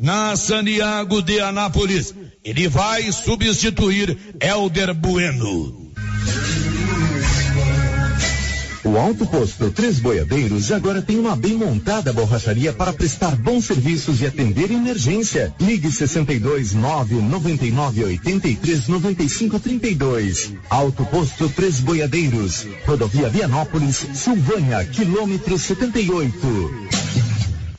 na 0.00 0.36
Santiago 0.36 1.22
de 1.22 1.40
Anápolis. 1.40 2.14
Ele 2.44 2.68
vai 2.68 3.10
substituir 3.12 4.16
Elder 4.40 4.94
Bueno. 4.94 5.88
O 8.88 8.96
Alto 8.96 9.26
Posto 9.26 9.70
Três 9.70 9.98
Boiadeiros 10.00 10.72
agora 10.72 11.02
tem 11.02 11.18
uma 11.18 11.36
bem 11.36 11.54
montada 11.54 12.10
borracharia 12.10 12.72
para 12.72 12.90
prestar 12.90 13.36
bons 13.36 13.66
serviços 13.66 14.22
e 14.22 14.26
atender 14.26 14.70
emergência. 14.70 15.52
Ligue 15.60 15.90
62 15.92 16.72
9 16.72 17.16
99 17.16 18.04
83 18.04 18.88
95 18.88 19.60
32. 19.60 20.54
Alto 20.70 21.04
Posto 21.04 21.50
Três 21.50 21.80
Boiadeiros. 21.80 22.66
Rodovia 22.86 23.28
Vianópolis, 23.28 24.06
Silvânia, 24.14 24.82
quilômetro 24.86 25.58
78. 25.58 26.97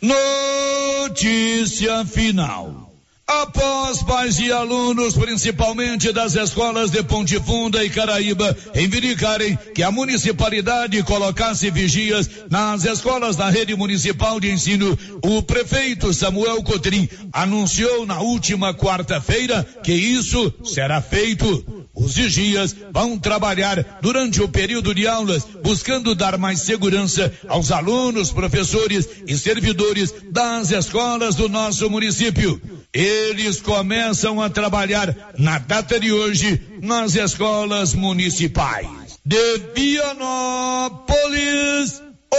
Notícia 0.01 2.05
final. 2.05 2.87
Após 3.27 4.01
pais 4.01 4.39
e 4.39 4.51
alunos, 4.51 5.13
principalmente 5.13 6.11
das 6.11 6.35
escolas 6.35 6.89
de 6.89 7.03
Ponte 7.03 7.39
Funda 7.39 7.83
e 7.83 7.89
Caraíba, 7.89 8.57
reivindicarem 8.73 9.55
que 9.75 9.83
a 9.83 9.91
municipalidade 9.91 11.03
colocasse 11.03 11.69
vigias 11.69 12.27
nas 12.49 12.85
escolas 12.85 13.35
da 13.35 13.49
rede 13.49 13.75
municipal 13.75 14.39
de 14.39 14.49
ensino, 14.49 14.97
o 15.23 15.43
prefeito 15.43 16.11
Samuel 16.11 16.63
Cotrim 16.63 17.07
anunciou 17.31 18.05
na 18.05 18.19
última 18.19 18.73
quarta-feira 18.73 19.63
que 19.83 19.93
isso 19.93 20.51
será 20.63 20.99
feito. 20.99 21.78
Os 21.99 22.15
vigias 22.15 22.73
vão 22.93 23.19
trabalhar 23.19 23.99
durante 24.01 24.41
o 24.41 24.47
período 24.47 24.95
de 24.95 25.05
aulas, 25.05 25.45
buscando 25.61 26.15
dar 26.15 26.37
mais 26.37 26.61
segurança 26.61 27.33
aos 27.47 27.71
alunos, 27.71 28.31
professores 28.31 29.07
e 29.27 29.37
servidores 29.37 30.13
das 30.31 30.71
escolas 30.71 31.35
do 31.35 31.49
nosso 31.49 31.89
município. 31.89 32.61
Eles 32.93 33.59
começam 33.61 34.41
a 34.41 34.49
trabalhar 34.49 35.13
na 35.37 35.59
data 35.59 35.99
de 35.99 36.11
hoje 36.11 36.61
nas 36.81 37.15
escolas 37.15 37.93
municipais. 37.93 38.87
De 39.25 39.57
Vianópolis, 39.75 40.81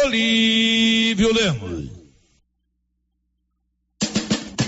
Olívio 0.05 1.35
Lemos. 1.35 2.00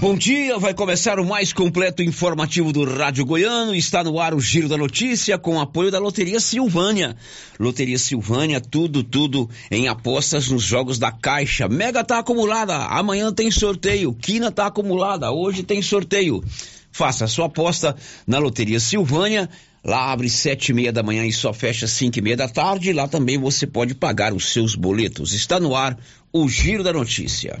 Bom 0.00 0.16
dia, 0.16 0.56
vai 0.60 0.72
começar 0.72 1.18
o 1.18 1.26
mais 1.26 1.52
completo 1.52 2.04
informativo 2.04 2.72
do 2.72 2.84
Rádio 2.84 3.26
Goiano. 3.26 3.74
Está 3.74 4.04
no 4.04 4.20
ar 4.20 4.32
o 4.32 4.38
Giro 4.38 4.68
da 4.68 4.76
Notícia 4.76 5.36
com 5.36 5.60
apoio 5.60 5.90
da 5.90 5.98
Loteria 5.98 6.38
Silvânia. 6.38 7.16
Loteria 7.58 7.98
Silvânia, 7.98 8.60
tudo, 8.60 9.02
tudo 9.02 9.50
em 9.68 9.88
apostas 9.88 10.50
nos 10.50 10.62
jogos 10.62 11.00
da 11.00 11.10
Caixa. 11.10 11.68
Mega 11.68 12.04
tá 12.04 12.20
acumulada, 12.20 12.76
amanhã 12.76 13.32
tem 13.32 13.50
sorteio. 13.50 14.14
Quina 14.14 14.52
tá 14.52 14.66
acumulada, 14.66 15.32
hoje 15.32 15.64
tem 15.64 15.82
sorteio. 15.82 16.44
Faça 16.92 17.24
a 17.24 17.28
sua 17.28 17.46
aposta 17.46 17.96
na 18.24 18.38
Loteria 18.38 18.78
Silvânia. 18.78 19.50
Lá 19.84 20.12
abre 20.12 20.30
sete 20.30 20.68
e 20.68 20.74
meia 20.74 20.92
da 20.92 21.02
manhã 21.02 21.26
e 21.26 21.32
só 21.32 21.52
fecha 21.52 21.88
cinco 21.88 22.20
e 22.20 22.22
meia 22.22 22.36
da 22.36 22.48
tarde. 22.48 22.92
Lá 22.92 23.08
também 23.08 23.36
você 23.36 23.66
pode 23.66 23.96
pagar 23.96 24.32
os 24.32 24.52
seus 24.52 24.76
boletos. 24.76 25.32
Está 25.32 25.58
no 25.58 25.74
ar 25.74 25.98
o 26.32 26.48
Giro 26.48 26.84
da 26.84 26.92
Notícia. 26.92 27.60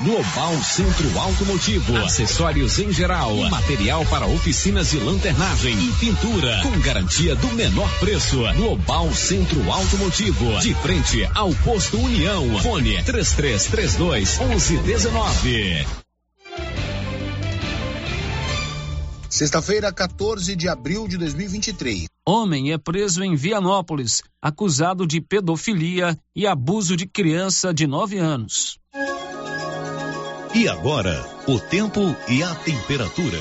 Global 0.00 0.54
Centro 0.62 1.18
Automotivo, 1.18 1.96
acessórios 1.96 2.78
em 2.78 2.92
geral, 2.92 3.34
material 3.50 4.06
para 4.06 4.28
oficinas 4.28 4.92
de 4.92 4.98
lanternagem 5.00 5.76
e 5.76 5.92
pintura, 5.94 6.60
com 6.62 6.78
garantia 6.78 7.34
do 7.34 7.48
menor 7.54 7.90
preço. 7.98 8.38
Global 8.54 9.12
Centro 9.12 9.60
Automotivo, 9.68 10.60
de 10.60 10.72
frente 10.74 11.28
ao 11.34 11.52
posto 11.64 11.98
União. 11.98 12.60
Fone 12.60 13.02
3332 13.02 14.38
1119. 14.38 15.84
Sexta-feira, 19.28 19.92
14 19.92 20.54
de 20.54 20.68
abril 20.68 21.08
de 21.08 21.18
2023. 21.18 22.06
Homem 22.24 22.72
é 22.72 22.78
preso 22.78 23.24
em 23.24 23.34
Vianópolis, 23.34 24.22
acusado 24.40 25.04
de 25.04 25.20
pedofilia 25.20 26.16
e 26.36 26.46
abuso 26.46 26.96
de 26.96 27.04
criança 27.04 27.74
de 27.74 27.84
9 27.84 28.16
anos. 28.16 28.78
E 30.54 30.66
agora, 30.66 31.26
o 31.46 31.60
tempo 31.60 32.16
e 32.26 32.42
a 32.42 32.54
temperatura. 32.54 33.38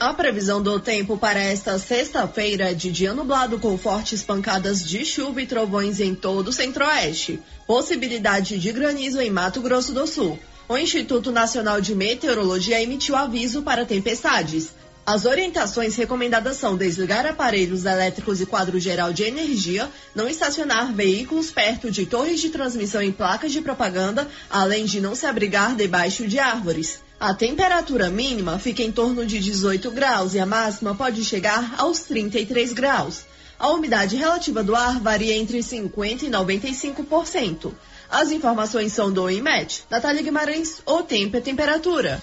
A 0.00 0.14
previsão 0.14 0.62
do 0.62 0.80
tempo 0.80 1.18
para 1.18 1.38
esta 1.38 1.78
sexta-feira 1.78 2.70
é 2.70 2.74
de 2.74 2.90
dia 2.90 3.12
nublado 3.12 3.58
com 3.58 3.76
fortes 3.76 4.22
pancadas 4.22 4.82
de 4.82 5.04
chuva 5.04 5.42
e 5.42 5.46
trovões 5.46 6.00
em 6.00 6.14
todo 6.14 6.48
o 6.48 6.52
centro-oeste. 6.52 7.38
Possibilidade 7.66 8.58
de 8.58 8.72
granizo 8.72 9.20
em 9.20 9.28
Mato 9.28 9.60
Grosso 9.60 9.92
do 9.92 10.06
Sul. 10.06 10.38
O 10.66 10.78
Instituto 10.78 11.30
Nacional 11.30 11.82
de 11.82 11.94
Meteorologia 11.94 12.80
emitiu 12.82 13.14
aviso 13.14 13.60
para 13.62 13.84
tempestades. 13.84 14.70
As 15.08 15.24
orientações 15.24 15.96
recomendadas 15.96 16.58
são 16.58 16.76
desligar 16.76 17.24
aparelhos 17.24 17.86
elétricos 17.86 18.42
e 18.42 18.44
quadro 18.44 18.78
geral 18.78 19.10
de 19.10 19.22
energia, 19.22 19.88
não 20.14 20.28
estacionar 20.28 20.92
veículos 20.92 21.50
perto 21.50 21.90
de 21.90 22.04
torres 22.04 22.38
de 22.42 22.50
transmissão 22.50 23.02
e 23.02 23.10
placas 23.10 23.50
de 23.50 23.62
propaganda, 23.62 24.28
além 24.50 24.84
de 24.84 25.00
não 25.00 25.14
se 25.14 25.24
abrigar 25.24 25.74
debaixo 25.74 26.28
de 26.28 26.38
árvores. 26.38 27.00
A 27.18 27.32
temperatura 27.32 28.10
mínima 28.10 28.58
fica 28.58 28.82
em 28.82 28.92
torno 28.92 29.24
de 29.24 29.38
18 29.38 29.90
graus 29.92 30.34
e 30.34 30.40
a 30.40 30.44
máxima 30.44 30.94
pode 30.94 31.24
chegar 31.24 31.76
aos 31.78 32.00
33 32.00 32.74
graus. 32.74 33.22
A 33.58 33.70
umidade 33.70 34.14
relativa 34.14 34.62
do 34.62 34.76
ar 34.76 35.00
varia 35.00 35.34
entre 35.34 35.60
50% 35.60 36.24
e 36.24 36.30
95%. 36.30 37.72
As 38.10 38.30
informações 38.30 38.92
são 38.92 39.10
do 39.10 39.30
IMET. 39.30 39.84
Natália 39.88 40.20
Guimarães, 40.20 40.82
o 40.84 41.02
tempo 41.02 41.38
e 41.38 41.40
temperatura. 41.40 42.22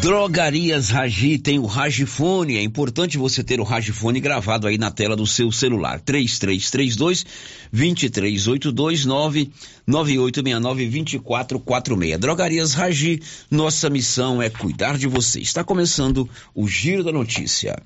Drogarias 0.00 0.88
Ragi 0.88 1.38
tem 1.38 1.58
o 1.58 1.66
Ragifone. 1.66 2.56
É 2.56 2.62
importante 2.62 3.18
você 3.18 3.44
ter 3.44 3.60
o 3.60 3.64
Ragifone 3.64 4.20
gravado 4.20 4.66
aí 4.66 4.78
na 4.78 4.90
tela 4.90 5.14
do 5.14 5.26
seu 5.26 5.52
celular. 5.52 6.00
3332 6.00 7.26
2382 7.72 9.04
99869 9.04 10.86
2446. 10.88 12.18
Drogarias 12.18 12.72
Ragi, 12.72 13.20
nossa 13.50 13.90
missão 13.90 14.40
é 14.40 14.48
cuidar 14.48 14.96
de 14.96 15.06
você. 15.06 15.40
Está 15.40 15.62
começando 15.62 16.28
o 16.54 16.66
Giro 16.66 17.04
da 17.04 17.12
Notícia. 17.12 17.76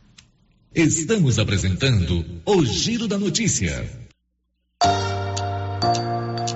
Estamos 0.75 1.39
apresentando 1.39 2.25
o 2.45 2.65
Giro 2.65 3.09
da 3.09 3.19
Notícia. 3.19 3.91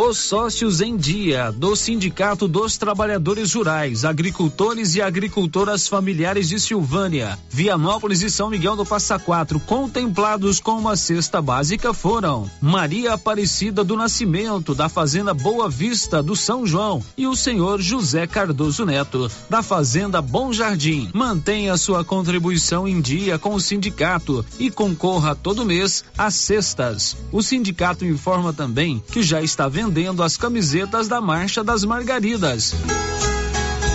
Os 0.00 0.16
sócios 0.18 0.80
em 0.80 0.96
dia 0.96 1.50
do 1.50 1.74
Sindicato 1.74 2.46
dos 2.46 2.76
Trabalhadores 2.76 3.52
Rurais, 3.52 4.04
Agricultores 4.04 4.94
e 4.94 5.02
Agricultoras 5.02 5.88
Familiares 5.88 6.48
de 6.48 6.60
Silvânia, 6.60 7.36
Vianópolis 7.50 8.22
e 8.22 8.30
São 8.30 8.48
Miguel 8.48 8.76
do 8.76 8.86
Passa 8.86 9.18
Quatro, 9.18 9.58
contemplados 9.58 10.60
com 10.60 10.78
uma 10.78 10.94
cesta 10.94 11.42
básica 11.42 11.92
foram 11.92 12.48
Maria 12.62 13.14
Aparecida 13.14 13.82
do 13.82 13.96
Nascimento, 13.96 14.72
da 14.72 14.88
Fazenda 14.88 15.34
Boa 15.34 15.68
Vista 15.68 16.22
do 16.22 16.36
São 16.36 16.64
João, 16.64 17.02
e 17.16 17.26
o 17.26 17.34
senhor 17.34 17.80
José 17.80 18.24
Cardoso 18.24 18.86
Neto, 18.86 19.28
da 19.50 19.64
Fazenda 19.64 20.22
Bom 20.22 20.52
Jardim. 20.52 21.10
Mantenha 21.12 21.76
sua 21.76 22.04
contribuição 22.04 22.86
em 22.86 23.00
dia 23.00 23.36
com 23.36 23.52
o 23.52 23.60
sindicato 23.60 24.46
e 24.60 24.70
concorra 24.70 25.34
todo 25.34 25.64
mês 25.64 26.04
às 26.16 26.36
cestas. 26.36 27.16
O 27.32 27.42
sindicato 27.42 28.04
informa 28.04 28.52
também 28.52 29.02
que 29.10 29.24
já 29.24 29.42
está 29.42 29.66
vendendo 29.66 29.87
vendendo 29.88 30.22
as 30.22 30.36
camisetas 30.36 31.08
da 31.08 31.18
Marcha 31.18 31.64
das 31.64 31.82
Margaridas. 31.82 32.74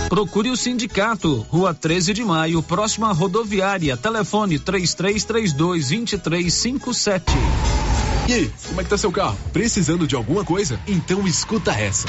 Procure 0.08 0.50
o 0.50 0.56
sindicato, 0.56 1.46
Rua 1.48 1.72
13 1.72 2.12
de 2.12 2.24
Maio, 2.24 2.60
próxima 2.62 3.12
rodoviária. 3.12 3.96
Telefone 3.96 4.58
3332 4.58 5.92
2357. 5.92 7.32
E 8.28 8.32
aí, 8.32 8.52
como 8.68 8.80
é 8.80 8.84
que 8.84 8.90
tá 8.90 8.98
seu 8.98 9.12
carro? 9.12 9.38
Precisando 9.52 10.06
de 10.06 10.16
alguma 10.16 10.44
coisa? 10.44 10.80
Então 10.86 11.26
escuta 11.28 11.70
essa. 11.70 12.08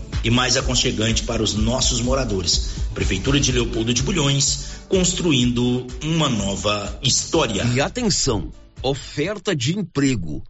e 0.23 0.29
mais 0.29 0.57
aconchegante 0.57 1.23
para 1.23 1.41
os 1.41 1.53
nossos 1.53 2.01
moradores. 2.01 2.71
Prefeitura 2.93 3.39
de 3.39 3.51
Leopoldo 3.51 3.93
de 3.93 4.03
Bulhões, 4.03 4.81
construindo 4.87 5.87
uma 6.03 6.29
nova 6.29 6.99
história. 7.01 7.63
E 7.73 7.81
atenção, 7.81 8.51
oferta 8.81 9.55
de 9.55 9.77
emprego. 9.77 10.43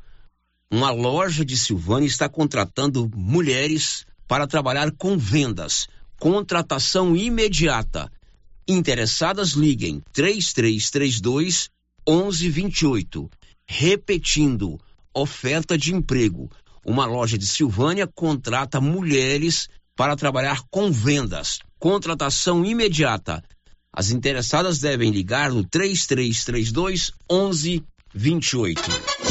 Uma 0.70 0.92
loja 0.92 1.44
de 1.44 1.58
Silvânia 1.58 2.08
está 2.08 2.30
contratando 2.30 3.10
mulheres 3.14 4.06
para 4.28 4.48
trabalhar 4.48 4.92
com 4.92 5.18
vendas. 5.18 5.88
Contratação 6.18 7.16
imediata. 7.16 8.12
Interessadas 8.68 9.50
liguem 9.52 10.02
3332 10.14 11.70
1128. 12.08 13.30
Repetindo, 13.68 14.80
oferta 15.14 15.78
de 15.78 15.94
emprego. 15.94 16.50
Uma 16.86 17.06
loja 17.06 17.38
de 17.38 17.46
Silvânia 17.46 18.08
contrata 18.08 18.82
mulheres 18.82 19.70
para 19.96 20.16
trabalhar 20.16 20.62
com 20.70 20.92
vendas. 20.92 21.60
Contratação 21.78 22.66
imediata. 22.66 23.44
As 23.94 24.10
interessadas 24.10 24.80
devem 24.80 25.12
ligar 25.12 25.52
no 25.52 25.64
3332 25.64 27.12
1128. 27.30 29.31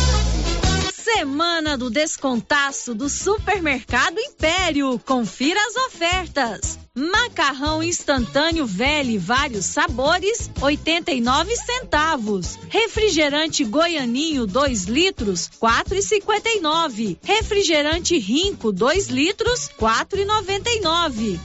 Semana 1.21 1.77
do 1.77 1.91
descontaço 1.91 2.95
do 2.95 3.07
Supermercado 3.07 4.19
Império. 4.19 4.99
Confira 5.05 5.61
as 5.67 5.77
ofertas. 5.77 6.79
Macarrão 6.95 7.83
instantâneo 7.83 8.65
velho 8.65 9.21
vários 9.21 9.67
sabores, 9.67 10.51
89 10.59 11.55
centavos. 11.57 12.59
Refrigerante 12.71 13.65
Goianinho 13.65 14.47
2 14.47 14.85
litros, 14.85 15.51
4,59. 15.61 17.19
Refrigerante 17.23 18.17
Rinco 18.17 18.73
2 18.73 19.09
litros, 19.09 19.69
4,99. 19.79 21.39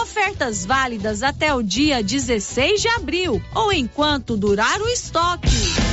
Ofertas 0.00 0.64
válidas 0.64 1.22
até 1.22 1.54
o 1.54 1.62
dia 1.62 2.02
16 2.02 2.80
de 2.80 2.88
abril 2.88 3.42
ou 3.54 3.70
enquanto 3.70 4.34
durar 4.34 4.80
o 4.80 4.88
estoque. 4.88 5.91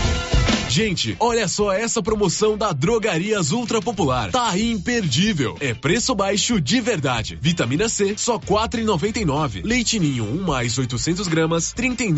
Gente, 0.69 1.17
olha 1.19 1.47
só 1.47 1.73
essa 1.73 2.01
promoção 2.01 2.55
da 2.55 2.71
Drogarias 2.71 3.51
Ultra 3.51 3.81
Popular. 3.81 4.29
Tá 4.29 4.55
imperdível. 4.57 5.57
É 5.59 5.73
preço 5.73 6.13
baixo 6.13 6.61
de 6.61 6.79
verdade. 6.79 7.39
Vitamina 7.41 7.89
C, 7.89 8.13
só 8.15 8.37
quatro 8.37 8.79
e 8.79 8.83
noventa 8.83 9.19
e 9.19 9.25
nove. 9.25 9.63
Leite 9.63 9.97
Ninho, 9.97 10.25
1 10.25 10.35
um 10.35 10.43
mais 10.43 10.77
800 10.77 11.27
gramas, 11.27 11.73
trinta 11.73 12.03
e 12.03 12.13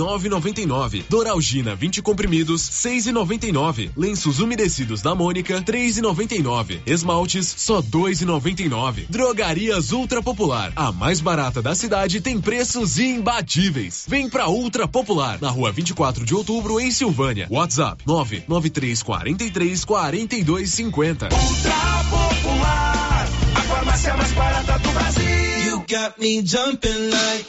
nove. 0.65 1.05
Doralgina, 1.09 1.75
20 1.75 2.01
comprimidos, 2.01 2.61
seis 2.61 3.07
e 3.07 3.13
noventa 3.13 3.47
e 3.47 3.53
nove. 3.53 3.89
Lenços 3.95 4.41
umedecidos 4.41 5.01
da 5.01 5.15
Mônica, 5.15 5.61
três 5.61 5.97
e 5.97 6.01
noventa 6.01 6.35
e 6.35 6.43
nove. 6.43 6.81
Esmaltes, 6.85 7.55
só 7.57 7.81
dois 7.81 8.21
e 8.21 8.25
noventa 8.25 8.61
e 8.61 8.67
nove. 8.67 9.05
Drogarias 9.09 9.93
Ultra 9.93 10.21
Popular, 10.21 10.73
a 10.75 10.91
mais 10.91 11.21
barata 11.21 11.61
da 11.61 11.73
cidade, 11.73 12.19
tem 12.19 12.39
preços 12.39 12.99
imbatíveis. 12.99 14.03
Vem 14.09 14.29
pra 14.29 14.49
Ultra 14.49 14.89
Popular, 14.89 15.39
na 15.39 15.49
rua 15.49 15.71
24 15.71 16.25
de 16.25 16.35
outubro, 16.35 16.81
em 16.81 16.91
Silvânia. 16.91 17.47
WhatsApp, 17.49 18.03
nove 18.05 18.40
9343 18.47 19.85
4250. 19.85 21.29
Ultra 21.31 22.03
Popular, 22.09 23.27
a 23.55 23.61
farmácia 23.61 24.17
mais 24.17 24.31
barata 24.33 24.79
do 24.79 24.91
Brasil. 24.91 25.65
You 25.65 25.77
got 25.79 26.19
me 26.19 26.41
jumping 26.45 27.09
like. 27.09 27.45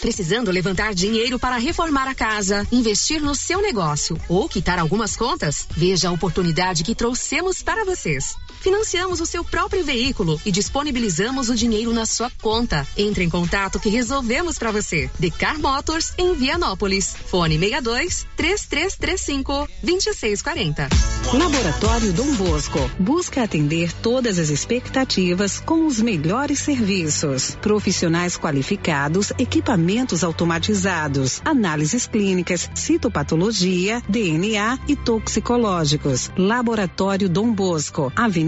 Precisando 0.00 0.52
levantar 0.52 0.94
dinheiro 0.94 1.40
para 1.40 1.56
reformar 1.56 2.06
a 2.06 2.14
casa, 2.14 2.66
investir 2.70 3.20
no 3.20 3.34
seu 3.34 3.60
negócio 3.60 4.16
ou 4.28 4.48
quitar 4.48 4.78
algumas 4.78 5.16
contas? 5.16 5.66
Veja 5.76 6.08
a 6.08 6.12
oportunidade 6.12 6.84
que 6.84 6.94
trouxemos 6.94 7.62
para 7.62 7.84
vocês. 7.84 8.36
Financiamos 8.60 9.20
o 9.20 9.26
seu 9.26 9.44
próprio 9.44 9.84
veículo 9.84 10.40
e 10.44 10.50
disponibilizamos 10.50 11.48
o 11.48 11.54
dinheiro 11.54 11.92
na 11.92 12.04
sua 12.04 12.30
conta. 12.42 12.86
Entre 12.96 13.22
em 13.24 13.30
contato 13.30 13.78
que 13.78 13.88
resolvemos 13.88 14.58
para 14.58 14.72
você. 14.72 15.08
Decar 15.18 15.58
Motors 15.58 16.12
em 16.18 16.34
Vianópolis. 16.34 17.14
Fone 17.26 17.58
62 17.58 18.26
3335 18.36 19.68
2640. 19.82 20.88
Laboratório 21.32 22.12
Dom 22.12 22.34
Bosco 22.34 22.78
busca 22.98 23.42
atender 23.42 23.92
todas 23.92 24.38
as 24.38 24.48
expectativas 24.48 25.60
com 25.60 25.86
os 25.86 26.00
melhores 26.00 26.58
serviços. 26.58 27.56
Profissionais 27.60 28.36
qualificados, 28.36 29.32
equipamentos 29.38 30.24
automatizados, 30.24 31.40
análises 31.44 32.06
clínicas, 32.06 32.68
citopatologia, 32.74 34.02
DNA 34.08 34.78
e 34.88 34.96
toxicológicos. 34.96 36.30
Laboratório 36.36 37.28
Dom 37.28 37.52
Bosco, 37.52 38.12
Avenida 38.16 38.47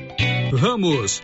Ramos, 0.51 1.23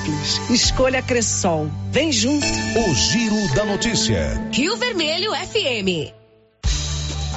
simples. 0.01 0.49
Escolha 0.49 1.01
Cressol. 1.01 1.69
Vem 1.91 2.11
junto. 2.11 2.45
O 2.45 2.93
Giro 2.95 3.55
da 3.55 3.65
Notícia. 3.65 4.49
Rio 4.51 4.75
Vermelho 4.77 5.31
FM. 5.33 6.20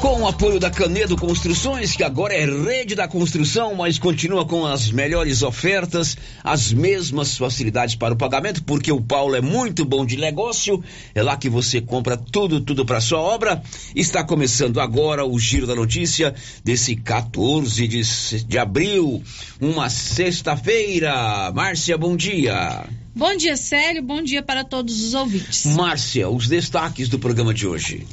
Com 0.05 0.21
o 0.21 0.29
apoio 0.29 0.61
da 0.61 0.71
Canedo 0.71 1.17
Construções, 1.17 1.97
que 1.97 2.05
agora 2.05 2.35
é 2.35 2.45
rede 2.45 2.95
da 2.95 3.09
construção, 3.09 3.75
mas 3.75 3.99
continua 3.99 4.45
com 4.45 4.67
as 4.67 4.91
melhores 4.91 5.43
ofertas, 5.43 6.15
as 6.45 6.75
mesmas 6.75 7.39
facilidades 7.39 7.95
para 7.95 8.13
o 8.13 8.17
pagamento, 8.17 8.63
porque 8.65 8.93
o 8.93 9.01
Paulo 9.01 9.35
é 9.35 9.41
muito 9.41 9.83
bom 9.83 10.05
de 10.05 10.19
negócio. 10.19 10.85
É 11.15 11.23
lá 11.23 11.39
que 11.39 11.49
você 11.49 11.81
compra 11.81 12.19
tudo, 12.19 12.61
tudo 12.61 12.85
para 12.85 13.01
sua 13.01 13.19
obra. 13.19 13.63
Está 13.97 14.23
começando 14.23 14.79
agora 14.79 15.25
o 15.25 15.39
Giro 15.39 15.67
da 15.67 15.75
Notícia 15.75 16.35
desse 16.63 16.97
14 16.97 17.89
de, 17.89 18.03
de 18.45 18.59
abril, 18.59 19.23
uma 19.59 19.89
sexta-feira. 19.89 21.51
Márcia, 21.55 21.97
bom 21.97 22.15
dia. 22.15 22.85
Bom 23.17 23.35
dia, 23.39 23.57
Célio. 23.57 24.03
Bom 24.03 24.23
dia 24.23 24.43
para 24.43 24.65
todos 24.65 25.03
os 25.03 25.15
ouvintes. 25.15 25.65
Márcia, 25.65 26.29
os 26.29 26.47
destaques 26.47 27.09
do 27.09 27.19
programa 27.19 27.55
de 27.55 27.67
hoje. 27.67 28.07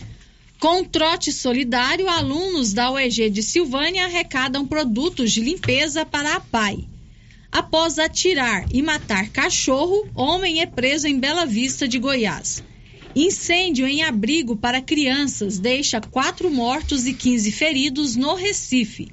Com 0.62 0.84
trote 0.84 1.32
solidário, 1.32 2.08
alunos 2.08 2.72
da 2.72 2.92
UEG 2.92 3.32
de 3.32 3.42
Silvânia 3.42 4.06
arrecadam 4.06 4.64
produtos 4.64 5.32
de 5.32 5.42
limpeza 5.42 6.06
para 6.06 6.36
a 6.36 6.40
PAI. 6.40 6.88
Após 7.52 7.98
atirar 7.98 8.68
e 8.72 8.80
matar 8.80 9.32
cachorro, 9.32 10.08
homem 10.14 10.62
é 10.62 10.68
preso 10.68 11.08
em 11.08 11.18
Bela 11.18 11.48
Vista 11.48 11.88
de 11.88 11.98
Goiás. 11.98 12.62
Incêndio 13.16 13.88
em 13.88 14.04
abrigo 14.04 14.56
para 14.56 14.84
crianças 14.84 15.58
deixa 15.58 16.00
quatro 16.00 16.52
mortos 16.52 17.08
e 17.08 17.14
15 17.14 17.52
feridos 17.52 18.16
no 18.16 18.36
Recife. 18.36 19.10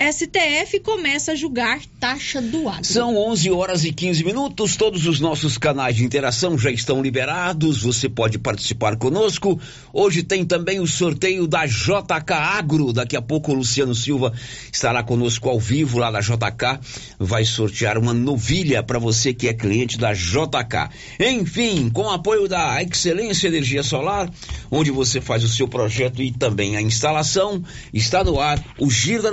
STF 0.00 0.80
começa 0.80 1.32
a 1.32 1.34
julgar 1.34 1.78
taxa 2.00 2.40
do 2.40 2.66
agro. 2.70 2.86
São 2.86 3.18
11 3.18 3.50
horas 3.50 3.84
e 3.84 3.92
15 3.92 4.24
minutos. 4.24 4.74
Todos 4.74 5.06
os 5.06 5.20
nossos 5.20 5.58
canais 5.58 5.94
de 5.94 6.02
interação 6.02 6.56
já 6.56 6.70
estão 6.70 7.02
liberados. 7.02 7.82
Você 7.82 8.08
pode 8.08 8.38
participar 8.38 8.96
conosco. 8.96 9.60
Hoje 9.92 10.22
tem 10.22 10.42
também 10.42 10.80
o 10.80 10.86
sorteio 10.86 11.46
da 11.46 11.66
JK 11.66 12.32
Agro. 12.32 12.94
Daqui 12.94 13.14
a 13.14 13.20
pouco 13.20 13.52
o 13.52 13.54
Luciano 13.54 13.94
Silva 13.94 14.32
estará 14.72 15.02
conosco 15.02 15.50
ao 15.50 15.60
vivo 15.60 15.98
lá 15.98 16.10
na 16.10 16.20
JK. 16.20 16.80
Vai 17.18 17.44
sortear 17.44 17.98
uma 17.98 18.14
novilha 18.14 18.82
para 18.82 18.98
você 18.98 19.34
que 19.34 19.48
é 19.48 19.52
cliente 19.52 19.98
da 19.98 20.14
JK. 20.14 20.88
Enfim, 21.20 21.90
com 21.90 22.08
apoio 22.08 22.48
da 22.48 22.82
Excelência 22.82 23.48
Energia 23.48 23.82
Solar, 23.82 24.32
onde 24.70 24.90
você 24.90 25.20
faz 25.20 25.44
o 25.44 25.48
seu 25.48 25.68
projeto 25.68 26.22
e 26.22 26.32
também 26.32 26.78
a 26.78 26.80
instalação, 26.80 27.62
está 27.92 28.24
no 28.24 28.40
ar 28.40 28.58
o 28.78 28.90
Giro 28.90 29.24
da 29.24 29.30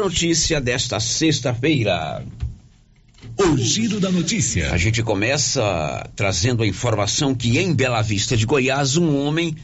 Notícia 0.57 0.61
desta 0.61 0.99
sexta-feira. 0.99 2.25
O 3.37 3.57
Giro 3.57 3.99
da 3.99 4.11
Notícia. 4.11 4.71
A 4.71 4.77
gente 4.77 5.03
começa 5.03 6.09
trazendo 6.15 6.63
a 6.63 6.67
informação 6.67 7.35
que 7.35 7.57
em 7.59 7.73
Bela 7.73 8.01
Vista 8.01 8.35
de 8.35 8.45
Goiás, 8.45 8.97
um 8.97 9.17
homem 9.17 9.55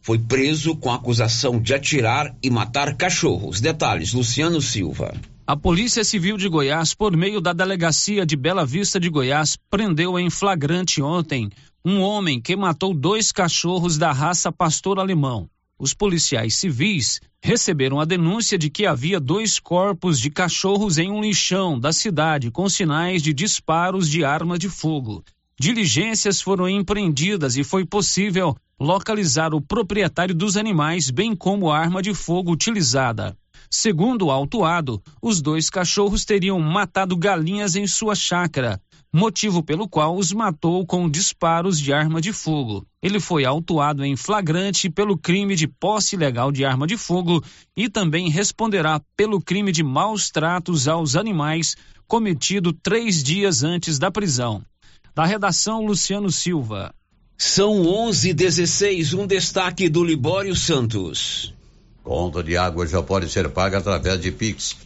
foi 0.00 0.18
preso 0.18 0.76
com 0.76 0.92
acusação 0.92 1.60
de 1.60 1.74
atirar 1.74 2.34
e 2.42 2.50
matar 2.50 2.96
cachorros. 2.96 3.60
Detalhes, 3.60 4.12
Luciano 4.12 4.60
Silva. 4.60 5.14
A 5.46 5.56
Polícia 5.56 6.04
Civil 6.04 6.36
de 6.36 6.48
Goiás, 6.48 6.94
por 6.94 7.16
meio 7.16 7.40
da 7.40 7.52
Delegacia 7.52 8.24
de 8.24 8.36
Bela 8.36 8.64
Vista 8.64 9.00
de 9.00 9.08
Goiás, 9.08 9.56
prendeu 9.70 10.18
em 10.18 10.30
flagrante 10.30 11.02
ontem 11.02 11.50
um 11.84 12.00
homem 12.00 12.40
que 12.40 12.54
matou 12.54 12.94
dois 12.94 13.32
cachorros 13.32 13.98
da 13.98 14.12
raça 14.12 14.52
pastor 14.52 14.98
alemão. 14.98 15.48
Os 15.80 15.94
policiais 15.94 16.56
civis 16.56 17.20
receberam 17.40 18.00
a 18.00 18.04
denúncia 18.04 18.58
de 18.58 18.68
que 18.68 18.84
havia 18.84 19.20
dois 19.20 19.60
corpos 19.60 20.18
de 20.18 20.28
cachorros 20.28 20.98
em 20.98 21.08
um 21.08 21.20
lixão 21.20 21.78
da 21.78 21.92
cidade 21.92 22.50
com 22.50 22.68
sinais 22.68 23.22
de 23.22 23.32
disparos 23.32 24.10
de 24.10 24.24
arma 24.24 24.58
de 24.58 24.68
fogo. 24.68 25.22
Diligências 25.56 26.40
foram 26.40 26.68
empreendidas 26.68 27.56
e 27.56 27.62
foi 27.62 27.84
possível 27.84 28.56
localizar 28.78 29.54
o 29.54 29.60
proprietário 29.60 30.34
dos 30.34 30.56
animais, 30.56 31.10
bem 31.10 31.36
como 31.36 31.70
a 31.70 31.78
arma 31.78 32.02
de 32.02 32.12
fogo 32.12 32.50
utilizada. 32.50 33.36
Segundo 33.70 34.26
o 34.26 34.30
autuado, 34.32 35.00
os 35.22 35.40
dois 35.40 35.70
cachorros 35.70 36.24
teriam 36.24 36.58
matado 36.58 37.16
galinhas 37.16 37.76
em 37.76 37.86
sua 37.86 38.16
chácara, 38.16 38.80
motivo 39.12 39.62
pelo 39.62 39.88
qual 39.88 40.16
os 40.16 40.32
matou 40.32 40.86
com 40.86 41.08
disparos 41.08 41.80
de 41.80 41.92
arma 41.92 42.20
de 42.20 42.32
fogo. 42.32 42.86
Ele 43.02 43.18
foi 43.18 43.44
autuado 43.44 44.04
em 44.04 44.16
flagrante 44.16 44.90
pelo 44.90 45.16
crime 45.16 45.54
de 45.56 45.66
posse 45.66 46.16
ilegal 46.16 46.52
de 46.52 46.64
arma 46.64 46.86
de 46.86 46.96
fogo 46.96 47.42
e 47.76 47.88
também 47.88 48.28
responderá 48.28 49.00
pelo 49.16 49.40
crime 49.40 49.72
de 49.72 49.82
maus 49.82 50.30
tratos 50.30 50.86
aos 50.88 51.16
animais 51.16 51.74
cometido 52.06 52.72
três 52.72 53.22
dias 53.22 53.62
antes 53.62 53.98
da 53.98 54.10
prisão. 54.10 54.62
Da 55.14 55.24
redação, 55.24 55.84
Luciano 55.84 56.30
Silva. 56.30 56.94
São 57.36 57.82
11:16. 57.82 59.14
Um 59.14 59.26
destaque 59.26 59.88
do 59.88 60.02
Libório 60.02 60.56
Santos. 60.56 61.54
Conta 62.02 62.42
de 62.42 62.56
água 62.56 62.86
já 62.86 63.02
pode 63.02 63.28
ser 63.28 63.48
paga 63.50 63.78
através 63.78 64.20
de 64.20 64.32
Pix. 64.32 64.76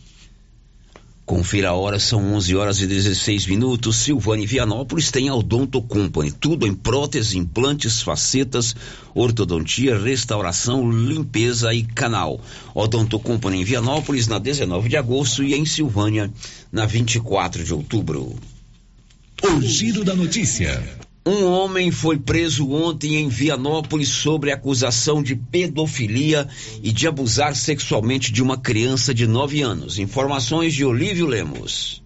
Confira 1.24 1.70
a 1.70 1.72
hora, 1.72 2.00
são 2.00 2.34
11 2.34 2.56
horas 2.56 2.80
e 2.80 2.86
16 2.86 3.46
minutos. 3.46 3.96
Silvane 3.96 4.44
Vianópolis 4.44 5.10
tem 5.10 5.28
a 5.28 5.34
Odonto 5.34 5.80
Company. 5.80 6.32
Tudo 6.32 6.66
em 6.66 6.74
próteses, 6.74 7.34
implantes, 7.34 8.02
facetas, 8.02 8.74
ortodontia, 9.14 9.96
restauração, 9.96 10.90
limpeza 10.90 11.72
e 11.72 11.84
canal. 11.84 12.40
Odonto 12.74 13.20
Company 13.20 13.60
em 13.60 13.64
Vianópolis 13.64 14.26
na 14.26 14.38
19 14.38 14.88
de 14.88 14.96
agosto 14.96 15.44
e 15.44 15.54
em 15.54 15.64
Silvânia 15.64 16.30
na 16.72 16.86
24 16.86 17.62
de 17.62 17.72
outubro. 17.72 18.34
O 19.44 19.60
Giro 19.62 20.04
da 20.04 20.14
Notícia. 20.14 21.01
Um 21.24 21.44
homem 21.46 21.92
foi 21.92 22.18
preso 22.18 22.68
ontem 22.68 23.14
em 23.14 23.28
Vianópolis 23.28 24.08
sobre 24.08 24.50
acusação 24.50 25.22
de 25.22 25.36
pedofilia 25.36 26.48
e 26.82 26.90
de 26.90 27.06
abusar 27.06 27.54
sexualmente 27.54 28.32
de 28.32 28.42
uma 28.42 28.58
criança 28.58 29.14
de 29.14 29.24
9 29.24 29.62
anos. 29.62 30.00
Informações 30.00 30.74
de 30.74 30.84
Olívio 30.84 31.26
Lemos. 31.26 32.01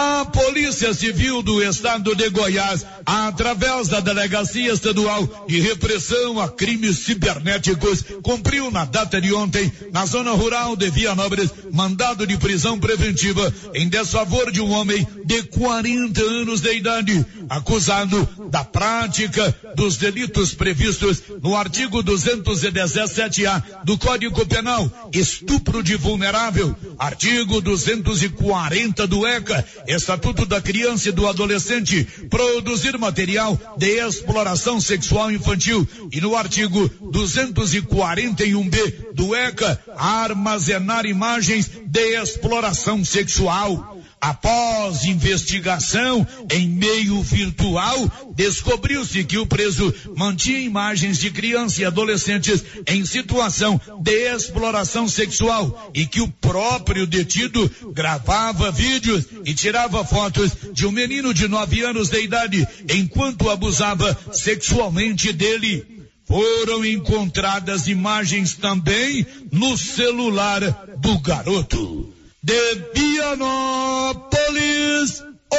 A 0.00 0.24
Polícia 0.26 0.94
Civil 0.94 1.42
do 1.42 1.60
Estado 1.60 2.14
de 2.14 2.30
Goiás, 2.30 2.86
através 3.04 3.88
da 3.88 3.98
Delegacia 3.98 4.72
Estadual 4.72 5.46
de 5.48 5.58
Repressão 5.58 6.40
a 6.40 6.48
Crimes 6.48 7.00
Cibernéticos, 7.00 8.04
cumpriu 8.22 8.70
na 8.70 8.84
data 8.84 9.20
de 9.20 9.34
ontem, 9.34 9.72
na 9.90 10.06
zona 10.06 10.30
rural 10.30 10.76
de 10.76 10.88
Vianópolis, 10.88 11.50
mandado 11.72 12.24
de 12.28 12.36
prisão 12.36 12.78
preventiva 12.78 13.52
em 13.74 13.88
desfavor 13.88 14.52
de 14.52 14.60
um 14.60 14.70
homem 14.70 15.04
de 15.24 15.42
40 15.42 16.22
anos 16.22 16.60
de 16.60 16.76
idade, 16.76 17.26
acusado 17.48 18.28
da 18.50 18.62
prática 18.62 19.52
dos 19.74 19.96
delitos 19.96 20.54
previstos 20.54 21.24
no 21.42 21.56
artigo 21.56 22.04
217-A 22.04 23.82
do 23.82 23.98
Código 23.98 24.46
Penal, 24.46 24.88
estupro 25.12 25.82
de 25.82 25.96
vulnerável, 25.96 26.76
artigo 26.96 27.60
240 27.60 29.04
do 29.08 29.26
ECA, 29.26 29.66
Estatuto 29.88 30.44
da 30.44 30.60
Criança 30.60 31.08
e 31.08 31.12
do 31.12 31.26
Adolescente, 31.26 32.04
produzir 32.28 32.98
material 32.98 33.58
de 33.78 34.06
exploração 34.06 34.78
sexual 34.80 35.32
infantil 35.32 35.88
e 36.12 36.20
no 36.20 36.36
artigo 36.36 36.90
241b 37.10 39.14
do 39.14 39.34
ECA, 39.34 39.82
armazenar 39.96 41.06
imagens 41.06 41.70
de 41.86 42.20
exploração 42.20 43.02
sexual. 43.02 43.96
Após 44.20 45.04
investigação 45.04 46.26
em 46.50 46.68
meio 46.68 47.22
virtual, 47.22 48.10
descobriu-se 48.34 49.22
que 49.24 49.38
o 49.38 49.46
preso 49.46 49.94
mantinha 50.16 50.58
imagens 50.58 51.18
de 51.18 51.30
crianças 51.30 51.78
e 51.78 51.84
adolescentes 51.84 52.64
em 52.86 53.04
situação 53.04 53.80
de 54.00 54.34
exploração 54.34 55.06
sexual 55.08 55.90
e 55.94 56.04
que 56.04 56.20
o 56.20 56.28
próprio 56.28 57.06
detido 57.06 57.70
gravava 57.92 58.72
vídeos 58.72 59.24
e 59.44 59.54
tirava 59.54 60.04
fotos 60.04 60.50
de 60.72 60.84
um 60.84 60.90
menino 60.90 61.32
de 61.32 61.46
nove 61.46 61.82
anos 61.82 62.08
de 62.08 62.20
idade 62.20 62.66
enquanto 62.88 63.48
abusava 63.48 64.18
sexualmente 64.32 65.32
dele. 65.32 65.86
Foram 66.24 66.84
encontradas 66.84 67.86
imagens 67.86 68.54
também 68.54 69.26
no 69.50 69.78
celular 69.78 70.60
do 70.98 71.18
garoto 71.20 72.17
de 72.42 72.74
Vianópolis, 72.94 74.22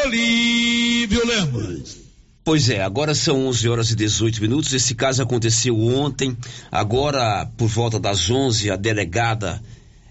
Olívio 0.03 1.25
Lemos. 1.25 1.97
Pois 2.43 2.69
é, 2.69 2.81
agora 2.81 3.13
são 3.13 3.47
11 3.47 3.69
horas 3.69 3.91
e 3.91 3.95
18 3.95 4.41
minutos. 4.41 4.73
Esse 4.73 4.95
caso 4.95 5.21
aconteceu 5.21 5.77
ontem. 5.79 6.35
Agora, 6.71 7.45
por 7.57 7.67
volta 7.67 7.99
das 7.99 8.29
11, 8.29 8.71
a 8.71 8.75
delegada 8.75 9.61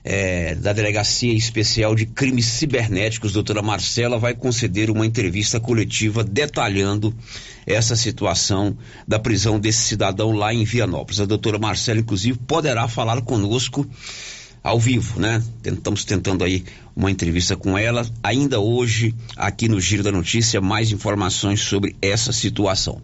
é, 0.04 0.54
da 0.54 0.72
Delegacia 0.72 1.32
Especial 1.32 1.94
de 1.94 2.06
Crimes 2.06 2.46
Cibernéticos, 2.46 3.32
doutora 3.32 3.62
Marcela, 3.62 4.18
vai 4.18 4.34
conceder 4.34 4.90
uma 4.90 5.06
entrevista 5.06 5.58
coletiva 5.58 6.22
detalhando 6.22 7.14
essa 7.66 7.96
situação 7.96 8.76
da 9.06 9.18
prisão 9.18 9.58
desse 9.58 9.80
cidadão 9.80 10.32
lá 10.32 10.54
em 10.54 10.64
Vianópolis. 10.64 11.20
A 11.20 11.26
doutora 11.26 11.58
Marcela, 11.58 11.98
inclusive, 11.98 12.38
poderá 12.46 12.86
falar 12.86 13.20
conosco 13.22 13.86
ao 14.62 14.78
vivo, 14.78 15.20
né? 15.20 15.42
Estamos 15.64 16.04
tentando 16.04 16.44
aí 16.44 16.64
uma 16.94 17.10
entrevista 17.10 17.56
com 17.56 17.76
ela. 17.76 18.06
Ainda 18.22 18.60
hoje, 18.60 19.14
aqui 19.36 19.68
no 19.68 19.80
Giro 19.80 20.02
da 20.02 20.12
Notícia, 20.12 20.60
mais 20.60 20.90
informações 20.90 21.60
sobre 21.60 21.96
essa 22.02 22.32
situação. 22.32 23.00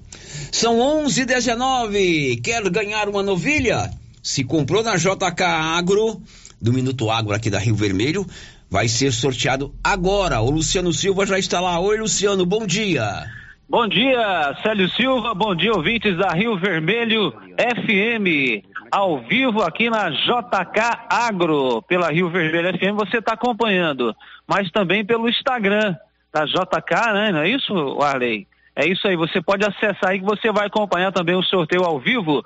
São 0.51 0.79
11:19. 0.79 2.41
Quer 2.43 2.69
ganhar 2.71 3.09
uma 3.09 3.23
novilha? 3.23 3.91
Se 4.23 4.43
comprou 4.43 4.83
na 4.83 4.97
JK 4.97 5.43
Agro, 5.43 6.21
do 6.61 6.73
Minuto 6.73 7.11
Agro 7.11 7.35
aqui 7.35 7.51
da 7.51 7.59
Rio 7.59 7.75
Vermelho, 7.75 8.27
vai 8.71 8.89
ser 8.89 9.13
sorteado 9.13 9.75
agora. 9.83 10.41
O 10.41 10.51
Luciano 10.51 10.93
Silva 10.93 11.27
já 11.27 11.39
está 11.39 11.61
lá. 11.61 11.79
Oi, 11.79 11.99
Luciano, 11.99 12.47
bom 12.47 12.67
dia. 12.67 13.25
Bom 13.67 13.89
dia, 13.89 14.55
Célio 14.63 14.89
Silva. 14.91 15.35
Bom 15.35 15.55
dia, 15.55 15.73
ouvintes 15.73 16.17
da 16.19 16.31
Rio 16.31 16.57
Vermelho 16.59 17.33
FM 17.59 18.63
ao 18.91 19.19
vivo 19.19 19.63
aqui 19.63 19.89
na 19.89 20.11
JK 20.11 21.09
Agro, 21.09 21.83
pela 21.83 22.13
Rio 22.13 22.29
Vermelho 22.29 22.79
FM, 22.79 22.95
você 22.95 23.19
está 23.19 23.33
acompanhando, 23.33 24.15
mas 24.47 24.71
também 24.71 25.05
pelo 25.05 25.29
Instagram 25.29 25.97
da 26.33 26.45
JK, 26.45 27.13
né? 27.13 27.33
Não 27.33 27.41
é 27.41 27.49
isso, 27.49 28.01
Arley? 28.01 28.47
É 28.77 28.87
isso 28.87 29.09
aí, 29.09 29.17
você 29.17 29.41
pode 29.41 29.65
acessar 29.65 30.11
aí 30.11 30.21
que 30.21 30.25
você 30.25 30.53
vai 30.53 30.67
acompanhar 30.67 31.11
também 31.11 31.35
o 31.35 31.43
sorteio 31.43 31.85
ao 31.85 31.99
vivo. 31.99 32.45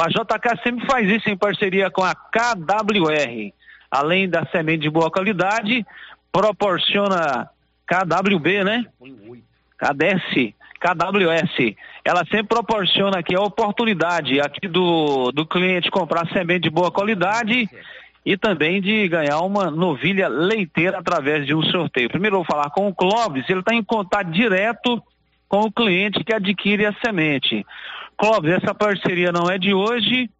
A 0.00 0.08
JK 0.08 0.62
sempre 0.62 0.86
faz 0.86 1.10
isso 1.10 1.28
em 1.28 1.36
parceria 1.36 1.90
com 1.90 2.04
a 2.04 2.14
KWR. 2.14 3.52
Além 3.90 4.28
da 4.28 4.46
semente 4.46 4.82
de 4.82 4.90
boa 4.90 5.10
qualidade, 5.10 5.84
proporciona 6.30 7.50
KWB, 7.86 8.64
né? 8.64 8.86
KDS, 9.82 10.54
KWS 10.78 11.74
ela 12.04 12.24
sempre 12.24 12.48
proporciona 12.48 13.18
aqui 13.18 13.34
a 13.34 13.40
oportunidade 13.40 14.40
aqui 14.40 14.68
do, 14.68 15.32
do 15.32 15.44
cliente 15.44 15.90
comprar 15.90 16.26
semente 16.28 16.62
de 16.62 16.70
boa 16.70 16.90
qualidade 16.90 17.68
e 18.24 18.36
também 18.36 18.80
de 18.80 19.08
ganhar 19.08 19.40
uma 19.40 19.70
novilha 19.70 20.28
leiteira 20.28 20.98
através 20.98 21.44
de 21.46 21.54
um 21.54 21.62
sorteio. 21.64 22.08
Primeiro 22.08 22.36
eu 22.36 22.38
vou 22.40 22.46
falar 22.46 22.70
com 22.70 22.88
o 22.88 22.94
Clóvis, 22.94 23.48
ele 23.48 23.60
está 23.60 23.74
em 23.74 23.82
contato 23.82 24.30
direto 24.30 25.02
com 25.48 25.62
o 25.62 25.72
cliente 25.72 26.22
que 26.24 26.32
adquire 26.32 26.86
a 26.86 26.94
semente. 27.04 27.66
Clóvis, 28.16 28.52
essa 28.52 28.74
parceria 28.74 29.32
não 29.32 29.50
é 29.50 29.58
de 29.58 29.74
hoje, 29.74 30.30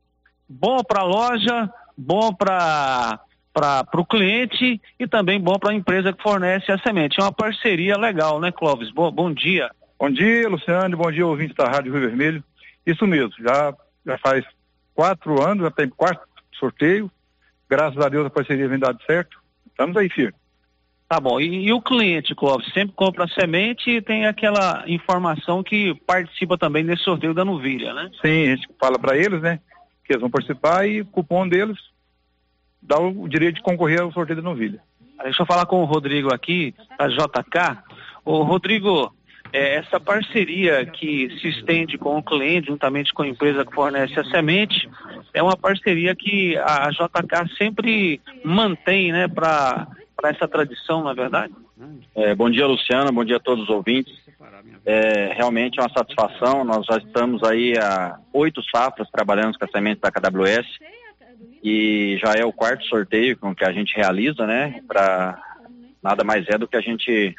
bom 0.48 0.82
para 0.82 1.00
a 1.00 1.04
loja, 1.04 1.70
bom 1.96 2.32
para 2.32 3.20
para 3.52 3.86
o 3.94 4.06
cliente 4.06 4.80
e 4.98 5.06
também 5.06 5.38
bom 5.38 5.58
para 5.58 5.72
a 5.72 5.74
empresa 5.74 6.12
que 6.12 6.22
fornece 6.22 6.72
a 6.72 6.78
semente. 6.78 7.20
É 7.20 7.22
uma 7.22 7.32
parceria 7.32 7.96
legal, 7.98 8.40
né, 8.40 8.50
Clóvis? 8.50 8.90
Bom, 8.90 9.10
bom 9.10 9.32
dia. 9.32 9.70
Bom 9.98 10.10
dia, 10.10 10.48
Luciano. 10.48 10.96
Bom 10.96 11.10
dia, 11.12 11.26
ouvinte 11.26 11.54
da 11.54 11.66
Rádio 11.66 11.92
Rio 11.92 12.08
Vermelho. 12.08 12.44
Isso 12.86 13.06
mesmo, 13.06 13.32
já, 13.38 13.74
já 14.04 14.18
faz 14.18 14.44
quatro 14.94 15.42
anos, 15.42 15.64
já 15.64 15.70
tem 15.70 15.88
quarto 15.88 16.22
sorteio. 16.58 17.10
Graças 17.68 17.98
a 17.98 18.08
Deus 18.08 18.26
a 18.26 18.30
parceria 18.30 18.68
vem 18.68 18.78
dado 18.78 18.98
certo. 19.06 19.38
Estamos 19.66 19.96
aí, 19.96 20.08
firme. 20.08 20.34
Tá 21.08 21.20
bom. 21.20 21.38
E, 21.38 21.66
e 21.66 21.72
o 21.72 21.80
cliente, 21.80 22.34
Clóvis, 22.34 22.72
sempre 22.72 22.94
compra 22.96 23.28
semente 23.28 23.90
e 23.90 24.00
tem 24.02 24.26
aquela 24.26 24.82
informação 24.86 25.62
que 25.62 25.94
participa 26.06 26.56
também 26.56 26.84
desse 26.84 27.04
sorteio 27.04 27.34
da 27.34 27.44
novilha, 27.44 27.92
né? 27.92 28.10
Sim, 28.22 28.44
a 28.44 28.56
gente 28.56 28.68
fala 28.80 28.98
para 28.98 29.16
eles, 29.16 29.42
né? 29.42 29.60
Que 30.04 30.14
eles 30.14 30.22
vão 30.22 30.30
participar 30.30 30.86
e 30.88 31.02
o 31.02 31.06
cupom 31.06 31.46
deles 31.46 31.78
dá 32.82 32.98
o 32.98 33.28
direito 33.28 33.56
de 33.56 33.62
concorrer 33.62 34.00
ao 34.00 34.12
sorteio 34.12 34.42
da 34.42 34.48
novilha. 34.48 34.80
Deixa 35.22 35.42
eu 35.42 35.46
falar 35.46 35.66
com 35.66 35.80
o 35.80 35.84
Rodrigo 35.84 36.34
aqui, 36.34 36.74
da 36.98 37.06
JK. 37.06 37.78
Ô, 38.24 38.42
Rodrigo, 38.42 39.14
é, 39.52 39.76
essa 39.76 40.00
parceria 40.00 40.84
que 40.84 41.28
se 41.40 41.48
estende 41.48 41.96
com 41.96 42.18
o 42.18 42.22
cliente, 42.22 42.68
juntamente 42.68 43.12
com 43.12 43.22
a 43.22 43.28
empresa 43.28 43.64
que 43.64 43.74
fornece 43.74 44.18
a 44.18 44.24
semente, 44.24 44.88
é 45.32 45.42
uma 45.42 45.56
parceria 45.56 46.14
que 46.14 46.56
a 46.58 46.90
JK 46.90 47.54
sempre 47.56 48.20
mantém, 48.44 49.12
né, 49.12 49.28
para 49.28 49.86
essa 50.24 50.48
tradição, 50.48 51.04
na 51.04 51.12
é 51.12 51.14
verdade? 51.14 51.52
É, 52.14 52.34
bom 52.34 52.50
dia, 52.50 52.66
Luciana, 52.66 53.12
bom 53.12 53.24
dia 53.24 53.36
a 53.36 53.40
todos 53.40 53.64
os 53.64 53.70
ouvintes. 53.70 54.12
É, 54.84 55.32
realmente 55.34 55.78
é 55.78 55.82
uma 55.82 55.92
satisfação, 55.92 56.64
nós 56.64 56.84
já 56.86 56.98
estamos 56.98 57.42
aí 57.44 57.74
há 57.78 58.18
oito 58.32 58.60
safras 58.70 59.08
trabalhando 59.10 59.56
com 59.56 59.64
a 59.64 59.68
semente 59.68 60.00
da 60.00 60.10
KWS 60.10 60.66
e 61.62 62.18
já 62.22 62.34
é 62.34 62.44
o 62.44 62.52
quarto 62.52 62.84
sorteio 62.84 63.36
que 63.56 63.64
a 63.64 63.72
gente 63.72 63.94
realiza, 63.94 64.46
né, 64.46 64.80
para 64.86 65.40
nada 66.02 66.24
mais 66.24 66.48
é 66.48 66.58
do 66.58 66.66
que 66.66 66.76
a 66.76 66.80
gente 66.80 67.34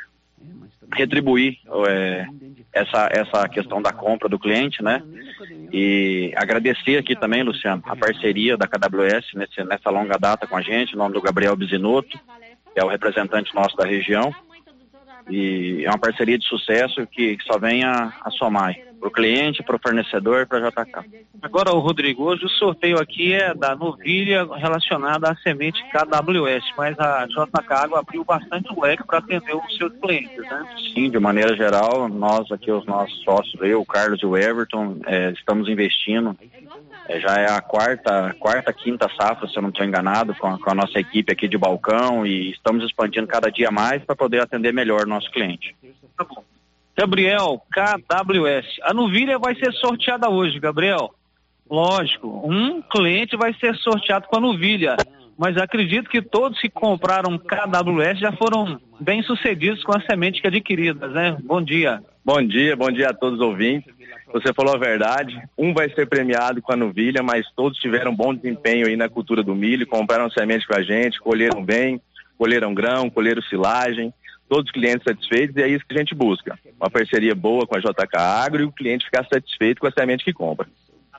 retribuir 0.95 1.57
é, 1.87 2.27
essa, 2.71 3.09
essa 3.11 3.49
questão 3.49 3.81
da 3.81 3.91
compra 3.91 4.29
do 4.29 4.39
cliente, 4.39 4.83
né? 4.83 5.01
E 5.71 6.31
agradecer 6.35 6.97
aqui 6.97 7.15
também, 7.15 7.43
Luciano, 7.43 7.81
a 7.85 7.95
parceria 7.95 8.55
da 8.55 8.67
KWS 8.67 9.33
nesse, 9.35 9.63
nessa 9.63 9.89
longa 9.89 10.17
data 10.17 10.47
com 10.47 10.55
a 10.55 10.61
gente, 10.61 10.93
em 10.93 10.97
nome 10.97 11.13
do 11.13 11.21
Gabriel 11.21 11.55
Bisinotto, 11.55 12.19
que 12.73 12.79
é 12.79 12.83
o 12.83 12.87
representante 12.87 13.53
nosso 13.55 13.75
da 13.75 13.85
região. 13.85 14.33
E 15.29 15.83
é 15.85 15.89
uma 15.89 15.97
parceria 15.97 16.37
de 16.37 16.45
sucesso 16.45 17.05
que, 17.07 17.37
só 17.45 17.57
vem 17.57 17.83
a, 17.83 18.13
a 18.21 18.31
somar 18.31 18.75
para 18.99 19.09
o 19.09 19.11
cliente, 19.11 19.61
para 19.61 19.75
o 19.75 19.79
fornecedor 19.79 20.41
e 20.41 20.45
para 20.45 20.59
a 20.65 20.69
JK. 20.69 21.23
Agora, 21.41 21.71
o 21.71 21.79
Rodrigo, 21.79 22.23
hoje 22.23 22.45
o 22.45 22.49
sorteio 22.49 22.97
aqui 22.97 23.33
é 23.33 23.53
da 23.53 23.75
novilha 23.75 24.47
relacionada 24.55 25.29
à 25.29 25.35
semente 25.35 25.83
KWS, 25.91 26.63
mas 26.77 26.97
a 26.97 27.25
JK 27.27 27.73
Água 27.73 27.99
abriu 27.99 28.23
bastante 28.23 28.71
o 28.73 28.81
leque 28.81 29.05
para 29.05 29.17
atender 29.17 29.53
os 29.53 29.77
seus 29.77 29.91
clientes, 29.97 30.37
né? 30.37 30.65
Sim, 30.93 31.09
de 31.09 31.19
maneira 31.19 31.53
geral, 31.53 32.07
nós 32.07 32.49
aqui, 32.49 32.71
os 32.71 32.85
nossos 32.85 33.21
sócios, 33.23 33.61
eu, 33.61 33.81
o 33.81 33.85
Carlos 33.85 34.21
e 34.21 34.25
o 34.25 34.37
Everton, 34.37 34.97
é, 35.05 35.31
estamos 35.31 35.67
investindo. 35.67 36.37
É, 37.07 37.19
já 37.19 37.35
é 37.35 37.49
a 37.49 37.61
quarta, 37.61 38.35
quarta, 38.39 38.71
quinta 38.71 39.09
safra, 39.19 39.47
se 39.47 39.57
eu 39.57 39.61
não 39.61 39.69
estou 39.69 39.85
enganado, 39.85 40.33
com 40.35 40.47
a, 40.47 40.57
com 40.57 40.69
a 40.69 40.75
nossa 40.75 40.99
equipe 40.99 41.31
aqui 41.31 41.47
de 41.47 41.57
balcão 41.57 42.25
e 42.25 42.51
estamos 42.51 42.83
expandindo 42.85 43.27
cada 43.27 43.51
dia 43.51 43.69
mais 43.69 44.03
para 44.03 44.15
poder 44.15 44.41
atender 44.41 44.73
melhor 44.73 45.05
o 45.05 45.09
nosso 45.09 45.29
cliente. 45.31 45.75
Tá 46.17 46.23
bom. 46.23 46.43
Gabriel, 46.95 47.61
KWS. 47.71 48.79
A 48.83 48.93
novilha 48.93 49.37
vai 49.37 49.55
ser 49.55 49.73
sorteada 49.73 50.29
hoje, 50.29 50.59
Gabriel. 50.59 51.13
Lógico, 51.69 52.27
um 52.45 52.81
cliente 52.81 53.35
vai 53.35 53.53
ser 53.55 53.75
sorteado 53.77 54.27
com 54.27 54.37
a 54.37 54.41
novilha, 54.41 54.95
mas 55.37 55.57
acredito 55.57 56.09
que 56.09 56.21
todos 56.21 56.59
que 56.59 56.69
compraram 56.69 57.37
KWS 57.37 58.19
já 58.19 58.31
foram 58.33 58.79
bem 58.99 59.23
sucedidos 59.23 59.83
com 59.83 59.95
as 59.95 60.05
sementes 60.05 60.43
adquiridas, 60.45 61.11
né? 61.11 61.35
Bom 61.43 61.61
dia. 61.61 62.01
Bom 62.23 62.41
dia, 62.45 62.75
bom 62.75 62.91
dia 62.91 63.09
a 63.09 63.13
todos 63.13 63.39
os 63.39 63.45
ouvintes. 63.45 63.91
Você 64.33 64.51
falou 64.51 64.73
a 64.73 64.79
verdade. 64.79 65.39
Um 65.55 65.73
vai 65.73 65.89
ser 65.91 66.07
premiado 66.07 66.61
com 66.61 66.73
a 66.73 66.75
novilha, 66.75 67.21
mas 67.21 67.45
todos 67.55 67.77
tiveram 67.77 68.15
bom 68.15 68.33
desempenho 68.33 68.87
aí 68.87 68.95
na 68.95 69.07
cultura 69.07 69.43
do 69.43 69.55
milho, 69.55 69.85
compraram 69.85 70.29
sementes 70.31 70.65
com 70.65 70.75
a 70.75 70.81
gente, 70.81 71.19
colheram 71.19 71.63
bem, 71.63 72.01
colheram 72.37 72.73
grão, 72.73 73.09
colheram 73.09 73.41
silagem 73.43 74.11
todos 74.49 74.65
os 74.65 74.71
clientes 74.71 75.03
satisfeitos, 75.03 75.55
e 75.55 75.63
é 75.63 75.67
isso 75.67 75.85
que 75.87 75.95
a 75.95 75.97
gente 75.97 76.13
busca. 76.13 76.59
Uma 76.79 76.89
parceria 76.89 77.33
boa 77.33 77.65
com 77.65 77.75
a 77.75 77.79
JK 77.79 78.17
Agro 78.17 78.61
e 78.61 78.65
o 78.65 78.71
cliente 78.71 79.05
ficar 79.05 79.25
satisfeito 79.25 79.79
com 79.79 79.87
a 79.87 79.91
semente 79.91 80.23
que 80.23 80.33
compra. 80.33 80.67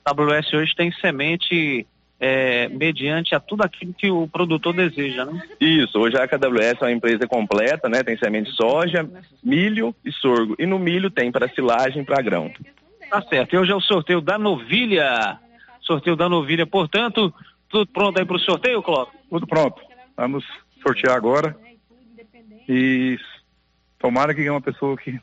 A 0.04 0.10
AWS 0.10 0.52
hoje 0.52 0.74
tem 0.76 0.92
semente 0.92 1.84
é, 2.20 2.68
mediante 2.68 3.34
a 3.34 3.40
tudo 3.40 3.62
aquilo 3.62 3.92
que 3.92 4.10
o 4.10 4.28
produtor 4.28 4.74
deseja, 4.74 5.24
né? 5.24 5.42
Isso, 5.60 5.98
hoje 5.98 6.16
a 6.16 6.28
KWS 6.28 6.80
é 6.80 6.84
uma 6.84 6.92
empresa 6.92 7.26
completa, 7.26 7.88
né? 7.88 8.02
Tem 8.02 8.16
semente 8.16 8.50
de 8.50 8.56
soja, 8.56 9.08
milho 9.42 9.94
e 10.04 10.12
sorgo. 10.12 10.54
E 10.58 10.66
no 10.66 10.78
milho 10.78 11.10
tem 11.10 11.32
para 11.32 11.48
silagem 11.48 12.02
e 12.02 12.04
para 12.04 12.22
grão. 12.22 12.52
Tá 13.14 13.22
certo. 13.28 13.54
E 13.54 13.58
hoje 13.58 13.70
é 13.70 13.76
o 13.76 13.80
sorteio 13.80 14.20
da 14.20 14.36
novilha. 14.36 15.38
Sorteio 15.82 16.16
da 16.16 16.28
novilha, 16.28 16.66
portanto, 16.66 17.32
tudo 17.68 17.86
pronto 17.86 18.18
aí 18.18 18.24
para 18.24 18.34
o 18.34 18.40
sorteio, 18.40 18.82
Clóvis? 18.82 19.14
Tudo 19.30 19.46
pronto. 19.46 19.80
Vamos 20.16 20.44
sortear 20.82 21.16
agora. 21.16 21.56
E 22.68 23.16
tomara 24.00 24.34
que 24.34 24.44
é 24.44 24.50
uma 24.50 24.60
pessoa 24.60 24.96
que, 24.96 25.20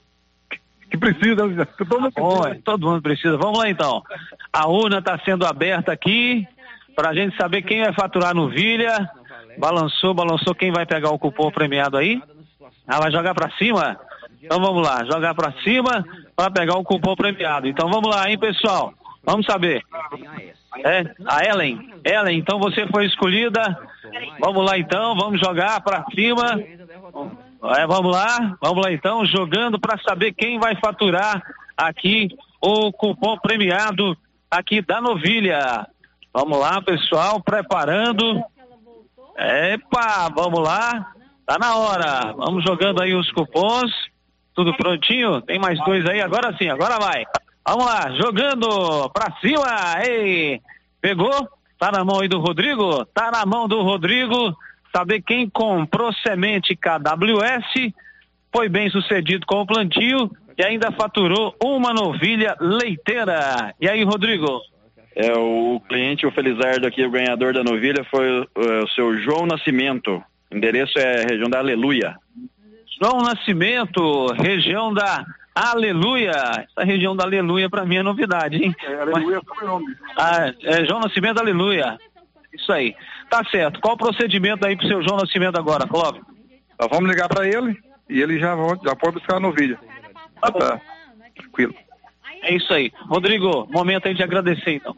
que 0.89 0.97
precisa. 0.97 1.43
Todo 1.77 1.99
mundo, 1.99 2.13
Bom, 2.15 2.41
precisa. 2.43 2.61
todo 2.63 2.87
mundo 2.87 3.01
precisa. 3.01 3.37
Vamos 3.37 3.59
lá 3.59 3.69
então. 3.69 4.01
A 4.53 4.69
urna 4.69 4.99
está 4.99 5.19
sendo 5.25 5.45
aberta 5.45 5.91
aqui 5.91 6.47
para 6.95 7.09
a 7.09 7.13
gente 7.13 7.35
saber 7.35 7.61
quem 7.63 7.83
vai 7.83 7.91
faturar 7.91 8.33
no 8.33 8.47
Vilha. 8.47 9.09
Balançou, 9.57 10.13
balançou. 10.13 10.55
Quem 10.55 10.71
vai 10.71 10.85
pegar 10.85 11.09
o 11.09 11.19
cupom 11.19 11.51
premiado 11.51 11.97
aí? 11.97 12.21
Ah, 12.87 13.01
vai 13.01 13.11
jogar 13.11 13.35
para 13.35 13.51
cima? 13.57 13.99
Então 14.41 14.61
vamos 14.61 14.81
lá, 14.87 15.03
jogar 15.03 15.35
para 15.35 15.51
cima 15.61 16.05
para 16.41 16.49
pegar 16.49 16.75
o 16.75 16.83
cupom 16.83 17.15
premiado. 17.15 17.67
Então 17.67 17.87
vamos 17.87 18.09
lá, 18.09 18.27
hein, 18.27 18.37
pessoal? 18.39 18.95
Vamos 19.23 19.45
saber. 19.45 19.83
É, 20.83 21.03
a 21.27 21.45
Ellen. 21.45 21.93
Ellen, 22.03 22.39
então 22.39 22.57
você 22.57 22.87
foi 22.87 23.05
escolhida. 23.05 23.61
Vamos 24.39 24.65
lá 24.65 24.75
então, 24.75 25.15
vamos 25.15 25.39
jogar 25.39 25.81
para 25.81 26.03
cima. 26.15 26.59
É, 27.77 27.85
vamos 27.85 28.11
lá, 28.11 28.57
vamos 28.59 28.83
lá 28.83 28.91
então, 28.91 29.23
jogando 29.23 29.79
para 29.79 29.99
saber 29.99 30.33
quem 30.33 30.57
vai 30.57 30.75
faturar 30.77 31.43
aqui 31.77 32.29
o 32.59 32.91
cupom 32.91 33.37
premiado 33.37 34.17
aqui 34.49 34.81
da 34.81 34.99
novilha. 34.99 35.87
Vamos 36.33 36.57
lá, 36.57 36.81
pessoal, 36.81 37.39
preparando. 37.39 38.43
Epa, 39.37 40.27
vamos 40.35 40.59
lá. 40.59 41.13
Tá 41.45 41.59
na 41.59 41.75
hora. 41.75 42.33
Vamos 42.35 42.63
jogando 42.63 42.99
aí 43.03 43.13
os 43.13 43.31
cupons. 43.31 43.91
Tudo 44.53 44.75
prontinho? 44.75 45.41
Tem 45.41 45.59
mais 45.59 45.79
dois 45.85 46.05
aí? 46.05 46.21
Agora 46.21 46.55
sim, 46.57 46.69
agora 46.69 46.99
vai. 46.99 47.25
Vamos 47.67 47.85
lá, 47.85 48.11
jogando 48.11 49.09
pra 49.09 49.35
cima. 49.39 50.03
Ei, 50.03 50.59
pegou? 51.01 51.31
Tá 51.79 51.91
na 51.91 52.03
mão 52.03 52.21
aí 52.21 52.27
do 52.27 52.39
Rodrigo? 52.39 53.05
Tá 53.05 53.31
na 53.31 53.45
mão 53.45 53.67
do 53.67 53.81
Rodrigo 53.81 54.55
saber 54.95 55.21
quem 55.21 55.49
comprou 55.49 56.13
semente 56.13 56.75
KWS, 56.75 57.93
foi 58.53 58.67
bem 58.67 58.89
sucedido 58.89 59.45
com 59.45 59.61
o 59.61 59.65
plantio 59.65 60.29
e 60.57 60.63
ainda 60.63 60.91
faturou 60.91 61.55
uma 61.63 61.93
novilha 61.93 62.55
leiteira. 62.59 63.73
E 63.79 63.89
aí, 63.89 64.03
Rodrigo? 64.03 64.61
É, 65.15 65.33
o 65.33 65.81
cliente, 65.87 66.25
o 66.25 66.31
Felizardo 66.31 66.87
aqui, 66.87 67.03
o 67.05 67.11
ganhador 67.11 67.53
da 67.53 67.63
novilha, 67.63 68.03
foi 68.09 68.41
o, 68.41 68.47
o 68.55 68.87
seu 68.89 69.17
João 69.19 69.45
Nascimento. 69.45 70.21
O 70.51 70.55
endereço 70.55 70.97
é 70.99 71.23
região 71.23 71.49
da 71.49 71.59
Aleluia. 71.59 72.15
João 73.01 73.21
Nascimento, 73.21 74.27
região 74.33 74.93
da 74.93 75.25
Aleluia. 75.55 76.31
Essa 76.31 76.85
região 76.85 77.15
da 77.15 77.23
Aleluia 77.23 77.67
para 77.67 77.83
mim 77.83 77.95
é 77.95 78.03
novidade, 78.03 78.57
hein? 78.57 78.75
É, 78.83 79.01
Aleluia 79.01 79.37
é 79.37 79.63
o 79.63 79.67
nome. 79.67 79.95
Ah, 80.15 80.53
é 80.63 80.85
João 80.85 80.99
Nascimento 80.99 81.39
Aleluia. 81.39 81.97
Isso 82.53 82.71
aí. 82.71 82.95
Tá 83.27 83.43
certo. 83.45 83.81
Qual 83.81 83.95
o 83.95 83.97
procedimento 83.97 84.67
aí 84.67 84.75
pro 84.75 84.87
seu 84.87 85.01
João 85.01 85.17
Nascimento 85.17 85.57
agora, 85.57 85.87
Clóvis? 85.87 86.21
Nós 86.79 86.89
vamos 86.91 87.09
ligar 87.09 87.27
para 87.27 87.47
ele 87.47 87.75
e 88.07 88.21
ele 88.21 88.39
já, 88.39 88.55
já 88.85 88.95
pode 88.95 89.15
buscar 89.15 89.37
a 89.37 89.39
novilha. 89.39 89.79
Tá, 90.39 90.51
tá. 90.51 90.81
Tranquilo. 91.35 91.73
É 92.43 92.53
isso 92.53 92.71
aí. 92.71 92.91
Rodrigo, 93.07 93.67
momento 93.71 94.07
aí 94.07 94.13
de 94.13 94.21
agradecer 94.21 94.75
então. 94.75 94.95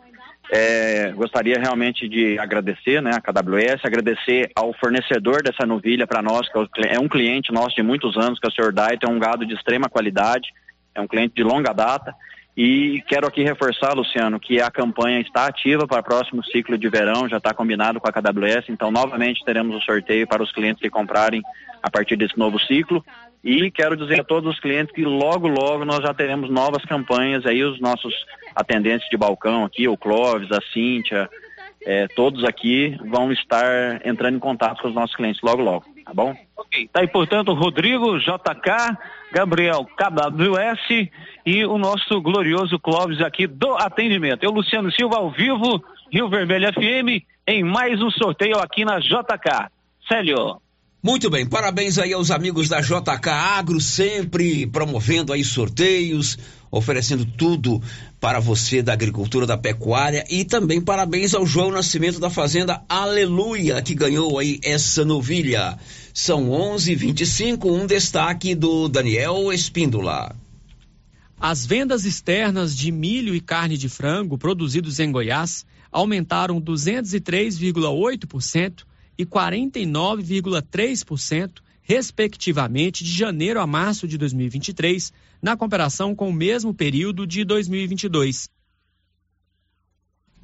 É, 0.51 1.12
gostaria 1.15 1.58
realmente 1.58 2.08
de 2.08 2.38
agradecer 2.38 3.01
né, 3.01 3.12
a 3.13 3.21
KWS, 3.21 3.84
agradecer 3.84 4.51
ao 4.56 4.73
fornecedor 4.73 5.41
dessa 5.41 5.65
novilha 5.65 6.06
para 6.06 6.21
nós, 6.21 6.47
que 6.49 6.60
é, 6.86 6.95
é 6.95 6.99
um 6.99 7.08
cliente 7.08 7.51
nosso 7.51 7.75
de 7.75 7.82
muitos 7.82 8.17
anos, 8.17 8.39
que 8.39 8.45
é 8.45 8.49
o 8.49 8.51
Sr. 8.51 8.71
Daito, 8.71 9.06
é 9.06 9.10
um 9.10 9.19
gado 9.19 9.45
de 9.45 9.53
extrema 9.53 9.89
qualidade, 9.89 10.49
é 10.93 11.01
um 11.01 11.08
cliente 11.08 11.36
de 11.36 11.43
longa 11.43 11.73
data. 11.73 12.13
E 12.56 13.03
quero 13.08 13.25
aqui 13.25 13.41
reforçar, 13.41 13.93
Luciano, 13.93 14.39
que 14.39 14.62
a 14.62 14.69
campanha 14.69 15.19
está 15.19 15.47
ativa 15.47 15.88
para 15.88 16.01
o 16.01 16.03
próximo 16.03 16.43
ciclo 16.43 16.77
de 16.77 16.88
verão, 16.88 17.27
já 17.27 17.38
está 17.38 17.51
combinado 17.51 17.99
com 17.99 18.08
a 18.08 18.12
KWS, 18.12 18.69
então 18.69 18.91
novamente 18.91 19.43
teremos 19.43 19.75
o 19.75 19.82
sorteio 19.82 20.27
para 20.27 20.43
os 20.43 20.51
clientes 20.51 20.79
que 20.79 20.89
comprarem 20.89 21.41
a 21.82 21.89
partir 21.89 22.15
desse 22.15 22.38
novo 22.38 22.60
ciclo. 22.60 23.03
E 23.43 23.69
quero 23.69 23.97
dizer 23.97 24.21
a 24.21 24.23
todos 24.23 24.53
os 24.53 24.60
clientes 24.60 24.95
que 24.95 25.03
logo, 25.03 25.47
logo 25.47 25.84
nós 25.84 25.99
já 25.99 26.13
teremos 26.13 26.49
novas 26.49 26.84
campanhas 26.86 27.45
aí, 27.45 27.62
os 27.62 27.79
nossos 27.82 28.13
atendentes 28.56 29.10
de 29.10 29.17
balcão 29.17 29.65
aqui, 29.65 29.86
o 29.88 29.97
Clóvis, 29.97 30.49
a 30.51 30.62
Cíntia, 30.71 31.29
é, 31.86 32.08
todos 32.08 32.45
aqui 32.45 32.97
vão 33.06 33.34
estar 33.34 34.06
entrando 34.08 34.38
em 34.38 34.39
contato 34.39 34.82
com 34.82 34.88
os 34.88 34.95
nossos 34.95 35.13
clientes 35.15 35.41
logo, 35.41 35.62
logo, 35.62 35.86
tá 36.06 36.13
bom? 36.13 36.34
Ok, 36.56 36.89
tá 36.93 37.01
aí, 37.01 37.08
portanto, 37.08 37.53
Rodrigo, 37.53 38.17
JK, 38.17 38.97
Gabriel, 39.34 39.86
KWS 39.97 41.10
e 41.45 41.65
o 41.65 41.77
nosso 41.77 42.21
glorioso 42.21 42.79
Clóvis 42.79 43.19
aqui 43.19 43.45
do 43.45 43.75
atendimento. 43.75 44.43
Eu, 44.43 44.51
Luciano 44.51 44.89
Silva, 44.93 45.17
ao 45.17 45.29
vivo, 45.29 45.84
Rio 46.10 46.29
Vermelho 46.29 46.71
FM, 46.71 47.25
em 47.45 47.62
mais 47.62 48.01
um 48.01 48.10
sorteio 48.10 48.58
aqui 48.60 48.86
na 48.86 48.99
JK. 48.99 49.67
Célio. 50.08 50.62
Muito 51.06 51.30
bem, 51.30 51.46
parabéns 51.46 51.98
aí 51.98 52.13
aos 52.13 52.32
amigos 52.32 52.70
da 52.70 52.80
JK 52.80 53.28
Agro, 53.28 53.82
sempre 53.82 54.66
promovendo 54.66 55.34
aí 55.34 55.44
sorteios, 55.44 56.38
oferecendo 56.72 57.26
tudo 57.26 57.84
para 58.22 58.39
você 58.39 58.82
da 58.82 58.94
agricultura, 58.94 59.46
da 59.46 59.58
pecuária 59.58 60.24
e 60.30 60.46
também 60.46 60.80
parabéns 60.80 61.34
ao 61.34 61.46
João 61.46 61.72
Nascimento 61.72 62.22
da 62.22 62.30
Fazenda 62.30 62.82
Aleluia, 62.88 63.82
que 63.82 63.94
ganhou 63.94 64.39
aí 64.39 64.62
essa 64.63 65.04
novilha. 65.04 65.78
São 66.13 66.50
11:25, 66.50 67.70
um 67.70 67.86
destaque 67.86 68.56
do 68.56 68.88
Daniel 68.88 69.52
Espíndola. 69.52 70.34
As 71.38 71.66
vendas 71.66 72.06
externas 72.06 72.74
de 72.74 72.94
milho 72.94 73.36
e 73.36 73.42
carne 73.42 73.78
de 73.78 73.89
frango 73.89 74.38
produzidos 74.38 75.02
em 75.02 75.12
Goiás 75.12 75.66
aumentaram 75.92 76.62
203,8% 76.62 78.86
e 79.17 79.26
49,3%, 79.26 81.60
respectivamente, 81.82 83.04
de 83.04 83.12
janeiro 83.12 83.60
a 83.60 83.67
março 83.67 84.08
de 84.08 84.17
2023, 84.17 85.12
na 85.41 85.58
comparação 85.58 86.15
com 86.15 86.30
o 86.30 86.34
mesmo 86.34 86.73
período 86.73 87.28
de 87.28 87.43
2022. 87.43 88.47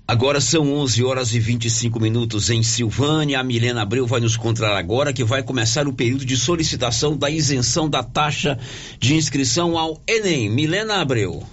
Agora 0.10 0.42
são 0.42 0.74
11 0.74 1.04
horas 1.04 1.36
e 1.36 1.40
25 1.40 2.00
minutos 2.00 2.50
em 2.50 2.64
Silvânia. 2.64 3.40
A 3.40 3.44
Milena 3.44 3.84
Abreu 3.84 4.08
vai 4.08 4.20
nos 4.20 4.36
contar 4.36 4.76
agora 4.76 5.14
que 5.14 5.24
vai 5.24 5.44
começar 5.44 5.88
o 5.88 5.94
período 5.94 6.26
de 6.26 6.36
solicitação 6.36 7.16
da 7.16 7.30
isenção 7.30 7.88
da 7.88 8.02
taxa 8.02 8.58
de 8.98 9.14
inscrição 9.14 9.78
ao 9.78 10.02
Enem. 10.08 10.50
Milena 10.50 10.96
Abreu. 10.96 11.44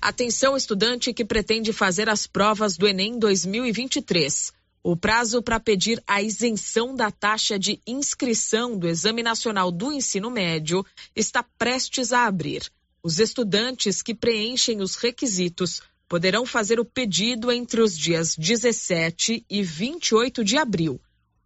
Atenção, 0.00 0.56
estudante 0.56 1.12
que 1.12 1.22
pretende 1.22 1.70
fazer 1.70 2.08
as 2.08 2.26
provas 2.26 2.78
do 2.78 2.88
Enem 2.88 3.18
2023. 3.18 4.55
O 4.88 4.96
prazo 4.96 5.42
para 5.42 5.58
pedir 5.58 6.00
a 6.06 6.22
isenção 6.22 6.94
da 6.94 7.10
taxa 7.10 7.58
de 7.58 7.80
inscrição 7.84 8.78
do 8.78 8.86
Exame 8.86 9.20
Nacional 9.20 9.72
do 9.72 9.90
Ensino 9.90 10.30
Médio 10.30 10.86
está 11.16 11.42
prestes 11.42 12.12
a 12.12 12.24
abrir. 12.24 12.70
Os 13.02 13.18
estudantes 13.18 14.00
que 14.00 14.14
preenchem 14.14 14.80
os 14.80 14.94
requisitos 14.94 15.82
poderão 16.08 16.46
fazer 16.46 16.78
o 16.78 16.84
pedido 16.84 17.50
entre 17.50 17.80
os 17.80 17.98
dias 17.98 18.36
17 18.36 19.44
e 19.50 19.60
28 19.60 20.44
de 20.44 20.56
abril. 20.56 21.00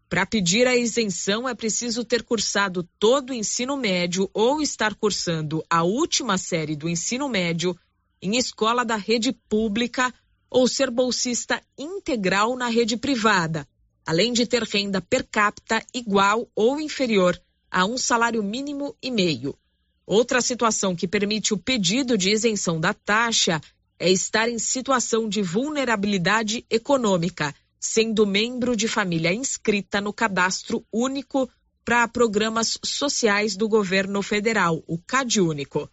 Para 0.06 0.26
pedir 0.26 0.66
a 0.66 0.76
isenção, 0.76 1.48
é 1.48 1.54
preciso 1.54 2.04
ter 2.04 2.22
cursado 2.22 2.86
todo 2.98 3.30
o 3.30 3.34
ensino 3.34 3.74
médio 3.74 4.28
ou 4.34 4.60
estar 4.60 4.94
cursando 4.94 5.64
a 5.70 5.82
última 5.82 6.36
série 6.36 6.76
do 6.76 6.90
ensino 6.90 7.26
médio 7.26 7.74
em 8.20 8.36
escola 8.36 8.84
da 8.84 8.96
rede 8.96 9.32
pública 9.32 10.12
ou 10.50 10.66
ser 10.66 10.90
bolsista 10.90 11.62
integral 11.78 12.56
na 12.56 12.68
rede 12.68 12.96
privada, 12.96 13.66
além 14.04 14.32
de 14.32 14.44
ter 14.44 14.64
renda 14.64 15.00
per 15.00 15.26
capita 15.30 15.84
igual 15.94 16.50
ou 16.54 16.80
inferior 16.80 17.40
a 17.70 17.86
um 17.86 17.96
salário 17.96 18.42
mínimo 18.42 18.96
e 19.00 19.10
meio. 19.10 19.56
Outra 20.04 20.40
situação 20.40 20.96
que 20.96 21.06
permite 21.06 21.54
o 21.54 21.58
pedido 21.58 22.18
de 22.18 22.30
isenção 22.30 22.80
da 22.80 22.92
taxa 22.92 23.60
é 23.96 24.10
estar 24.10 24.48
em 24.48 24.58
situação 24.58 25.28
de 25.28 25.40
vulnerabilidade 25.40 26.66
econômica, 26.68 27.54
sendo 27.78 28.26
membro 28.26 28.74
de 28.74 28.88
família 28.88 29.32
inscrita 29.32 30.00
no 30.00 30.12
Cadastro 30.12 30.84
Único 30.92 31.48
para 31.84 32.08
Programas 32.08 32.78
Sociais 32.84 33.56
do 33.56 33.68
Governo 33.68 34.22
Federal, 34.22 34.82
o 34.86 34.98
CadÚnico. 34.98 35.88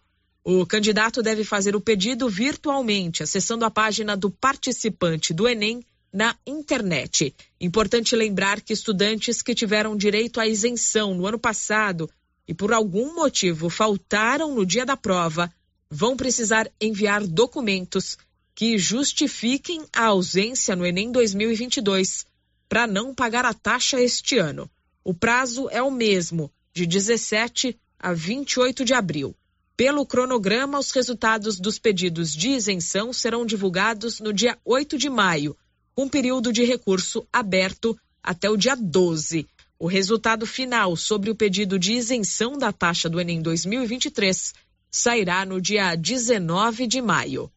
O 0.50 0.64
candidato 0.64 1.22
deve 1.22 1.44
fazer 1.44 1.76
o 1.76 1.80
pedido 1.80 2.26
virtualmente, 2.26 3.22
acessando 3.22 3.66
a 3.66 3.70
página 3.70 4.16
do 4.16 4.30
participante 4.30 5.34
do 5.34 5.46
Enem 5.46 5.84
na 6.10 6.34
internet. 6.46 7.34
Importante 7.60 8.16
lembrar 8.16 8.62
que 8.62 8.72
estudantes 8.72 9.42
que 9.42 9.54
tiveram 9.54 9.94
direito 9.94 10.40
à 10.40 10.46
isenção 10.46 11.12
no 11.12 11.26
ano 11.26 11.38
passado 11.38 12.08
e 12.48 12.54
por 12.54 12.72
algum 12.72 13.14
motivo 13.14 13.68
faltaram 13.68 14.54
no 14.54 14.64
dia 14.64 14.86
da 14.86 14.96
prova 14.96 15.52
vão 15.90 16.16
precisar 16.16 16.66
enviar 16.80 17.26
documentos 17.26 18.16
que 18.54 18.78
justifiquem 18.78 19.84
a 19.92 20.06
ausência 20.06 20.74
no 20.74 20.86
Enem 20.86 21.12
2022 21.12 22.24
para 22.70 22.86
não 22.86 23.14
pagar 23.14 23.44
a 23.44 23.52
taxa 23.52 24.00
este 24.00 24.38
ano. 24.38 24.66
O 25.04 25.12
prazo 25.12 25.68
é 25.68 25.82
o 25.82 25.90
mesmo, 25.90 26.50
de 26.72 26.86
17 26.86 27.78
a 27.98 28.14
28 28.14 28.82
de 28.82 28.94
abril. 28.94 29.36
Pelo 29.78 30.04
cronograma, 30.04 30.76
os 30.76 30.90
resultados 30.90 31.60
dos 31.60 31.78
pedidos 31.78 32.32
de 32.32 32.48
isenção 32.48 33.12
serão 33.12 33.46
divulgados 33.46 34.18
no 34.18 34.32
dia 34.32 34.58
8 34.64 34.98
de 34.98 35.08
maio, 35.08 35.56
com 35.94 36.08
período 36.08 36.52
de 36.52 36.64
recurso 36.64 37.24
aberto 37.32 37.96
até 38.20 38.50
o 38.50 38.56
dia 38.56 38.74
12. 38.74 39.46
O 39.78 39.86
resultado 39.86 40.44
final 40.46 40.96
sobre 40.96 41.30
o 41.30 41.34
pedido 41.36 41.78
de 41.78 41.92
isenção 41.92 42.58
da 42.58 42.72
taxa 42.72 43.08
do 43.08 43.20
Enem 43.20 43.40
2023 43.40 44.52
sairá 44.90 45.46
no 45.46 45.60
dia 45.60 45.94
19 45.94 46.88
de 46.88 47.00
maio. 47.00 47.48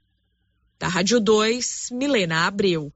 Da 0.77 0.87
Rádio 0.87 1.19
2, 1.19 1.87
Milena 1.91 2.45
Abreu. 2.45 2.93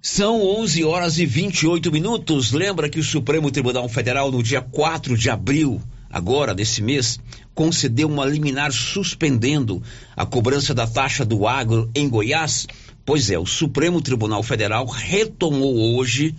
São 0.00 0.40
11 0.40 0.84
horas 0.84 1.18
e 1.18 1.26
28 1.26 1.90
minutos. 1.90 2.52
Lembra 2.52 2.88
que 2.88 3.00
o 3.00 3.04
Supremo 3.04 3.50
Tribunal 3.50 3.88
Federal, 3.88 4.30
no 4.30 4.44
dia 4.44 4.62
4 4.62 5.18
de 5.18 5.28
abril, 5.28 5.82
agora 6.12 6.54
desse 6.54 6.82
mês, 6.82 7.18
concedeu 7.54 8.08
uma 8.08 8.26
liminar 8.26 8.70
suspendendo 8.70 9.82
a 10.14 10.26
cobrança 10.26 10.74
da 10.74 10.86
taxa 10.86 11.24
do 11.24 11.46
agro 11.48 11.90
em 11.94 12.08
Goiás? 12.08 12.66
Pois 13.04 13.30
é, 13.30 13.38
o 13.38 13.46
Supremo 13.46 14.00
Tribunal 14.00 14.42
Federal 14.42 14.86
retomou 14.86 15.96
hoje. 15.96 16.34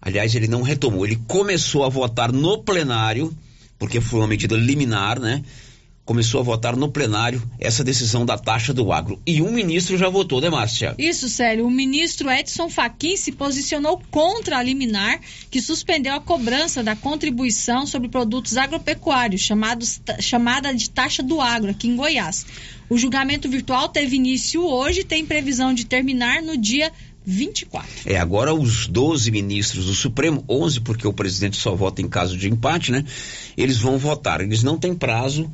Aliás, 0.00 0.34
ele 0.34 0.48
não 0.48 0.62
retomou, 0.62 1.04
ele 1.04 1.20
começou 1.28 1.84
a 1.84 1.88
votar 1.88 2.32
no 2.32 2.62
plenário, 2.62 3.32
porque 3.78 4.00
foi 4.00 4.20
uma 4.20 4.26
medida 4.26 4.56
liminar, 4.56 5.20
né? 5.20 5.44
Começou 6.10 6.40
a 6.40 6.42
votar 6.42 6.74
no 6.74 6.90
plenário 6.90 7.40
essa 7.60 7.84
decisão 7.84 8.26
da 8.26 8.36
taxa 8.36 8.74
do 8.74 8.90
agro. 8.90 9.22
E 9.24 9.40
um 9.40 9.52
ministro 9.52 9.96
já 9.96 10.08
votou, 10.08 10.40
né, 10.40 10.50
Márcia? 10.50 10.92
Isso, 10.98 11.28
Célio. 11.28 11.64
O 11.64 11.70
ministro 11.70 12.28
Edson 12.28 12.68
Fachin 12.68 13.16
se 13.16 13.30
posicionou 13.30 14.02
contra 14.10 14.58
a 14.58 14.62
liminar 14.62 15.20
que 15.48 15.62
suspendeu 15.62 16.12
a 16.14 16.20
cobrança 16.20 16.82
da 16.82 16.96
contribuição 16.96 17.86
sobre 17.86 18.08
produtos 18.08 18.56
agropecuários, 18.56 19.42
chamados, 19.42 20.02
chamada 20.18 20.74
de 20.74 20.90
taxa 20.90 21.22
do 21.22 21.40
agro, 21.40 21.70
aqui 21.70 21.86
em 21.86 21.94
Goiás. 21.94 22.44
O 22.88 22.98
julgamento 22.98 23.48
virtual 23.48 23.88
teve 23.88 24.16
início 24.16 24.66
hoje 24.66 25.02
e 25.02 25.04
tem 25.04 25.24
previsão 25.24 25.72
de 25.72 25.86
terminar 25.86 26.42
no 26.42 26.56
dia 26.56 26.90
24. 27.24 27.88
É, 28.06 28.18
agora 28.18 28.52
os 28.52 28.88
12 28.88 29.30
ministros 29.30 29.86
do 29.86 29.94
Supremo, 29.94 30.44
11 30.48 30.80
porque 30.80 31.06
o 31.06 31.12
presidente 31.12 31.56
só 31.56 31.72
vota 31.76 32.02
em 32.02 32.08
caso 32.08 32.36
de 32.36 32.48
empate, 32.48 32.90
né? 32.90 33.04
Eles 33.56 33.78
vão 33.78 33.96
votar. 33.96 34.40
Eles 34.40 34.64
não 34.64 34.76
têm 34.76 34.92
prazo 34.92 35.48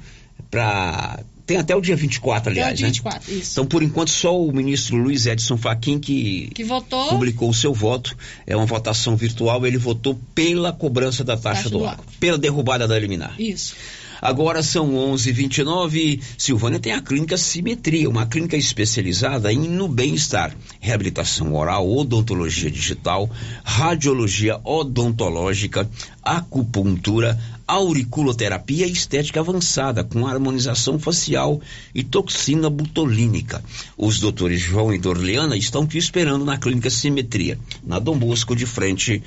para 0.51 1.21
tem 1.47 1.59
até 1.59 1.77
o 1.77 1.81
dia 1.81 1.95
24, 1.95 2.51
aliás, 2.51 2.67
até 2.67 2.75
o 2.75 2.77
dia 2.77 2.87
24, 2.89 3.33
né? 3.33 3.39
Isso. 3.39 3.53
Então, 3.53 3.67
por 3.67 3.81
enquanto, 3.81 4.11
só 4.11 4.39
o 4.39 4.53
ministro 4.53 4.97
Luiz 4.97 5.27
Edson 5.27 5.57
Fachin 5.57 6.01
que, 6.01 6.51
que 6.53 6.65
votou. 6.65 7.09
publicou 7.09 7.49
o 7.49 7.55
seu 7.55 7.73
voto. 7.73 8.17
É 8.45 8.57
uma 8.57 8.67
votação 8.67 9.17
virtual, 9.17 9.65
ele 9.65 9.79
votou 9.79 10.19
pela 10.35 10.73
cobrança 10.73 11.23
da 11.23 11.37
taxa, 11.37 11.65
taxa 11.65 11.71
do, 11.71 11.79
do 11.79 11.97
pela 12.19 12.37
derrubada 12.37 12.89
da 12.89 12.99
liminar. 12.99 13.41
Isso. 13.41 13.77
Agora 14.21 14.63
são 14.63 14.93
11:29. 14.93 16.21
Silvânia 16.37 16.81
tem 16.81 16.93
a 16.93 17.01
clínica 17.01 17.37
Simetria, 17.37 18.09
uma 18.09 18.27
clínica 18.27 18.57
especializada 18.57 19.53
em 19.53 19.69
no 19.69 19.87
bem-estar, 19.87 20.57
reabilitação 20.81 21.55
oral, 21.55 21.89
odontologia 21.89 22.71
digital, 22.71 23.31
radiologia 23.63 24.59
odontológica, 24.65 25.89
acupuntura, 26.23 27.39
auriculoterapia 27.67 28.87
estética 28.87 29.41
avançada, 29.41 30.05
com 30.05 30.27
harmonização 30.27 30.99
facial 30.99 31.61
e 31.95 32.05
toxina 32.05 32.71
butolínica. 32.71 33.63
Os 33.97 34.21
doutores 34.21 34.61
João 34.61 34.95
e 34.95 34.99
Dorleana 34.99 35.57
estão 35.57 35.87
te 35.87 35.99
esperando 35.99 36.45
na 36.45 36.57
Clínica 36.57 36.91
Simetria, 36.91 37.59
na 37.85 37.99
Dom 37.99 38.19
Bosco, 38.19 38.55
de 38.55 38.67
frente 38.67 39.23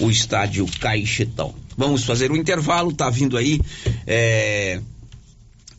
o 0.00 0.10
estádio 0.10 0.66
Caixetão. 0.80 1.54
Vamos 1.76 2.04
fazer 2.04 2.32
um 2.32 2.36
intervalo, 2.36 2.92
tá 2.92 3.08
vindo 3.10 3.36
aí 3.36 3.60
é, 4.06 4.80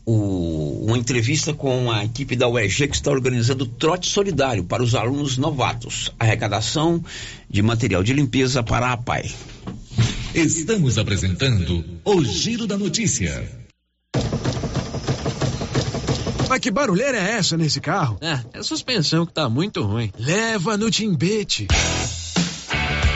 o, 0.06 0.84
uma 0.86 0.96
entrevista 0.96 1.52
com 1.52 1.90
a 1.90 2.04
equipe 2.04 2.36
da 2.36 2.48
UEG 2.48 2.88
que 2.88 2.94
está 2.94 3.10
organizando 3.10 3.66
trote 3.66 4.08
solidário 4.08 4.64
para 4.64 4.82
os 4.82 4.94
alunos 4.94 5.36
novatos. 5.36 6.12
Arrecadação 6.18 7.04
de 7.50 7.60
material 7.60 8.02
de 8.02 8.12
limpeza 8.12 8.62
para 8.62 8.92
a 8.92 8.96
PAI. 8.96 9.30
Estamos 10.36 10.98
apresentando 10.98 11.82
o 12.04 12.22
Giro 12.22 12.66
da 12.66 12.76
Notícia. 12.76 13.50
Mas 16.46 16.60
que 16.60 16.70
barulheira 16.70 17.16
é 17.16 17.38
essa 17.38 17.56
nesse 17.56 17.80
carro? 17.80 18.18
É, 18.20 18.40
é 18.52 18.58
a 18.58 18.62
suspensão 18.62 19.24
que 19.24 19.32
tá 19.32 19.48
muito 19.48 19.82
ruim. 19.82 20.12
Leva 20.18 20.76
no 20.76 20.90
Timbete. 20.90 21.66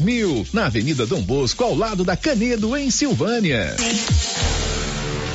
mil, 0.00 0.46
na 0.52 0.66
Avenida 0.66 1.06
Dom 1.06 1.22
Bosco, 1.22 1.64
ao 1.64 1.74
lado 1.74 2.04
da 2.04 2.16
Canedo, 2.16 2.76
em 2.76 2.90
Silvânia. 2.90 3.76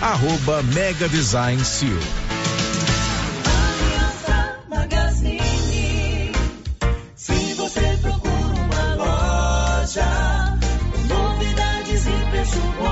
arroba 0.00 0.62
Mega 0.74 1.08
Design 1.08 1.64
Seal. 1.64 1.98
Se 7.16 7.54
você 7.54 7.98
procura 8.00 8.54
uma 8.60 8.94
loja, 8.96 10.58
novidades 11.08 12.06
e 12.06 12.30
preço 12.30 12.60
bom, 12.78 12.91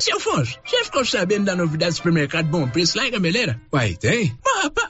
Seu 0.00 0.16
Afonso, 0.16 0.58
você 0.64 0.84
ficou 0.84 1.04
sabendo 1.04 1.44
da 1.44 1.54
novidade 1.54 1.92
do 1.92 1.96
supermercado 1.96 2.46
Bom 2.46 2.66
Preço 2.66 2.96
lá 2.96 3.06
em 3.06 3.10
Gameleira? 3.10 3.60
Uai, 3.70 3.94
tem? 3.94 4.34
Mas, 4.42 4.64
rapaz, 4.64 4.89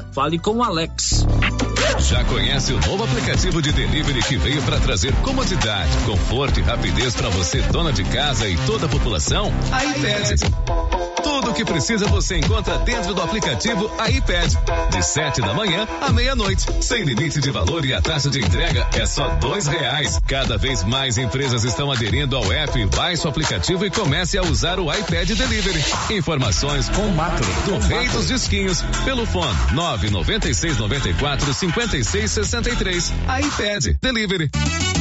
Fale 0.11 0.39
com 0.39 0.57
o 0.57 0.63
Alex. 0.63 1.25
Já 1.99 2.23
conhece 2.25 2.73
o 2.73 2.79
novo 2.81 3.03
aplicativo 3.03 3.61
de 3.61 3.71
delivery 3.71 4.21
que 4.23 4.37
veio 4.37 4.61
para 4.63 4.79
trazer 4.79 5.13
comodidade, 5.17 5.91
conforto 6.05 6.59
e 6.59 6.63
rapidez 6.63 7.15
para 7.15 7.29
você, 7.29 7.61
dona 7.63 7.91
de 7.91 8.03
casa 8.05 8.47
e 8.47 8.57
toda 8.65 8.85
a 8.85 8.89
população? 8.89 9.51
A 9.71 9.85
iPad. 9.85 11.00
Tudo 11.23 11.51
o 11.51 11.53
que 11.53 11.63
precisa 11.65 12.07
você 12.07 12.37
encontra 12.37 12.77
dentro 12.79 13.13
do 13.13 13.21
aplicativo 13.21 13.91
iPad. 14.09 14.53
De 14.91 15.03
7 15.03 15.41
da 15.41 15.53
manhã 15.53 15.87
à 16.01 16.11
meia-noite. 16.11 16.65
Sem 16.81 17.03
limite 17.03 17.39
de 17.39 17.51
valor 17.51 17.85
e 17.85 17.93
a 17.93 18.01
taxa 18.01 18.29
de 18.29 18.39
entrega 18.39 18.87
é 18.93 19.05
só 19.05 19.27
dois 19.35 19.67
reais. 19.67 20.19
Cada 20.27 20.57
vez 20.57 20.83
mais 20.83 21.17
empresas 21.17 21.63
estão 21.63 21.91
aderindo 21.91 22.35
ao 22.35 22.51
app. 22.51 22.85
Baixe 22.95 23.25
o 23.25 23.29
aplicativo 23.29 23.85
e 23.85 23.89
comece 23.91 24.37
a 24.37 24.41
usar 24.41 24.79
o 24.79 24.93
iPad 24.93 25.29
Delivery. 25.29 25.83
Informações 26.11 26.89
com 26.89 27.07
Macro, 27.09 27.45
do 27.65 27.77
Rei 27.87 28.07
dos 28.09 28.27
Disquinhos, 28.27 28.81
pelo 29.03 29.25
fone 29.25 29.57
996 29.73 30.77
94 30.77 31.53
56 31.53 32.31
63. 32.31 33.13
iPad 33.39 33.95
Delivery. 34.01 34.49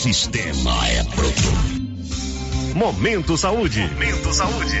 Sistema 0.00 0.88
é 0.88 1.04
pronto. 1.04 2.74
Momento 2.74 3.36
Saúde. 3.36 3.82
Momento 3.82 4.32
Saúde. 4.32 4.80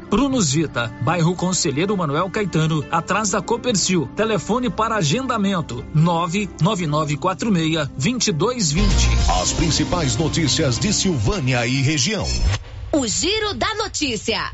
Prunus 0.09 0.51
Vita, 0.51 0.93
bairro 1.01 1.35
Conselheiro 1.35 1.95
Manuel 1.95 2.29
Caetano, 2.29 2.85
atrás 2.91 3.31
da 3.31 3.41
Copercil. 3.41 4.09
Telefone 4.15 4.69
para 4.69 4.95
agendamento: 4.95 5.85
99946 5.93 7.87
2220. 7.97 9.09
As 9.41 9.53
principais 9.53 10.15
notícias 10.17 10.77
de 10.79 10.91
Silvânia 10.93 11.65
e 11.65 11.81
região. 11.81 12.27
O 12.91 13.07
Giro 13.07 13.53
da 13.53 13.73
Notícia. 13.75 14.51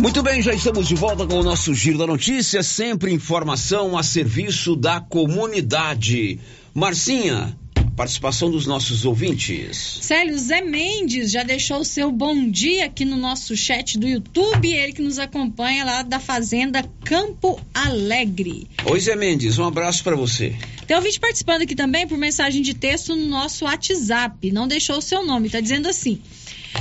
Muito 0.00 0.22
bem, 0.22 0.40
já 0.40 0.54
estamos 0.54 0.88
de 0.88 0.94
volta 0.94 1.26
com 1.26 1.40
o 1.40 1.42
nosso 1.42 1.74
Giro 1.74 1.98
da 1.98 2.06
Notícia, 2.06 2.62
sempre 2.62 3.12
informação 3.12 3.98
a 3.98 4.02
serviço 4.02 4.74
da 4.74 4.98
comunidade. 4.98 6.40
Marcinha, 6.72 7.54
participação 8.00 8.50
dos 8.50 8.66
nossos 8.66 9.04
ouvintes. 9.04 9.98
Célio 10.00 10.38
Zé 10.38 10.62
Mendes 10.62 11.30
já 11.30 11.42
deixou 11.42 11.80
o 11.80 11.84
seu 11.84 12.10
bom 12.10 12.48
dia 12.48 12.86
aqui 12.86 13.04
no 13.04 13.14
nosso 13.14 13.54
chat 13.54 13.98
do 13.98 14.08
YouTube, 14.08 14.72
ele 14.72 14.94
que 14.94 15.02
nos 15.02 15.18
acompanha 15.18 15.84
lá 15.84 16.02
da 16.02 16.18
Fazenda 16.18 16.82
Campo 17.04 17.60
Alegre. 17.74 18.66
Oi, 18.86 19.00
Zé 19.00 19.14
Mendes, 19.14 19.58
um 19.58 19.66
abraço 19.66 20.02
para 20.02 20.16
você. 20.16 20.56
Tem 20.86 20.96
ouvinte 20.96 21.20
participando 21.20 21.60
aqui 21.60 21.74
também 21.74 22.08
por 22.08 22.16
mensagem 22.16 22.62
de 22.62 22.72
texto 22.72 23.14
no 23.14 23.26
nosso 23.26 23.66
WhatsApp, 23.66 24.50
não 24.50 24.66
deixou 24.66 24.96
o 24.96 25.02
seu 25.02 25.22
nome, 25.22 25.48
está 25.48 25.60
dizendo 25.60 25.86
assim. 25.86 26.22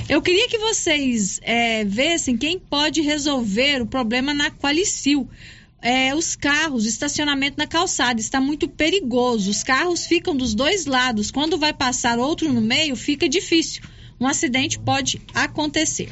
Eu 0.08 0.22
queria 0.22 0.48
que 0.48 0.58
vocês 0.58 1.42
é, 1.44 1.84
vissem 1.84 2.38
quem 2.38 2.58
pode 2.58 3.02
resolver 3.02 3.82
o 3.82 3.86
problema 3.86 4.34
na 4.34 4.50
Qualicil. 4.52 5.28
É, 5.82 6.14
os 6.14 6.36
carros, 6.36 6.84
o 6.86 6.88
estacionamento 6.88 7.58
na 7.58 7.66
calçada 7.66 8.20
está 8.20 8.42
muito 8.42 8.68
perigoso. 8.68 9.50
Os 9.50 9.64
carros 9.64 10.06
ficam 10.06 10.36
dos 10.36 10.54
dois 10.54 10.86
lados. 10.86 11.32
Quando 11.32 11.58
vai 11.58 11.74
passar 11.74 12.20
outro 12.20 12.52
no 12.52 12.60
meio, 12.62 12.96
fica 12.96 13.30
difícil. 13.30 13.82
Um 14.20 14.28
acidente 14.28 14.78
pode 14.78 15.22
acontecer. 15.34 16.10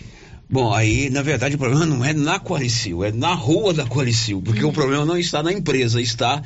Bom, 0.49 0.73
aí, 0.73 1.09
na 1.09 1.21
verdade, 1.21 1.55
o 1.55 1.57
problema 1.57 1.85
não 1.85 2.05
é 2.05 2.13
na 2.13 2.39
Qualicil, 2.39 3.03
é 3.03 3.11
na 3.11 3.33
rua 3.33 3.73
da 3.73 3.85
Qualicil, 3.85 4.41
porque 4.41 4.63
Uhum. 4.63 4.69
o 4.69 4.73
problema 4.73 5.03
não 5.05 5.17
está 5.17 5.43
na 5.43 5.51
empresa, 5.51 5.99
está 6.01 6.41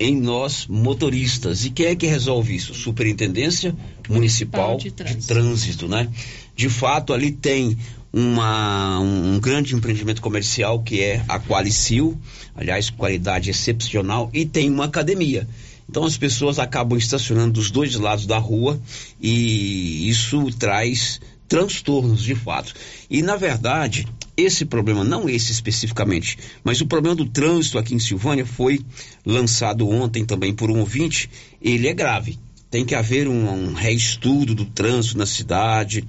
em 0.00 0.16
nós 0.20 0.66
motoristas. 0.66 1.64
E 1.64 1.70
quem 1.70 1.86
é 1.86 1.94
que 1.94 2.06
resolve 2.06 2.56
isso? 2.56 2.74
Superintendência 2.74 3.76
Municipal 4.08 4.76
de 4.78 4.90
Trânsito, 4.90 5.86
né? 5.86 6.08
De 6.56 6.68
fato, 6.68 7.12
ali 7.12 7.30
tem 7.30 7.78
uma, 8.12 8.98
um, 9.00 9.38
grande 9.38 9.74
empreendimento 9.74 10.22
comercial 10.22 10.82
que 10.82 11.02
é 11.02 11.24
a 11.28 11.38
Qualicil, 11.38 12.18
aliás, 12.54 12.90
qualidade 12.90 13.50
excepcional, 13.50 14.30
e 14.32 14.46
tem 14.46 14.70
uma 14.70 14.86
academia. 14.86 15.46
Então 15.88 16.04
as 16.04 16.16
pessoas 16.16 16.58
acabam 16.58 16.98
estacionando 16.98 17.52
dos 17.52 17.70
dois 17.70 17.94
lados 17.94 18.26
da 18.26 18.38
rua 18.38 18.80
e 19.20 20.08
isso 20.08 20.50
traz 20.58 21.20
transtornos 21.48 22.22
de 22.22 22.34
fato. 22.34 22.74
E 23.08 23.22
na 23.22 23.36
verdade, 23.36 24.06
esse 24.36 24.64
problema, 24.64 25.02
não 25.02 25.28
esse 25.28 25.50
especificamente, 25.50 26.38
mas 26.62 26.80
o 26.80 26.86
problema 26.86 27.16
do 27.16 27.24
trânsito 27.24 27.78
aqui 27.78 27.94
em 27.94 27.98
Silvânia 27.98 28.44
foi 28.44 28.80
lançado 29.24 29.88
ontem 29.88 30.24
também 30.24 30.52
por 30.54 30.70
um 30.70 30.78
ouvinte, 30.80 31.30
ele 31.60 31.88
é 31.88 31.94
grave. 31.94 32.38
Tem 32.70 32.84
que 32.84 32.94
haver 32.94 33.26
um, 33.26 33.48
um 33.48 33.72
reestudo 33.72 34.54
do 34.54 34.66
trânsito 34.66 35.16
na 35.16 35.24
cidade, 35.24 36.04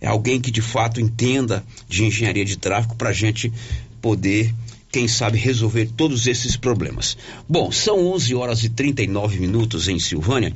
alguém 0.00 0.40
que 0.40 0.50
de 0.50 0.62
fato 0.62 1.00
entenda 1.00 1.64
de 1.88 2.04
engenharia 2.04 2.44
de 2.44 2.56
tráfego 2.56 2.94
para 2.94 3.10
a 3.10 3.12
gente 3.12 3.52
poder, 4.00 4.54
quem 4.90 5.08
sabe, 5.08 5.38
resolver 5.38 5.90
todos 5.96 6.26
esses 6.26 6.56
problemas. 6.56 7.16
Bom, 7.48 7.72
são 7.72 8.06
11 8.12 8.34
horas 8.34 8.64
e 8.64 8.68
39 8.68 9.38
minutos 9.38 9.88
em 9.88 9.98
Silvânia. 9.98 10.54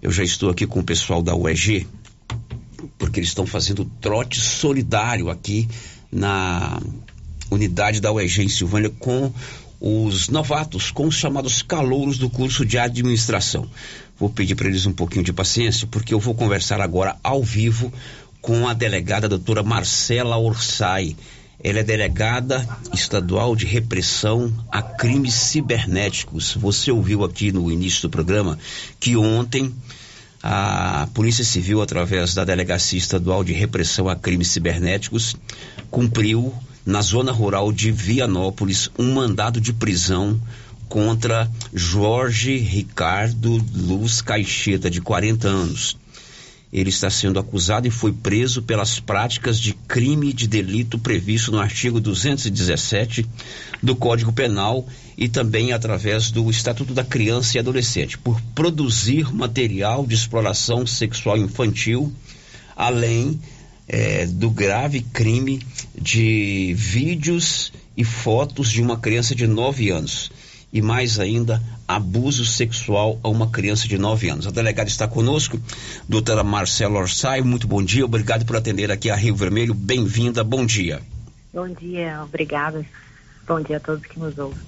Eu 0.00 0.10
já 0.10 0.22
estou 0.22 0.50
aqui 0.50 0.66
com 0.66 0.80
o 0.80 0.84
pessoal 0.84 1.22
da 1.22 1.34
UEG, 1.34 1.86
porque 2.98 3.20
eles 3.20 3.30
estão 3.30 3.46
fazendo 3.46 3.84
trote 4.00 4.40
solidário 4.40 5.30
aqui 5.30 5.68
na 6.10 6.80
unidade 7.50 8.00
da 8.00 8.12
UEG 8.12 8.42
em 8.42 8.48
Silvânia 8.48 8.90
com 8.90 9.32
os 9.80 10.30
novatos 10.30 10.90
com 10.90 11.06
os 11.06 11.14
chamados 11.14 11.60
calouros 11.60 12.16
do 12.16 12.30
curso 12.30 12.64
de 12.64 12.78
administração. 12.78 13.68
Vou 14.18 14.30
pedir 14.30 14.54
para 14.54 14.68
eles 14.68 14.86
um 14.86 14.92
pouquinho 14.92 15.24
de 15.24 15.32
paciência, 15.32 15.86
porque 15.86 16.14
eu 16.14 16.20
vou 16.20 16.34
conversar 16.34 16.80
agora 16.80 17.16
ao 17.22 17.42
vivo 17.42 17.92
com 18.44 18.68
a 18.68 18.74
delegada 18.74 19.26
doutora 19.26 19.62
Marcela 19.62 20.36
Orsay. 20.36 21.16
Ela 21.62 21.78
é 21.78 21.82
delegada 21.82 22.68
estadual 22.92 23.56
de 23.56 23.64
repressão 23.64 24.52
a 24.70 24.82
crimes 24.82 25.32
cibernéticos. 25.32 26.54
Você 26.54 26.90
ouviu 26.92 27.24
aqui 27.24 27.50
no 27.50 27.72
início 27.72 28.02
do 28.02 28.10
programa 28.10 28.58
que 29.00 29.16
ontem 29.16 29.74
a 30.42 31.08
Polícia 31.14 31.42
Civil, 31.42 31.80
através 31.80 32.34
da 32.34 32.44
Delegacia 32.44 32.98
Estadual 32.98 33.42
de 33.42 33.54
Repressão 33.54 34.10
a 34.10 34.14
Crimes 34.14 34.48
Cibernéticos, 34.48 35.34
cumpriu 35.90 36.52
na 36.84 37.00
zona 37.00 37.32
rural 37.32 37.72
de 37.72 37.90
Vianópolis 37.90 38.90
um 38.98 39.14
mandado 39.14 39.58
de 39.58 39.72
prisão 39.72 40.38
contra 40.86 41.50
Jorge 41.72 42.58
Ricardo 42.58 43.64
Luz 43.74 44.20
Caixeta, 44.20 44.90
de 44.90 45.00
40 45.00 45.48
anos. 45.48 45.96
Ele 46.74 46.90
está 46.90 47.08
sendo 47.08 47.38
acusado 47.38 47.86
e 47.86 47.90
foi 47.90 48.12
preso 48.12 48.60
pelas 48.60 48.98
práticas 48.98 49.60
de 49.60 49.72
crime 49.72 50.32
de 50.32 50.48
delito 50.48 50.98
previsto 50.98 51.52
no 51.52 51.60
artigo 51.60 52.00
217 52.00 53.24
do 53.80 53.94
Código 53.94 54.32
Penal 54.32 54.84
e 55.16 55.28
também 55.28 55.72
através 55.72 56.32
do 56.32 56.50
Estatuto 56.50 56.92
da 56.92 57.04
Criança 57.04 57.56
e 57.56 57.60
Adolescente, 57.60 58.18
por 58.18 58.40
produzir 58.56 59.32
material 59.32 60.04
de 60.04 60.16
exploração 60.16 60.84
sexual 60.84 61.38
infantil, 61.38 62.12
além 62.74 63.40
é, 63.86 64.26
do 64.26 64.50
grave 64.50 65.00
crime 65.00 65.62
de 65.96 66.74
vídeos 66.76 67.72
e 67.96 68.02
fotos 68.02 68.68
de 68.68 68.82
uma 68.82 68.98
criança 68.98 69.32
de 69.32 69.46
9 69.46 69.90
anos 69.90 70.32
e 70.74 70.82
mais 70.82 71.20
ainda 71.20 71.62
abuso 71.86 72.44
sexual 72.44 73.20
a 73.22 73.28
uma 73.28 73.48
criança 73.48 73.86
de 73.86 73.96
9 73.96 74.28
anos. 74.28 74.46
A 74.48 74.50
delegada 74.50 74.88
está 74.88 75.06
conosco, 75.06 75.60
doutora 76.08 76.42
Marcela 76.42 76.98
Orsay, 76.98 77.42
muito 77.42 77.68
bom 77.68 77.80
dia, 77.80 78.04
obrigado 78.04 78.44
por 78.44 78.56
atender 78.56 78.90
aqui 78.90 79.08
a 79.08 79.14
Rio 79.14 79.36
Vermelho, 79.36 79.72
bem-vinda, 79.72 80.42
bom 80.42 80.66
dia. 80.66 81.00
Bom 81.52 81.68
dia, 81.68 82.20
obrigada, 82.24 82.84
bom 83.46 83.60
dia 83.60 83.76
a 83.76 83.80
todos 83.80 84.04
que 84.04 84.18
nos 84.18 84.36
ouvem. 84.36 84.58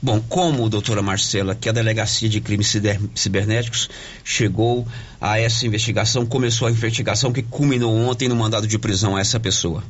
Bom, 0.00 0.20
como, 0.20 0.70
doutora 0.70 1.02
Marcela, 1.02 1.54
que 1.54 1.68
a 1.68 1.72
Delegacia 1.72 2.28
de 2.28 2.40
Crimes 2.40 2.72
Cibernéticos 3.14 3.90
chegou 4.24 4.86
a 5.20 5.38
essa 5.38 5.66
investigação, 5.66 6.24
começou 6.24 6.68
a 6.68 6.70
investigação 6.70 7.32
que 7.32 7.42
culminou 7.42 7.94
ontem 7.94 8.28
no 8.28 8.36
mandado 8.36 8.66
de 8.66 8.78
prisão 8.78 9.16
a 9.16 9.20
essa 9.20 9.38
pessoa? 9.38 9.82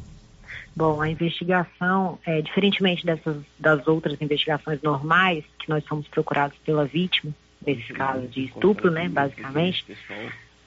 Bom, 0.76 1.00
a 1.00 1.08
investigação, 1.08 2.18
é, 2.26 2.42
diferentemente 2.42 3.06
dessas, 3.06 3.36
das 3.58 3.86
outras 3.86 4.20
investigações 4.20 4.82
normais, 4.82 5.44
que 5.58 5.68
nós 5.68 5.84
somos 5.84 6.08
procurados 6.08 6.58
pela 6.64 6.84
vítima, 6.84 7.32
nesses 7.64 7.86
casos 7.92 8.28
de 8.32 8.46
estupro, 8.46 8.90
né, 8.90 9.08
basicamente, 9.08 9.96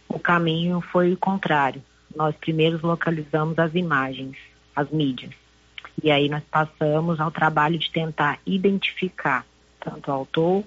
o 0.08 0.18
caminho 0.18 0.80
foi 0.80 1.12
o 1.12 1.18
contrário. 1.18 1.84
Nós 2.16 2.34
primeiro 2.38 2.80
localizamos 2.82 3.60
as 3.60 3.76
imagens, 3.76 4.38
as 4.74 4.90
mídias. 4.90 5.34
E 6.02 6.10
aí 6.10 6.30
nós 6.30 6.44
passamos 6.50 7.20
ao 7.20 7.30
trabalho 7.30 7.78
de 7.78 7.92
tentar 7.92 8.40
identificar 8.46 9.46
tanto 9.80 10.10
o 10.10 10.14
autor 10.14 10.64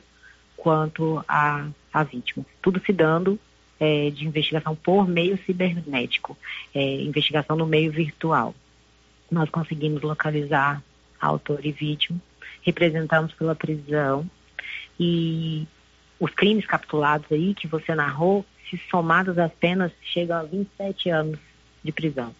quanto 0.54 1.24
a, 1.26 1.66
a 1.92 2.04
vítima. 2.04 2.44
Tudo 2.60 2.80
se 2.84 2.92
dando 2.92 3.40
é, 3.78 4.10
de 4.10 4.26
investigação 4.26 4.76
por 4.76 5.08
meio 5.08 5.38
cibernético, 5.46 6.36
é, 6.74 7.00
investigação 7.00 7.56
no 7.56 7.66
meio 7.66 7.90
virtual 7.90 8.54
nós 9.30 9.48
conseguimos 9.48 10.02
localizar 10.02 10.82
autor 11.20 11.64
e 11.64 11.72
vítima, 11.72 12.18
representamos 12.62 13.32
pela 13.34 13.54
prisão 13.54 14.28
e 14.98 15.66
os 16.18 16.32
crimes 16.32 16.66
capitulados 16.66 17.26
aí 17.30 17.54
que 17.54 17.66
você 17.66 17.94
narrou, 17.94 18.44
se 18.68 18.80
somados 18.90 19.38
as 19.38 19.52
penas, 19.52 19.92
chegam 20.12 20.36
a 20.36 20.42
27 20.42 21.10
anos 21.10 21.38
de 21.82 21.92
prisão. 21.92 22.34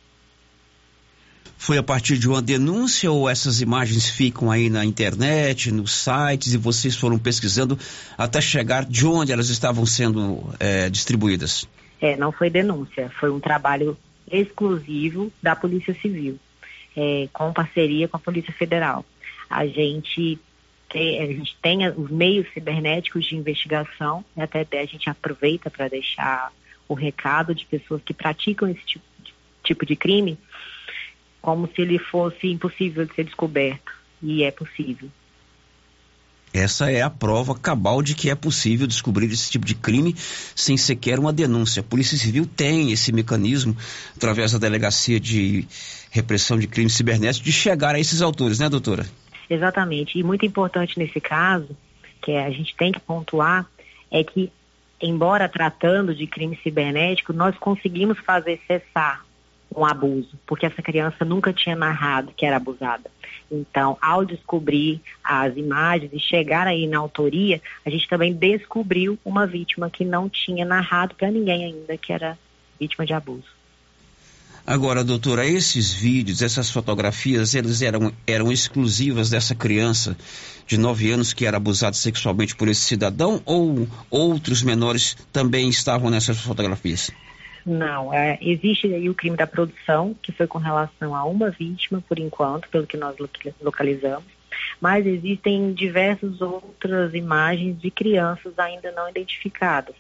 Foi 1.57 1.76
a 1.76 1.82
partir 1.82 2.18
de 2.18 2.28
uma 2.28 2.41
denúncia 2.41 3.11
ou 3.11 3.28
essas 3.28 3.61
imagens 3.61 4.09
ficam 4.09 4.51
aí 4.51 4.70
na 4.70 4.84
internet, 4.84 5.70
nos 5.70 5.93
sites 5.93 6.55
e 6.55 6.57
vocês 6.57 6.97
foram 6.97 7.18
pesquisando 7.18 7.78
até 8.16 8.41
chegar 8.41 8.84
de 8.84 9.07
onde 9.07 9.32
elas 9.32 9.49
estavam 9.49 9.84
sendo 9.84 10.43
é, 10.59 10.88
distribuídas? 10.88 11.68
É, 12.01 12.16
não 12.16 12.32
foi 12.32 12.49
denúncia, 12.49 13.11
foi 13.20 13.30
um 13.30 13.41
trabalho 13.41 13.97
exclusivo 14.30 15.30
da 15.43 15.55
Polícia 15.55 15.95
Civil 16.01 16.38
é, 16.97 17.28
com 17.32 17.53
parceria 17.53 18.09
com 18.09 18.16
a 18.16 18.20
Polícia 18.20 18.53
Federal. 18.53 19.05
A 19.49 19.66
gente 19.66 20.38
tem, 20.88 21.22
a 21.22 21.26
gente 21.26 21.57
tem 21.61 21.88
os 21.88 22.11
meios 22.11 22.47
cibernéticos 22.53 23.26
de 23.26 23.36
investigação, 23.36 24.24
e 24.36 24.43
até 24.43 24.80
a 24.80 24.86
gente 24.86 25.09
aproveita 25.09 25.70
para 25.70 25.88
deixar 25.88 26.53
o 26.88 26.95
recado 26.95 27.55
de 27.55 27.64
pessoas 27.66 28.03
que 28.03 28.12
praticam 28.12 28.68
esse 28.68 28.84
tipo 28.84 29.11
tipo 29.62 29.86
de 29.86 29.97
crime, 29.97 30.38
como 31.41 31.68
se 31.68 31.80
ele 31.82 31.99
fosse 31.99 32.49
impossível 32.49 33.05
de 33.05 33.14
ser 33.14 33.24
descoberto. 33.24 33.93
E 34.22 34.43
é 34.43 34.51
possível. 34.51 35.09
Essa 36.53 36.91
é 36.91 37.01
a 37.01 37.09
prova 37.09 37.55
cabal 37.55 38.03
de 38.03 38.14
que 38.14 38.28
é 38.28 38.34
possível 38.34 38.86
descobrir 38.86 39.30
esse 39.30 39.51
tipo 39.51 39.64
de 39.64 39.74
crime 39.74 40.16
sem 40.55 40.76
sequer 40.76 41.18
uma 41.18 41.32
denúncia. 41.32 41.80
A 41.80 41.84
Polícia 41.84 42.18
Civil 42.18 42.45
tem 42.45 42.91
esse 42.91 43.12
mecanismo, 43.12 43.76
através 44.16 44.53
da 44.53 44.59
Delegacia 44.59 45.20
de 45.20 45.66
Repressão 46.11 46.59
de 46.59 46.67
Crimes 46.67 46.95
Cibernéticos, 46.95 47.45
de 47.45 47.53
chegar 47.53 47.95
a 47.95 48.01
esses 48.01 48.21
autores, 48.21 48.59
né, 48.59 48.69
doutora? 48.69 49.07
Exatamente. 49.49 50.19
E 50.19 50.23
muito 50.23 50.45
importante 50.45 50.99
nesse 50.99 51.21
caso, 51.21 51.77
que 52.21 52.33
a 52.33 52.51
gente 52.51 52.75
tem 52.77 52.93
que 52.93 53.01
pontuar, 53.01 53.67
é 54.11 54.23
que, 54.23 54.53
embora 55.01 55.49
tratando 55.49 56.15
de 56.15 56.27
crime 56.27 56.59
cibernético, 56.63 57.33
nós 57.33 57.57
conseguimos 57.57 58.19
fazer 58.19 58.61
cessar 58.67 59.25
um 59.75 59.87
abuso, 59.87 60.39
porque 60.47 60.67
essa 60.67 60.83
criança 60.83 61.25
nunca 61.25 61.53
tinha 61.53 61.77
narrado 61.77 62.33
que 62.37 62.45
era 62.45 62.57
abusada. 62.57 63.09
Então, 63.51 63.97
ao 64.01 64.25
descobrir 64.25 65.01
as 65.23 65.57
imagens 65.57 66.13
e 66.13 66.19
chegar 66.19 66.67
aí 66.67 66.87
na 66.87 66.99
autoria, 66.99 67.61
a 67.87 67.91
gente 67.91 68.09
também 68.09 68.35
descobriu 68.35 69.19
uma 69.25 69.47
vítima 69.47 69.89
que 69.89 70.05
não 70.05 70.29
tinha 70.29 70.65
narrado 70.65 71.15
para 71.15 71.31
ninguém 71.31 71.65
ainda 71.65 71.97
que 71.97 72.13
era 72.13 72.37
vítima 72.79 73.07
de 73.07 73.13
abuso. 73.13 73.60
Agora, 74.71 75.03
doutora, 75.03 75.45
esses 75.45 75.93
vídeos, 75.93 76.43
essas 76.43 76.71
fotografias, 76.71 77.57
eles 77.57 77.83
eram, 77.83 78.12
eram 78.25 78.53
exclusivas 78.53 79.29
dessa 79.29 79.53
criança 79.53 80.16
de 80.64 80.79
9 80.79 81.11
anos 81.11 81.33
que 81.33 81.45
era 81.45 81.57
abusada 81.57 81.97
sexualmente 81.97 82.55
por 82.55 82.68
esse 82.68 82.83
cidadão 82.83 83.43
ou 83.45 83.89
outros 84.09 84.62
menores 84.62 85.16
também 85.33 85.68
estavam 85.68 86.09
nessas 86.09 86.39
fotografias? 86.39 87.11
Não, 87.66 88.14
é, 88.14 88.39
existe 88.41 88.87
aí 88.95 89.11
o 89.11 89.14
crime 89.14 89.37
da 89.37 89.45
produção, 89.45 90.14
que 90.23 90.31
foi 90.31 90.47
com 90.47 90.59
relação 90.59 91.16
a 91.16 91.25
uma 91.25 91.51
vítima, 91.51 92.01
por 92.09 92.21
enquanto, 92.21 92.68
pelo 92.68 92.87
que 92.87 92.97
nós 92.97 93.16
localizamos, 93.61 94.31
mas 94.81 95.05
existem 95.05 95.73
diversas 95.73 96.41
outras 96.41 97.12
imagens 97.12 97.77
de 97.81 97.91
crianças 97.91 98.57
ainda 98.57 98.93
não 98.93 99.09
identificadas. 99.09 99.97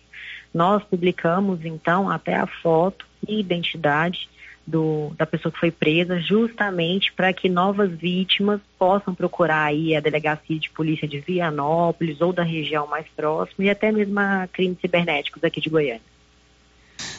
Nós 0.54 0.80
publicamos, 0.84 1.64
então, 1.64 2.08
até 2.08 2.36
a 2.36 2.46
foto 2.46 3.04
e 3.26 3.40
identidade 3.40 4.29
do, 4.70 5.12
da 5.16 5.26
pessoa 5.26 5.52
que 5.52 5.58
foi 5.58 5.70
presa, 5.70 6.20
justamente 6.20 7.12
para 7.12 7.32
que 7.32 7.48
novas 7.48 7.90
vítimas 7.90 8.60
possam 8.78 9.14
procurar 9.14 9.64
aí 9.64 9.94
a 9.94 10.00
delegacia 10.00 10.58
de 10.58 10.70
polícia 10.70 11.06
de 11.06 11.20
Vianópolis 11.20 12.20
ou 12.20 12.32
da 12.32 12.42
região 12.42 12.86
mais 12.86 13.06
próxima 13.14 13.66
e 13.66 13.70
até 13.70 13.90
mesmo 13.90 14.18
a 14.18 14.48
crimes 14.50 14.78
cibernéticos 14.80 15.42
aqui 15.44 15.60
de 15.60 15.68
Goiânia. 15.68 16.00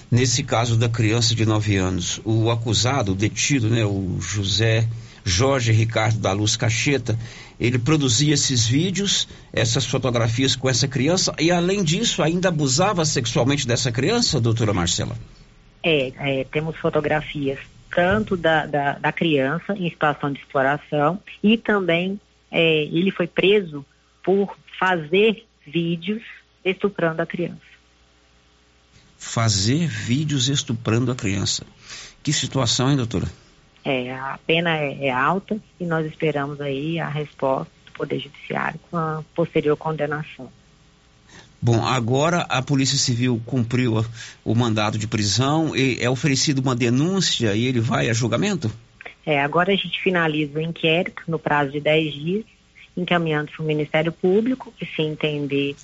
Nesse 0.09 0.43
caso 0.43 0.77
da 0.77 0.89
criança 0.89 1.33
de 1.33 1.45
9 1.45 1.77
anos, 1.77 2.19
o 2.25 2.49
acusado, 2.51 3.13
o 3.13 3.15
detido, 3.15 3.69
né, 3.69 3.85
o 3.85 4.17
José 4.19 4.87
Jorge 5.23 5.71
Ricardo 5.71 6.19
da 6.19 6.31
Luz 6.31 6.55
Cacheta, 6.55 7.17
ele 7.59 7.77
produzia 7.77 8.33
esses 8.33 8.65
vídeos, 8.65 9.27
essas 9.53 9.85
fotografias 9.85 10.55
com 10.55 10.69
essa 10.69 10.87
criança 10.87 11.33
e, 11.39 11.51
além 11.51 11.83
disso, 11.83 12.23
ainda 12.23 12.49
abusava 12.49 13.05
sexualmente 13.05 13.67
dessa 13.67 13.91
criança, 13.91 14.41
doutora 14.41 14.73
Marcela? 14.73 15.15
É, 15.83 16.41
é 16.41 16.43
temos 16.45 16.75
fotografias 16.77 17.59
tanto 17.93 18.37
da, 18.37 18.65
da, 18.65 18.93
da, 18.93 19.11
criança 19.11 19.73
em 19.73 19.89
situação 19.89 20.31
de 20.31 20.39
exploração 20.39 21.19
e 21.43 21.57
também 21.57 22.19
é, 22.49 22.83
ele 22.83 23.11
foi 23.11 23.27
preso 23.27 23.85
por 24.23 24.57
fazer 24.79 25.45
vídeos 25.65 26.23
estuprando 26.63 27.21
a 27.21 27.25
criança 27.25 27.71
fazer 29.21 29.87
vídeos 29.87 30.49
estuprando 30.49 31.11
a 31.11 31.15
criança. 31.15 31.63
Que 32.23 32.33
situação, 32.33 32.89
hein, 32.89 32.97
doutora? 32.97 33.27
É, 33.85 34.13
a 34.13 34.39
pena 34.45 34.75
é, 34.75 35.05
é 35.05 35.11
alta 35.11 35.57
e 35.79 35.85
nós 35.85 36.05
esperamos 36.07 36.59
aí 36.59 36.99
a 36.99 37.07
resposta 37.07 37.71
do 37.85 37.91
Poder 37.91 38.19
Judiciário 38.19 38.79
com 38.89 38.97
a 38.97 39.23
posterior 39.35 39.77
condenação. 39.77 40.51
Bom, 41.61 41.85
agora 41.85 42.41
a 42.49 42.61
Polícia 42.61 42.97
Civil 42.97 43.39
cumpriu 43.45 44.03
o 44.43 44.55
mandado 44.55 44.97
de 44.97 45.07
prisão 45.07 45.75
e 45.75 46.01
é 46.01 46.09
oferecido 46.09 46.59
uma 46.59 46.75
denúncia 46.75 47.53
e 47.53 47.65
ele 47.65 47.79
vai 47.79 48.09
a 48.09 48.13
julgamento? 48.13 48.71
É, 49.23 49.39
agora 49.39 49.71
a 49.71 49.75
gente 49.75 50.01
finaliza 50.01 50.57
o 50.57 50.61
inquérito 50.61 51.21
no 51.27 51.37
prazo 51.37 51.71
de 51.71 51.79
10 51.79 52.13
dias 52.13 52.45
encaminhando 52.97 53.51
para 53.51 53.63
o 53.63 53.65
Ministério 53.65 54.11
Público, 54.11 54.73
que 54.77 54.85
se 54.85 55.01
entender 55.01 55.75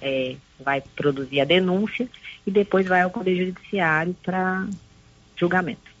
é, 0.00 0.36
vai 0.58 0.82
produzir 0.94 1.40
a 1.40 1.44
denúncia 1.44 2.08
e 2.46 2.50
depois 2.50 2.86
vai 2.86 3.02
ao 3.02 3.10
Poder 3.10 3.36
Judiciário 3.46 4.14
para 4.22 4.66
julgamento. 5.36 5.95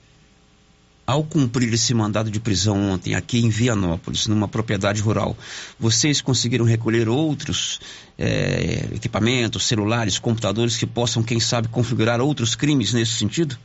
Ao 1.06 1.22
cumprir 1.22 1.72
esse 1.72 1.94
mandado 1.94 2.30
de 2.32 2.40
prisão 2.40 2.90
ontem 2.90 3.14
aqui 3.14 3.38
em 3.38 3.48
Vianópolis, 3.48 4.26
numa 4.26 4.48
propriedade 4.48 5.00
rural, 5.00 5.36
vocês 5.78 6.20
conseguiram 6.20 6.64
recolher 6.64 7.08
outros 7.08 7.80
é, 8.18 8.88
equipamentos, 8.92 9.68
celulares, 9.68 10.18
computadores 10.18 10.76
que 10.76 10.84
possam, 10.84 11.22
quem 11.22 11.38
sabe, 11.38 11.68
configurar 11.68 12.20
outros 12.20 12.56
crimes 12.56 12.92
nesse 12.92 13.12
sentido? 13.12 13.56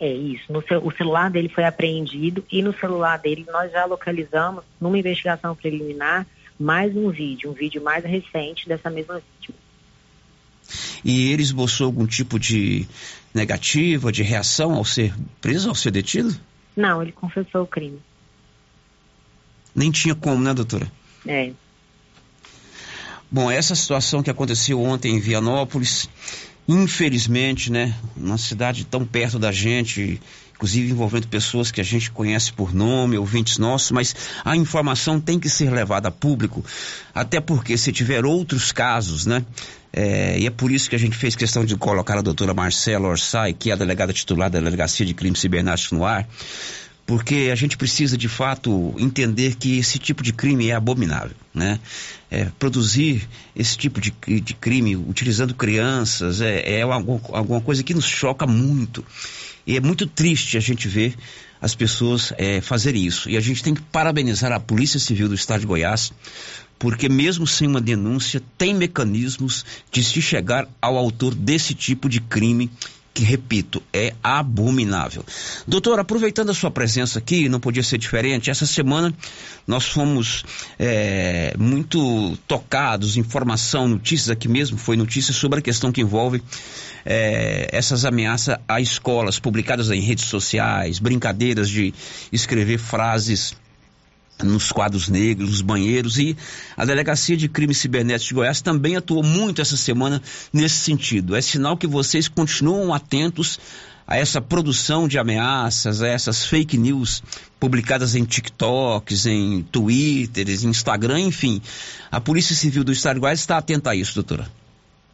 É 0.00 0.12
isso. 0.12 0.52
No, 0.52 0.58
o 0.82 0.90
celular 0.90 1.30
dele 1.30 1.48
foi 1.48 1.62
apreendido 1.62 2.44
e 2.50 2.60
no 2.60 2.76
celular 2.76 3.16
dele 3.16 3.46
nós 3.52 3.70
já 3.70 3.84
localizamos, 3.84 4.64
numa 4.80 4.98
investigação 4.98 5.54
preliminar, 5.54 6.26
mais 6.58 6.96
um 6.96 7.10
vídeo, 7.10 7.48
um 7.48 7.54
vídeo 7.54 7.80
mais 7.80 8.04
recente 8.04 8.66
dessa 8.66 8.90
mesma 8.90 9.22
vítima. 9.38 9.56
E 11.04 11.32
ele 11.32 11.42
esboçou 11.42 11.86
algum 11.86 12.06
tipo 12.06 12.40
de 12.40 12.88
negativa, 13.32 14.10
de 14.10 14.24
reação 14.24 14.74
ao 14.74 14.84
ser 14.84 15.14
preso, 15.40 15.68
ao 15.68 15.74
ser 15.76 15.92
detido? 15.92 16.36
Não, 16.76 17.02
ele 17.02 17.12
confessou 17.12 17.62
o 17.62 17.66
crime. 17.66 18.00
Nem 19.74 19.90
tinha 19.90 20.14
como, 20.14 20.42
né, 20.42 20.52
doutora? 20.52 20.90
É. 21.26 21.52
Bom, 23.30 23.50
essa 23.50 23.74
situação 23.74 24.22
que 24.22 24.30
aconteceu 24.30 24.82
ontem 24.82 25.14
em 25.14 25.20
Vianópolis, 25.20 26.08
infelizmente, 26.68 27.72
né, 27.72 27.94
uma 28.16 28.36
cidade 28.36 28.84
tão 28.84 29.06
perto 29.06 29.38
da 29.38 29.50
gente, 29.50 30.20
inclusive 30.62 30.92
envolvendo 30.92 31.26
pessoas 31.26 31.72
que 31.72 31.80
a 31.80 31.84
gente 31.84 32.12
conhece 32.12 32.52
por 32.52 32.72
nome, 32.72 33.18
ouvintes 33.18 33.58
nossos, 33.58 33.90
mas 33.90 34.14
a 34.44 34.56
informação 34.56 35.20
tem 35.20 35.36
que 35.36 35.50
ser 35.50 35.72
levada 35.72 36.06
a 36.06 36.10
público, 36.12 36.64
até 37.12 37.40
porque 37.40 37.76
se 37.76 37.90
tiver 37.90 38.24
outros 38.24 38.70
casos, 38.70 39.26
né, 39.26 39.44
é, 39.92 40.38
e 40.38 40.46
é 40.46 40.50
por 40.50 40.70
isso 40.70 40.88
que 40.88 40.94
a 40.94 40.98
gente 40.98 41.16
fez 41.16 41.34
questão 41.34 41.64
de 41.64 41.76
colocar 41.76 42.16
a 42.16 42.22
doutora 42.22 42.54
Marcela 42.54 43.08
Orsay, 43.08 43.52
que 43.52 43.70
é 43.70 43.72
a 43.72 43.76
delegada 43.76 44.12
titular 44.12 44.48
da 44.48 44.60
Delegacia 44.60 45.04
de 45.04 45.12
Crimes 45.14 45.40
Cibernéticos 45.40 45.98
no 45.98 46.04
ar, 46.04 46.28
porque 47.04 47.50
a 47.52 47.56
gente 47.56 47.76
precisa 47.76 48.16
de 48.16 48.28
fato 48.28 48.94
entender 48.96 49.56
que 49.56 49.78
esse 49.78 49.98
tipo 49.98 50.22
de 50.22 50.32
crime 50.32 50.70
é 50.70 50.74
abominável, 50.74 51.36
né? 51.52 51.80
É, 52.30 52.46
produzir 52.56 53.28
esse 53.54 53.76
tipo 53.76 54.00
de, 54.00 54.14
de, 54.40 54.54
crime 54.54 54.94
utilizando 54.94 55.54
crianças 55.54 56.40
é, 56.40 56.78
é 56.78 56.82
alguma, 56.82 57.20
alguma 57.32 57.60
coisa 57.60 57.82
que 57.82 57.92
nos 57.92 58.06
choca 58.06 58.46
muito. 58.46 59.04
E 59.66 59.76
é 59.76 59.80
muito 59.80 60.06
triste 60.06 60.56
a 60.56 60.60
gente 60.60 60.88
ver 60.88 61.14
as 61.60 61.74
pessoas 61.74 62.32
é, 62.36 62.60
fazerem 62.60 63.06
isso. 63.06 63.30
E 63.30 63.36
a 63.36 63.40
gente 63.40 63.62
tem 63.62 63.74
que 63.74 63.80
parabenizar 63.80 64.50
a 64.52 64.58
Polícia 64.58 64.98
Civil 64.98 65.28
do 65.28 65.34
Estado 65.34 65.60
de 65.60 65.66
Goiás 65.66 66.12
porque 66.82 67.08
mesmo 67.08 67.46
sem 67.46 67.68
uma 67.68 67.80
denúncia, 67.80 68.42
tem 68.58 68.74
mecanismos 68.74 69.64
de 69.92 70.02
se 70.02 70.20
chegar 70.20 70.68
ao 70.80 70.96
autor 70.96 71.32
desse 71.32 71.74
tipo 71.74 72.08
de 72.08 72.20
crime 72.20 72.68
que, 73.14 73.22
repito, 73.22 73.82
é 73.92 74.14
abominável. 74.22 75.24
Doutor, 75.66 75.98
aproveitando 75.98 76.50
a 76.50 76.54
sua 76.54 76.70
presença 76.70 77.18
aqui, 77.18 77.48
não 77.48 77.60
podia 77.60 77.82
ser 77.82 77.98
diferente, 77.98 78.50
essa 78.50 78.66
semana 78.66 79.12
nós 79.66 79.86
fomos 79.86 80.44
é, 80.78 81.54
muito 81.58 82.36
tocados, 82.48 83.16
informação, 83.16 83.86
notícias 83.86 84.30
aqui 84.30 84.48
mesmo, 84.48 84.78
foi 84.78 84.96
notícia 84.96 85.34
sobre 85.34 85.58
a 85.58 85.62
questão 85.62 85.92
que 85.92 86.00
envolve 86.00 86.42
é, 87.04 87.68
essas 87.72 88.04
ameaças 88.04 88.56
a 88.66 88.80
escolas 88.80 89.38
publicadas 89.38 89.90
em 89.90 90.00
redes 90.00 90.24
sociais, 90.24 90.98
brincadeiras 90.98 91.68
de 91.68 91.92
escrever 92.32 92.78
frases 92.78 93.54
nos 94.42 94.72
quadros 94.72 95.08
negros, 95.08 95.50
nos 95.50 95.60
banheiros 95.60 96.18
e 96.18 96.36
a 96.76 96.84
Delegacia 96.84 97.36
de 97.36 97.48
Crimes 97.48 97.78
Cibernéticos 97.78 98.28
de 98.28 98.34
Goiás 98.34 98.60
também 98.60 98.96
atuou 98.96 99.22
muito 99.22 99.60
essa 99.60 99.76
semana 99.76 100.22
nesse 100.52 100.76
sentido. 100.76 101.34
É 101.34 101.40
sinal 101.40 101.76
que 101.76 101.86
vocês 101.86 102.28
continuam 102.28 102.92
atentos 102.92 103.58
a 104.06 104.16
essa 104.16 104.40
produção 104.40 105.06
de 105.06 105.18
ameaças, 105.18 106.02
a 106.02 106.08
essas 106.08 106.44
fake 106.44 106.76
news 106.76 107.22
publicadas 107.58 108.14
em 108.14 108.24
TikToks, 108.24 109.26
em 109.26 109.62
Twitter, 109.62 110.48
em 110.48 110.68
Instagram, 110.68 111.20
enfim. 111.20 111.62
A 112.10 112.20
Polícia 112.20 112.54
Civil 112.54 112.84
do 112.84 112.92
Estado 112.92 113.14
de 113.14 113.20
Goiás 113.20 113.40
está 113.40 113.56
atenta 113.56 113.90
a 113.90 113.94
isso, 113.94 114.14
doutora? 114.14 114.46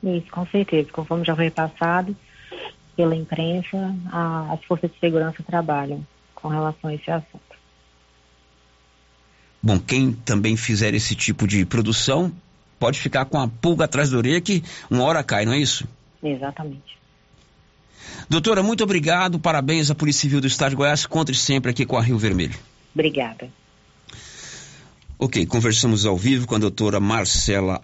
Isso, 0.02 0.26
com 0.30 0.46
certeza. 0.46 0.88
Conforme 0.90 1.24
já 1.24 1.36
foi 1.36 1.50
passado 1.50 2.16
pela 2.96 3.14
imprensa, 3.14 3.94
as 4.50 4.64
forças 4.64 4.90
de 4.90 4.98
segurança 4.98 5.42
trabalham 5.42 6.04
com 6.34 6.48
relação 6.48 6.90
a 6.90 6.94
esse 6.94 7.10
assunto. 7.10 7.47
Bom, 9.68 9.78
quem 9.78 10.12
também 10.12 10.56
fizer 10.56 10.94
esse 10.94 11.14
tipo 11.14 11.46
de 11.46 11.62
produção 11.66 12.32
pode 12.78 12.98
ficar 12.98 13.26
com 13.26 13.38
a 13.38 13.46
pulga 13.46 13.84
atrás 13.84 14.08
da 14.08 14.16
orelha 14.16 14.40
que 14.40 14.64
uma 14.90 15.02
hora 15.02 15.22
cai, 15.22 15.44
não 15.44 15.52
é 15.52 15.58
isso? 15.58 15.86
Exatamente. 16.22 16.96
Doutora, 18.30 18.62
muito 18.62 18.82
obrigado, 18.82 19.38
parabéns 19.38 19.90
à 19.90 19.94
Polícia 19.94 20.22
Civil 20.22 20.40
do 20.40 20.46
Estado 20.46 20.70
de 20.70 20.76
Goiás, 20.76 21.04
conte 21.04 21.34
sempre 21.34 21.70
aqui 21.70 21.84
com 21.84 21.98
a 21.98 22.00
Rio 22.00 22.16
Vermelho. 22.16 22.58
Obrigada. 22.94 23.50
Ok, 25.18 25.44
conversamos 25.44 26.06
ao 26.06 26.16
vivo 26.16 26.46
com 26.46 26.54
a 26.54 26.58
doutora 26.58 26.98
Marcela 26.98 27.82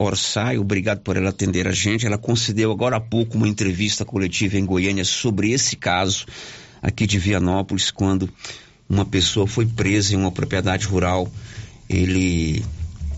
Orsay, 0.00 0.58
obrigado 0.58 0.98
por 1.02 1.16
ela 1.16 1.30
atender 1.30 1.68
a 1.68 1.72
gente. 1.72 2.04
Ela 2.04 2.18
concedeu 2.18 2.72
agora 2.72 2.96
há 2.96 3.00
pouco 3.00 3.36
uma 3.36 3.46
entrevista 3.46 4.04
coletiva 4.04 4.58
em 4.58 4.66
Goiânia 4.66 5.04
sobre 5.04 5.52
esse 5.52 5.76
caso 5.76 6.26
aqui 6.82 7.06
de 7.06 7.20
Vianópolis, 7.20 7.92
quando 7.92 8.28
uma 8.90 9.04
pessoa 9.04 9.46
foi 9.46 9.64
presa 9.64 10.14
em 10.14 10.16
uma 10.16 10.32
propriedade 10.32 10.84
rural. 10.84 11.30
Ele, 11.88 12.64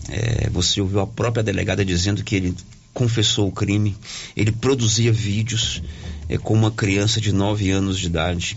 é, 0.07 0.47
você 0.51 0.79
ouviu 0.79 0.99
a 0.99 1.07
própria 1.07 1.41
delegada 1.41 1.83
dizendo 1.83 2.23
que 2.23 2.35
ele 2.35 2.55
confessou 2.93 3.47
o 3.47 3.51
crime. 3.51 3.97
Ele 4.37 4.51
produzia 4.51 5.11
vídeos 5.11 5.81
é, 6.29 6.37
com 6.37 6.53
uma 6.53 6.69
criança 6.69 7.19
de 7.19 7.31
9 7.31 7.71
anos 7.71 7.97
de 7.97 8.05
idade 8.05 8.55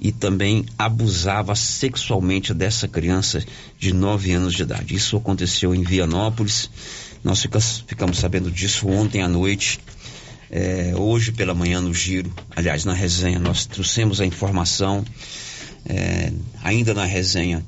e 0.00 0.12
também 0.12 0.64
abusava 0.78 1.56
sexualmente 1.56 2.54
dessa 2.54 2.86
criança 2.86 3.44
de 3.76 3.92
9 3.92 4.32
anos 4.32 4.54
de 4.54 4.62
idade. 4.62 4.94
Isso 4.94 5.16
aconteceu 5.16 5.74
em 5.74 5.82
Vianópolis. 5.82 6.70
Nós 7.24 7.42
ficamos, 7.42 8.18
sabendo 8.18 8.50
disso 8.52 8.88
ontem 8.88 9.20
à 9.20 9.28
noite. 9.28 9.80
É, 10.48 10.92
hoje 10.96 11.32
pela 11.32 11.54
manhã 11.54 11.80
no 11.80 11.94
giro, 11.94 12.32
aliás, 12.54 12.84
na 12.84 12.92
resenha, 12.92 13.38
nós 13.38 13.64
trouxemos 13.64 14.20
a 14.20 14.26
informação 14.26 15.02
é, 15.86 16.32
ainda 16.62 16.94
na 16.94 17.04
resenha 17.04 17.64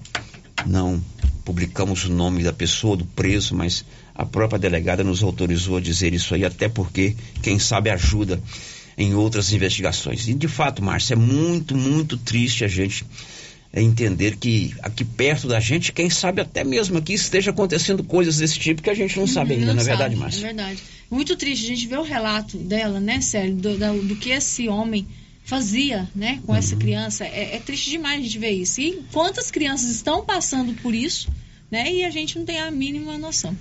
não 0.66 1.02
publicamos 1.44 2.04
o 2.04 2.12
nome 2.12 2.42
da 2.42 2.52
pessoa, 2.52 2.96
do 2.96 3.04
preso, 3.04 3.54
mas 3.54 3.84
a 4.14 4.24
própria 4.24 4.58
delegada 4.58 5.04
nos 5.04 5.22
autorizou 5.22 5.76
a 5.76 5.80
dizer 5.80 6.14
isso 6.14 6.34
aí, 6.34 6.44
até 6.44 6.68
porque, 6.68 7.14
quem 7.42 7.58
sabe, 7.58 7.90
ajuda 7.90 8.40
em 8.96 9.14
outras 9.14 9.52
investigações. 9.52 10.28
E 10.28 10.34
de 10.34 10.48
fato, 10.48 10.82
Márcia, 10.82 11.14
é 11.14 11.16
muito, 11.16 11.76
muito 11.76 12.16
triste 12.16 12.64
a 12.64 12.68
gente 12.68 13.04
entender 13.74 14.36
que 14.36 14.72
aqui 14.82 15.04
perto 15.04 15.48
da 15.48 15.58
gente, 15.58 15.92
quem 15.92 16.08
sabe 16.08 16.40
até 16.40 16.62
mesmo 16.62 16.96
aqui 16.96 17.12
esteja 17.12 17.50
acontecendo 17.50 18.04
coisas 18.04 18.38
desse 18.38 18.58
tipo 18.58 18.80
que 18.80 18.88
a 18.88 18.94
gente 18.94 19.18
não 19.18 19.26
sabe 19.26 19.54
ainda, 19.54 19.66
não, 19.66 19.74
não 19.74 19.82
é 19.82 19.84
verdade, 19.84 20.14
Márcia? 20.14 20.38
É 20.38 20.42
verdade. 20.42 20.82
Muito 21.10 21.36
triste 21.36 21.64
a 21.64 21.68
gente 21.68 21.86
ver 21.88 21.98
o 21.98 22.02
relato 22.02 22.56
dela, 22.56 23.00
né, 23.00 23.20
Célio, 23.20 23.56
do, 23.56 23.76
do, 23.76 24.02
do 24.02 24.16
que 24.16 24.30
esse 24.30 24.68
homem 24.68 25.06
fazia, 25.44 26.08
né, 26.14 26.40
com 26.44 26.52
uhum. 26.52 26.58
essa 26.58 26.74
criança. 26.74 27.24
É, 27.24 27.56
é, 27.56 27.58
triste 27.60 27.90
demais 27.90 28.18
a 28.18 28.22
gente 28.22 28.38
ver 28.38 28.50
isso. 28.50 28.80
E 28.80 29.04
quantas 29.12 29.50
crianças 29.50 29.90
estão 29.90 30.24
passando 30.24 30.72
por 30.80 30.94
isso, 30.94 31.28
né, 31.70 31.92
e 31.92 32.04
a 32.04 32.10
gente 32.10 32.38
não 32.38 32.46
tem 32.46 32.58
a 32.58 32.70
mínima 32.70 33.16
noção. 33.18 33.56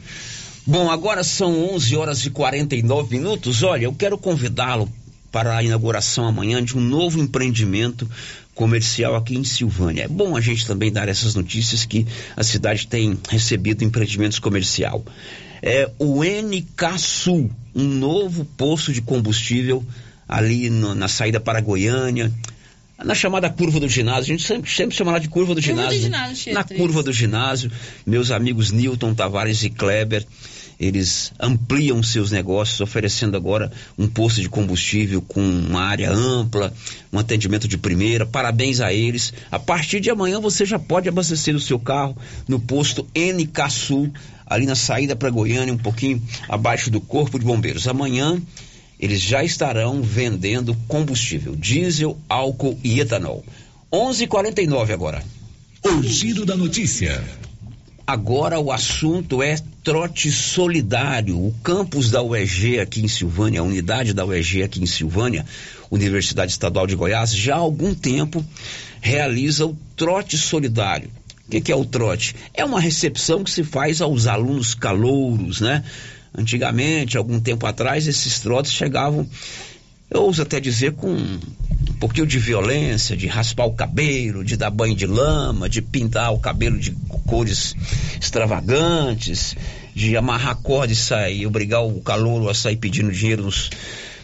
Bom, 0.66 0.90
agora 0.90 1.24
são 1.24 1.74
11 1.76 1.96
horas 1.98 2.26
e 2.26 2.30
49 2.30 3.18
minutos. 3.18 3.64
Olha, 3.64 3.84
eu 3.84 3.94
quero 3.94 4.18
convidá-lo 4.18 4.90
para 5.30 5.58
a 5.58 5.64
inauguração 5.64 6.26
amanhã 6.26 6.64
de 6.64 6.78
um 6.78 6.80
novo 6.80 7.20
empreendimento 7.20 8.10
comercial 8.56 9.16
aqui 9.16 9.36
em 9.36 9.44
Silvânia. 9.44 10.04
É 10.04 10.08
bom 10.08 10.38
a 10.38 10.42
gente 10.42 10.66
também 10.66 10.92
dar 10.92 11.10
essas 11.10 11.36
notícias 11.36 11.86
que 11.86 12.08
a 12.38 12.44
cidade 12.44 12.88
tem 12.88 13.18
recebido 13.28 13.84
empreendimentos 13.84 14.40
comercial. 14.40 15.04
É 15.62 15.90
o 15.98 16.24
NK 16.24 16.98
Sul, 17.00 17.52
um 17.76 17.84
novo 17.84 18.46
posto 18.46 18.94
de 18.94 19.02
combustível 19.02 19.84
ali 20.34 20.68
no, 20.68 20.96
na 20.96 21.08
saída 21.08 21.40
para 21.40 21.62
Goiânia, 21.62 22.32
na 22.98 23.14
chamada 23.14 23.52
curva 23.52 23.80
do 23.80 23.88
ginásio, 23.88 24.34
a 24.34 24.38
gente 24.38 24.44
sempre, 24.44 24.72
sempre 24.72 24.96
chama 24.96 25.12
lá 25.12 25.20
de 25.20 25.30
curva 25.30 25.54
do 25.54 25.62
curva 25.62 25.92
ginásio. 25.92 26.02
Do 26.02 26.10
né? 26.10 26.18
ginásio 26.18 26.54
na 26.54 26.64
curva 26.64 27.04
do 27.04 27.14
ginásio, 27.14 27.72
meus 28.04 28.32
amigos 28.32 28.72
Newton 28.72 29.14
Tavares 29.14 29.64
e 29.64 29.70
Kleber, 29.70 30.26
eles 30.80 31.32
ampliam 31.40 32.02
seus 32.02 32.32
negócios, 32.32 32.82
oferecendo 32.82 33.38
agora 33.38 33.72
um 33.96 34.08
posto 34.08 34.42
de 34.42 34.50
combustível 34.50 35.22
com 35.22 35.40
uma 35.40 35.84
área 35.84 36.12
ampla, 36.12 36.74
um 37.12 37.20
atendimento 37.20 37.68
de 37.68 37.78
primeira. 37.78 38.26
Parabéns 38.26 38.82
a 38.82 38.92
eles. 38.92 39.32
A 39.52 39.60
partir 39.60 40.00
de 40.00 40.10
amanhã 40.10 40.40
você 40.40 40.66
já 40.66 40.80
pode 40.80 41.08
abastecer 41.08 41.56
o 41.56 41.60
seu 41.60 41.78
carro 41.78 42.18
no 42.48 42.60
posto 42.60 43.08
NK 43.16 43.70
Sul, 43.70 44.12
ali 44.48 44.66
na 44.66 44.76
saída 44.76 45.16
para 45.16 45.30
Goiânia, 45.30 45.74
um 45.74 45.78
pouquinho 45.78 46.20
abaixo 46.50 46.90
do 46.90 47.00
Corpo 47.00 47.38
de 47.38 47.46
Bombeiros. 47.46 47.88
Amanhã 47.88 48.42
eles 49.04 49.20
já 49.20 49.44
estarão 49.44 50.02
vendendo 50.02 50.74
combustível, 50.88 51.58
diesel, 51.58 52.18
álcool 52.30 52.80
e 52.82 53.02
etanol. 53.02 53.44
11:49 53.92 54.94
agora. 54.94 55.22
O 55.84 56.02
giro 56.02 56.46
da 56.46 56.56
notícia. 56.56 57.22
Agora 58.08 58.62
o 58.62 58.72
assunto 58.72 59.44
é 59.44 59.58
trote 59.84 60.32
solidário. 60.32 61.38
O 61.38 61.54
campus 61.62 62.12
da 62.12 62.24
UEG 62.24 62.80
aqui 62.80 63.02
em 63.02 63.10
Silvânia, 63.10 63.60
a 63.60 63.64
unidade 63.64 64.14
da 64.14 64.26
UEG 64.26 64.64
aqui 64.64 64.82
em 64.82 64.86
Silvânia, 64.86 65.46
Universidade 65.92 66.54
Estadual 66.54 66.88
de 66.88 66.96
Goiás, 66.96 67.36
já 67.36 67.56
há 67.56 67.60
algum 67.60 67.94
tempo 67.94 68.44
realiza 69.02 69.66
o 69.66 69.78
trote 69.98 70.38
solidário. 70.38 71.10
O 71.46 71.52
que, 71.52 71.60
que, 71.60 71.74
é 71.74 71.76
o 71.76 71.84
trote? 71.84 72.38
É 72.54 72.64
uma 72.64 72.80
recepção 72.80 73.44
que 73.44 73.52
se 73.52 73.66
faz 73.66 74.00
aos 74.00 74.28
alunos 74.28 74.74
calouros, 74.74 75.60
né? 75.60 75.84
Antigamente, 76.36 77.18
algum 77.18 77.40
tempo 77.40 77.66
atrás, 77.66 78.08
esses 78.08 78.40
trotes 78.40 78.72
chegavam, 78.72 79.28
eu 80.10 80.22
ouso 80.22 80.42
até 80.42 80.60
dizer, 80.60 80.94
com 80.94 81.10
um 81.10 81.40
pouquinho 82.00 82.28
de 82.28 82.38
violência, 82.40 83.16
de 83.16 83.28
raspar 83.28 83.66
o 83.66 83.74
cabelo, 83.74 84.44
de 84.44 84.58
dar 84.58 84.70
banho 84.70 84.96
de 84.96 85.08
lama, 85.08 85.70
de 85.70 85.82
pintar 85.82 86.34
o 86.34 86.40
cabelo 86.40 86.78
de 86.78 86.92
cores 87.26 87.76
extravagantes, 88.20 89.56
de 89.96 90.18
amarrar 90.18 90.58
corda 90.58 90.92
e 90.92 90.96
sair, 90.96 91.46
obrigar 91.46 91.84
o 91.84 92.02
calouro 92.02 92.50
a 92.50 92.54
sair 92.54 92.78
pedindo 92.78 93.12
dinheiro 93.12 93.44
nos, 93.44 93.70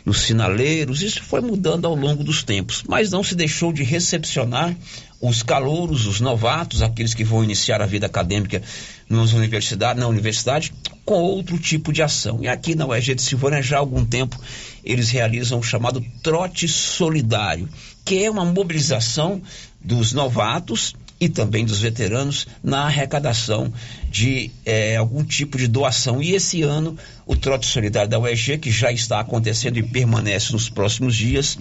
nos 0.05 0.21
sinaleiros. 0.21 1.01
Isso 1.01 1.23
foi 1.23 1.41
mudando 1.41 1.85
ao 1.85 1.95
longo 1.95 2.23
dos 2.23 2.43
tempos, 2.43 2.83
mas 2.87 3.11
não 3.11 3.23
se 3.23 3.35
deixou 3.35 3.71
de 3.71 3.83
recepcionar 3.83 4.75
os 5.21 5.43
calouros, 5.43 6.05
os 6.05 6.21
novatos, 6.21 6.81
aqueles 6.81 7.13
que 7.13 7.23
vão 7.23 7.43
iniciar 7.43 7.81
a 7.81 7.85
vida 7.85 8.05
acadêmica 8.05 8.61
nas 9.09 9.33
universidade, 9.33 9.99
na 9.99 10.07
universidade, 10.07 10.71
com 11.03 11.15
outro 11.15 11.57
tipo 11.57 11.91
de 11.91 12.01
ação. 12.01 12.39
E 12.41 12.47
aqui 12.47 12.73
na 12.75 12.87
UEG 12.87 13.15
de 13.15 13.21
Silvânia, 13.21 13.61
já 13.61 13.77
há 13.77 13.79
algum 13.79 14.05
tempo, 14.05 14.39
eles 14.83 15.09
realizam 15.09 15.59
o 15.59 15.63
chamado 15.63 16.03
trote 16.23 16.67
solidário, 16.67 17.67
que 18.05 18.23
é 18.23 18.31
uma 18.31 18.45
mobilização 18.45 19.41
dos 19.81 20.13
novatos 20.13 20.93
e 21.19 21.27
também 21.27 21.65
dos 21.65 21.81
veteranos 21.81 22.47
na 22.63 22.83
arrecadação 22.83 23.71
de 24.09 24.51
é, 24.65 24.95
algum 24.95 25.23
tipo 25.23 25.57
de 25.57 25.67
doação. 25.67 26.23
E 26.23 26.33
esse 26.33 26.61
ano, 26.61 26.97
o 27.25 27.35
Trote 27.35 27.65
Solidário 27.67 28.09
da 28.09 28.17
UEG, 28.17 28.57
que 28.57 28.71
já 28.71 28.91
está 28.91 29.19
acontecendo 29.19 29.77
e 29.77 29.83
permanece 29.83 30.53
nos 30.53 30.69
próximos 30.69 31.15
dias, 31.15 31.57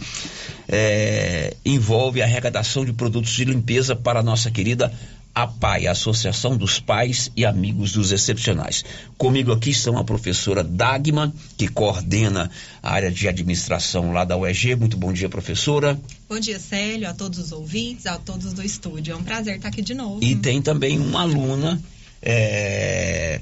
é, 0.69 1.55
envolve 1.65 2.23
a 2.23 2.25
arrecadação 2.25 2.85
de 2.85 2.93
produtos 2.93 3.33
de 3.33 3.45
limpeza 3.45 3.97
para 3.97 4.21
a 4.21 4.23
nossa 4.23 4.51
querida 4.51 4.93
a 5.39 5.47
PAI, 5.47 5.87
a 5.87 5.93
Associação 5.93 6.57
dos 6.57 6.81
Pais 6.81 7.31
e 7.37 7.47
Amigos 7.47 7.93
dos 7.93 8.11
Excepcionais. 8.11 8.85
Comigo 9.17 9.53
aqui 9.53 9.71
estão 9.71 9.97
a 9.97 10.03
professora 10.03 10.65
Dagma, 10.65 11.33
que 11.57 11.69
coordena 11.69 12.51
a 12.83 12.93
área 12.93 13.09
de 13.09 13.29
administração 13.29 14.11
lá 14.11 14.25
da 14.25 14.37
UEG. 14.37 14.75
Muito 14.75 14.97
bom 14.97 15.13
dia, 15.13 15.29
professora. 15.29 15.97
Bom 16.29 16.41
dia, 16.41 16.59
Célio, 16.59 17.09
a 17.09 17.15
todos 17.15 17.39
os 17.39 17.53
ouvintes, 17.53 18.07
a 18.07 18.19
todos 18.19 18.53
do 18.53 18.65
estúdio. 18.65 19.13
É 19.13 19.17
um 19.17 19.23
prazer 19.23 19.55
estar 19.55 19.69
aqui 19.69 19.81
de 19.81 19.95
novo. 19.95 20.19
E 20.25 20.35
tem 20.35 20.61
também 20.61 20.99
uma 20.99 21.21
aluna 21.21 21.81
é, 22.21 23.41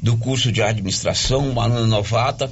do 0.00 0.16
curso 0.16 0.50
de 0.50 0.62
administração, 0.62 1.50
uma 1.50 1.64
aluna 1.64 1.86
novata, 1.86 2.50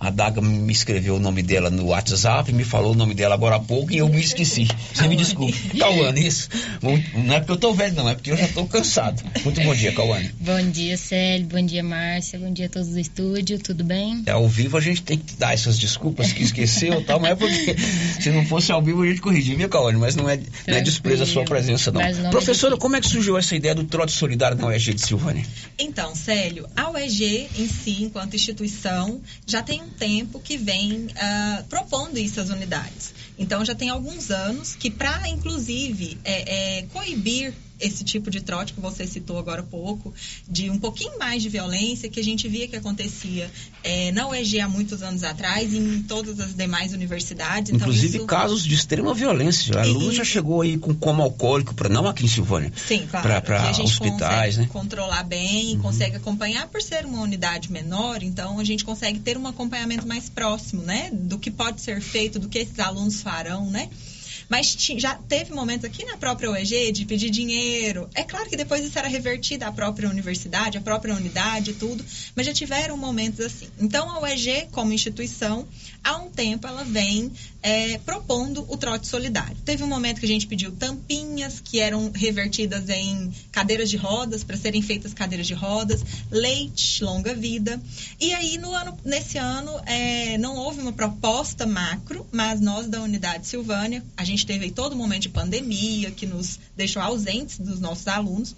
a 0.00 0.08
Daga 0.08 0.40
me 0.40 0.72
escreveu 0.72 1.16
o 1.16 1.18
nome 1.20 1.42
dela 1.42 1.68
no 1.68 1.88
WhatsApp, 1.88 2.50
me 2.54 2.64
falou 2.64 2.92
o 2.92 2.94
nome 2.96 3.12
dela 3.12 3.34
agora 3.34 3.56
há 3.56 3.60
pouco 3.60 3.92
e 3.92 3.98
eu 3.98 4.08
me 4.08 4.18
esqueci. 4.18 4.66
Você 4.94 5.06
me 5.06 5.14
desculpe. 5.14 5.52
Cauane, 5.78 6.26
isso. 6.26 6.48
Não 6.82 7.34
é 7.34 7.40
porque 7.40 7.52
eu 7.52 7.56
tô 7.58 7.74
velho, 7.74 7.94
não, 7.94 8.08
é 8.08 8.14
porque 8.14 8.30
eu 8.30 8.36
já 8.36 8.48
tô 8.48 8.64
cansado. 8.64 9.22
Muito 9.44 9.60
bom 9.60 9.74
dia, 9.74 9.92
Cauane. 9.92 10.32
Bom 10.40 10.70
dia, 10.70 10.96
Célio. 10.96 11.46
Bom 11.46 11.60
dia, 11.60 11.82
Márcia. 11.82 12.38
Bom 12.38 12.50
dia 12.50 12.64
a 12.64 12.68
todos 12.70 12.88
do 12.88 12.98
estúdio. 12.98 13.58
Tudo 13.58 13.84
bem? 13.84 14.22
É, 14.24 14.30
ao 14.30 14.48
vivo 14.48 14.78
a 14.78 14.80
gente 14.80 15.02
tem 15.02 15.18
que 15.18 15.34
dar 15.34 15.52
essas 15.52 15.78
desculpas 15.78 16.32
que 16.32 16.42
esqueceu 16.42 17.00
e 17.00 17.04
tal, 17.04 17.20
mas 17.20 17.32
é 17.32 17.34
porque 17.34 17.76
se 18.20 18.30
não 18.30 18.46
fosse 18.46 18.72
ao 18.72 18.82
vivo 18.82 19.02
a 19.02 19.06
gente 19.06 19.20
corrigia, 19.20 19.54
viu, 19.54 19.68
Cauane? 19.68 19.98
Mas 19.98 20.16
não 20.16 20.30
é, 20.30 20.38
não 20.66 20.76
é 20.76 20.80
desprezo 20.80 21.24
a 21.24 21.26
sua 21.26 21.44
presença, 21.44 21.92
não. 21.92 22.00
não 22.00 22.30
Professora, 22.30 22.78
como 22.78 22.96
é 22.96 23.02
que 23.02 23.08
surgiu 23.08 23.36
essa 23.36 23.54
ideia 23.54 23.74
do 23.74 23.84
trote 23.84 24.12
solidário 24.12 24.56
na 24.56 24.68
UEG 24.68 24.94
de 24.94 25.02
Silvânia? 25.02 25.44
Então, 25.78 26.14
Célio, 26.14 26.66
a 26.74 26.90
UEG 26.90 27.48
em 27.58 27.68
si, 27.68 28.02
enquanto 28.02 28.34
instituição, 28.34 29.20
já 29.46 29.62
tem 29.62 29.82
um 29.82 29.89
tempo 29.98 30.40
que 30.40 30.56
vem 30.56 31.06
uh, 31.06 31.64
propondo 31.68 32.18
isso 32.18 32.40
às 32.40 32.50
unidades. 32.50 33.12
Então, 33.38 33.64
já 33.64 33.74
tem 33.74 33.88
alguns 33.88 34.30
anos 34.30 34.74
que, 34.74 34.90
para, 34.90 35.28
inclusive, 35.28 36.18
é, 36.24 36.78
é, 36.78 36.82
coibir 36.92 37.54
esse 37.80 38.04
tipo 38.04 38.30
de 38.30 38.40
trote 38.40 38.72
que 38.72 38.80
você 38.80 39.06
citou 39.06 39.38
agora 39.38 39.60
há 39.60 39.64
pouco, 39.64 40.12
de 40.48 40.70
um 40.70 40.78
pouquinho 40.78 41.18
mais 41.18 41.42
de 41.42 41.48
violência 41.48 42.08
que 42.08 42.20
a 42.20 42.24
gente 42.24 42.48
via 42.48 42.68
que 42.68 42.76
acontecia 42.76 43.50
é, 43.82 44.12
na 44.12 44.28
UEG 44.28 44.60
há 44.60 44.68
muitos 44.68 45.02
anos 45.02 45.24
atrás 45.24 45.72
e 45.72 45.78
em 45.78 46.02
todas 46.02 46.40
as 46.40 46.54
demais 46.54 46.92
universidades. 46.92 47.72
Então, 47.72 47.88
Inclusive 47.88 48.18
isso... 48.18 48.26
casos 48.26 48.64
de 48.64 48.74
extrema 48.74 49.14
violência. 49.14 49.78
A 49.78 49.82
aluno 49.82 50.12
já 50.12 50.24
chegou 50.24 50.62
aí 50.62 50.76
com 50.76 50.94
coma 50.94 51.22
alcoólico, 51.24 51.74
para 51.74 51.88
não 51.88 52.06
aqui 52.06 52.24
em 52.24 52.28
Silvânia. 52.28 52.72
Sim, 52.86 53.06
claro. 53.10 53.42
Para 53.42 53.70
hospitais, 53.82 54.56
né? 54.56 54.68
controlar 54.70 55.22
bem, 55.24 55.74
uhum. 55.74 55.82
consegue 55.82 56.16
acompanhar 56.16 56.68
por 56.68 56.80
ser 56.82 57.04
uma 57.04 57.20
unidade 57.20 57.70
menor, 57.70 58.22
então 58.22 58.58
a 58.58 58.64
gente 58.64 58.84
consegue 58.84 59.18
ter 59.18 59.36
um 59.36 59.46
acompanhamento 59.46 60.06
mais 60.06 60.28
próximo, 60.28 60.82
né? 60.82 61.10
Do 61.12 61.38
que 61.38 61.50
pode 61.50 61.80
ser 61.80 62.00
feito, 62.00 62.38
do 62.38 62.48
que 62.48 62.58
esses 62.58 62.78
alunos 62.78 63.22
farão, 63.22 63.70
né? 63.70 63.88
Mas 64.50 64.76
já 64.98 65.14
teve 65.14 65.54
momentos 65.54 65.84
aqui 65.84 66.04
na 66.04 66.16
própria 66.16 66.50
UEG 66.50 66.90
de 66.90 67.04
pedir 67.04 67.30
dinheiro. 67.30 68.10
É 68.16 68.24
claro 68.24 68.50
que 68.50 68.56
depois 68.56 68.84
isso 68.84 68.98
era 68.98 69.06
revertido 69.06 69.64
à 69.64 69.70
própria 69.70 70.10
universidade, 70.10 70.76
à 70.76 70.80
própria 70.80 71.14
unidade 71.14 71.70
e 71.70 71.74
tudo, 71.74 72.04
mas 72.34 72.46
já 72.46 72.52
tiveram 72.52 72.96
momentos 72.96 73.38
assim. 73.38 73.68
Então, 73.78 74.10
a 74.10 74.20
UEG, 74.22 74.66
como 74.72 74.92
instituição, 74.92 75.68
há 76.02 76.16
um 76.16 76.30
tempo 76.30 76.66
ela 76.66 76.84
vem 76.84 77.30
é, 77.62 77.98
propondo 77.98 78.64
o 78.68 78.76
trote 78.76 79.06
solidário. 79.06 79.56
Teve 79.64 79.82
um 79.82 79.86
momento 79.86 80.20
que 80.20 80.26
a 80.26 80.28
gente 80.28 80.46
pediu 80.46 80.72
tampinhas 80.72 81.60
que 81.60 81.78
eram 81.78 82.10
revertidas 82.10 82.88
em 82.88 83.32
cadeiras 83.52 83.90
de 83.90 83.96
rodas, 83.96 84.42
para 84.42 84.56
serem 84.56 84.82
feitas 84.82 85.12
cadeiras 85.12 85.46
de 85.46 85.54
rodas, 85.54 86.02
leite, 86.30 87.04
longa 87.04 87.34
vida. 87.34 87.80
E 88.18 88.32
aí, 88.32 88.58
no 88.58 88.74
ano, 88.74 88.96
nesse 89.04 89.38
ano, 89.38 89.72
é, 89.86 90.38
não 90.38 90.56
houve 90.56 90.80
uma 90.80 90.92
proposta 90.92 91.66
macro, 91.66 92.26
mas 92.32 92.60
nós 92.60 92.86
da 92.86 93.02
unidade 93.02 93.46
Silvânia, 93.46 94.04
a 94.16 94.24
gente 94.24 94.46
teve 94.46 94.70
todo 94.70 94.96
momento 94.96 95.22
de 95.22 95.28
pandemia 95.28 96.10
que 96.10 96.26
nos 96.26 96.58
deixou 96.76 97.02
ausentes 97.02 97.58
dos 97.58 97.80
nossos 97.80 98.08
alunos. 98.08 98.54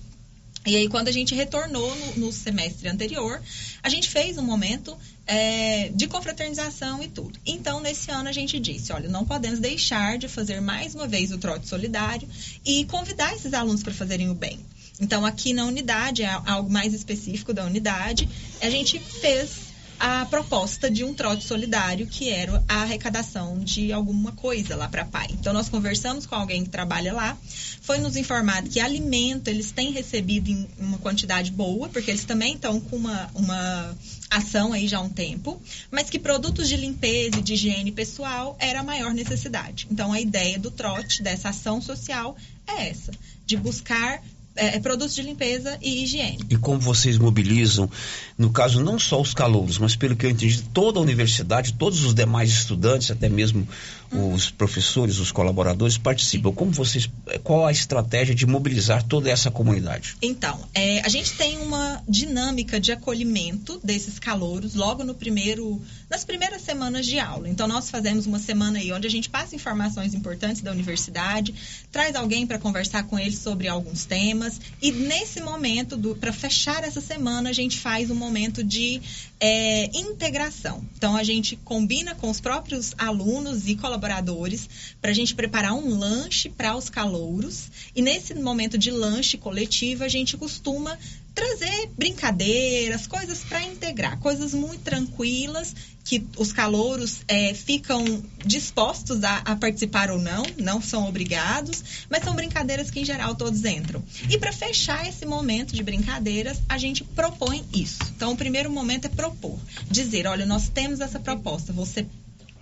E 0.64 0.76
aí, 0.76 0.88
quando 0.88 1.08
a 1.08 1.12
gente 1.12 1.34
retornou 1.34 1.92
no, 1.96 2.26
no 2.26 2.32
semestre 2.32 2.88
anterior, 2.88 3.42
a 3.82 3.88
gente 3.88 4.08
fez 4.08 4.38
um 4.38 4.42
momento 4.42 4.96
é, 5.26 5.88
de 5.90 6.06
confraternização 6.06 7.02
e 7.02 7.08
tudo. 7.08 7.38
Então, 7.46 7.80
nesse 7.80 8.10
ano, 8.10 8.28
a 8.28 8.32
gente 8.32 8.58
disse: 8.58 8.92
olha, 8.92 9.08
não 9.08 9.24
podemos 9.24 9.60
deixar 9.60 10.18
de 10.18 10.28
fazer 10.28 10.60
mais 10.60 10.94
uma 10.94 11.06
vez 11.06 11.32
o 11.32 11.38
trote 11.38 11.68
solidário 11.68 12.28
e 12.64 12.84
convidar 12.86 13.34
esses 13.34 13.54
alunos 13.54 13.82
para 13.82 13.92
fazerem 13.92 14.30
o 14.30 14.34
bem. 14.34 14.58
Então, 15.00 15.24
aqui 15.24 15.52
na 15.52 15.64
unidade, 15.64 16.22
é 16.22 16.40
algo 16.46 16.70
mais 16.70 16.94
específico 16.94 17.52
da 17.52 17.64
unidade, 17.64 18.28
a 18.60 18.70
gente 18.70 18.98
fez 18.98 19.71
a 20.02 20.26
proposta 20.26 20.90
de 20.90 21.04
um 21.04 21.14
trote 21.14 21.44
solidário, 21.44 22.08
que 22.08 22.28
era 22.28 22.60
a 22.66 22.82
arrecadação 22.82 23.60
de 23.60 23.92
alguma 23.92 24.32
coisa 24.32 24.74
lá 24.74 24.88
para 24.88 25.04
pai. 25.04 25.28
Então, 25.30 25.52
nós 25.52 25.68
conversamos 25.68 26.26
com 26.26 26.34
alguém 26.34 26.64
que 26.64 26.70
trabalha 26.70 27.12
lá, 27.12 27.38
foi 27.80 27.98
nos 27.98 28.16
informado 28.16 28.68
que 28.68 28.80
alimento 28.80 29.46
eles 29.46 29.70
têm 29.70 29.92
recebido 29.92 30.50
em 30.50 30.68
uma 30.76 30.98
quantidade 30.98 31.52
boa, 31.52 31.88
porque 31.88 32.10
eles 32.10 32.24
também 32.24 32.54
estão 32.54 32.80
com 32.80 32.96
uma, 32.96 33.30
uma 33.32 33.96
ação 34.28 34.72
aí 34.72 34.88
já 34.88 34.98
há 34.98 35.02
um 35.02 35.08
tempo, 35.08 35.62
mas 35.88 36.10
que 36.10 36.18
produtos 36.18 36.68
de 36.68 36.76
limpeza 36.76 37.38
e 37.38 37.42
de 37.42 37.54
higiene 37.54 37.92
pessoal 37.92 38.56
era 38.58 38.80
a 38.80 38.82
maior 38.82 39.14
necessidade. 39.14 39.86
Então, 39.88 40.12
a 40.12 40.20
ideia 40.20 40.58
do 40.58 40.72
trote, 40.72 41.22
dessa 41.22 41.50
ação 41.50 41.80
social, 41.80 42.36
é 42.66 42.88
essa, 42.88 43.12
de 43.46 43.56
buscar 43.56 44.20
é, 44.54 44.76
é, 44.76 44.80
produtos 44.80 45.14
de 45.14 45.22
limpeza 45.22 45.78
e 45.80 46.04
higiene. 46.04 46.38
E 46.50 46.56
como 46.56 46.78
vocês 46.78 47.16
mobilizam, 47.18 47.90
no 48.36 48.50
caso 48.50 48.82
não 48.82 48.98
só 48.98 49.20
os 49.20 49.32
calouros, 49.32 49.78
mas 49.78 49.96
pelo 49.96 50.14
que 50.14 50.26
eu 50.26 50.30
entendi, 50.30 50.62
toda 50.74 50.98
a 50.98 51.02
universidade, 51.02 51.72
todos 51.72 52.04
os 52.04 52.14
demais 52.14 52.50
estudantes, 52.50 53.10
até 53.10 53.28
mesmo 53.28 53.66
os 54.12 54.50
professores, 54.50 55.18
os 55.18 55.32
colaboradores 55.32 55.96
participam. 55.96 56.52
Como 56.52 56.70
vocês, 56.70 57.08
qual 57.42 57.66
a 57.66 57.72
estratégia 57.72 58.34
de 58.34 58.46
mobilizar 58.46 59.02
toda 59.02 59.30
essa 59.30 59.50
comunidade? 59.50 60.16
Então, 60.20 60.60
é, 60.74 61.00
a 61.00 61.08
gente 61.08 61.32
tem 61.32 61.58
uma 61.58 62.02
dinâmica 62.08 62.78
de 62.78 62.92
acolhimento 62.92 63.80
desses 63.82 64.18
calouros 64.18 64.74
logo 64.74 65.02
no 65.04 65.14
primeiro, 65.14 65.80
nas 66.10 66.24
primeiras 66.24 66.62
semanas 66.62 67.06
de 67.06 67.18
aula. 67.18 67.48
Então, 67.48 67.66
nós 67.66 67.90
fazemos 67.90 68.26
uma 68.26 68.38
semana 68.38 68.78
aí 68.78 68.92
onde 68.92 69.06
a 69.06 69.10
gente 69.10 69.30
passa 69.30 69.56
informações 69.56 70.14
importantes 70.14 70.62
da 70.62 70.70
universidade, 70.70 71.54
traz 71.90 72.14
alguém 72.14 72.46
para 72.46 72.58
conversar 72.58 73.04
com 73.04 73.18
eles 73.18 73.38
sobre 73.38 73.68
alguns 73.68 74.04
temas 74.04 74.60
e 74.80 74.92
nesse 74.92 75.40
momento, 75.40 75.98
para 76.20 76.32
fechar 76.32 76.84
essa 76.84 77.00
semana, 77.00 77.50
a 77.50 77.52
gente 77.52 77.78
faz 77.78 78.10
um 78.10 78.14
momento 78.14 78.62
de 78.62 79.00
é, 79.44 79.90
integração. 79.92 80.84
Então, 80.96 81.16
a 81.16 81.24
gente 81.24 81.56
combina 81.56 82.14
com 82.14 82.30
os 82.30 82.40
próprios 82.40 82.94
alunos 82.96 83.66
e 83.66 83.74
colaboradores 83.74 84.70
para 85.00 85.10
a 85.10 85.14
gente 85.14 85.34
preparar 85.34 85.74
um 85.74 85.98
lanche 85.98 86.48
para 86.48 86.76
os 86.76 86.88
calouros. 86.88 87.68
E 87.92 88.00
nesse 88.00 88.34
momento 88.34 88.78
de 88.78 88.92
lanche 88.92 89.36
coletivo, 89.36 90.04
a 90.04 90.08
gente 90.08 90.36
costuma 90.36 90.96
trazer 91.34 91.90
brincadeiras, 91.96 93.06
coisas 93.06 93.40
para 93.44 93.62
integrar, 93.62 94.18
coisas 94.18 94.52
muito 94.52 94.82
tranquilas 94.82 95.74
que 96.04 96.26
os 96.36 96.52
calouros 96.52 97.20
é, 97.28 97.54
ficam 97.54 98.04
dispostos 98.44 99.22
a, 99.22 99.38
a, 99.38 99.56
participar 99.56 100.10
ou 100.10 100.18
não, 100.18 100.42
não 100.58 100.82
são 100.82 101.08
obrigados, 101.08 102.06
mas 102.10 102.24
são 102.24 102.34
brincadeiras 102.34 102.90
que 102.90 103.00
em 103.00 103.04
geral 103.04 103.34
todos 103.34 103.64
entram. 103.64 104.02
E 104.28 104.36
para 104.36 104.52
fechar 104.52 105.06
esse 105.08 105.24
momento 105.24 105.74
de 105.74 105.82
brincadeiras, 105.82 106.60
a 106.68 106.76
gente 106.76 107.04
propõe 107.04 107.64
isso. 107.72 108.00
Então, 108.16 108.32
o 108.32 108.36
primeiro 108.36 108.70
momento 108.70 109.06
é 109.06 109.08
propor, 109.08 109.58
dizer, 109.88 110.26
olha, 110.26 110.44
nós 110.44 110.68
temos 110.68 111.00
essa 111.00 111.20
proposta, 111.20 111.72
você 111.72 112.06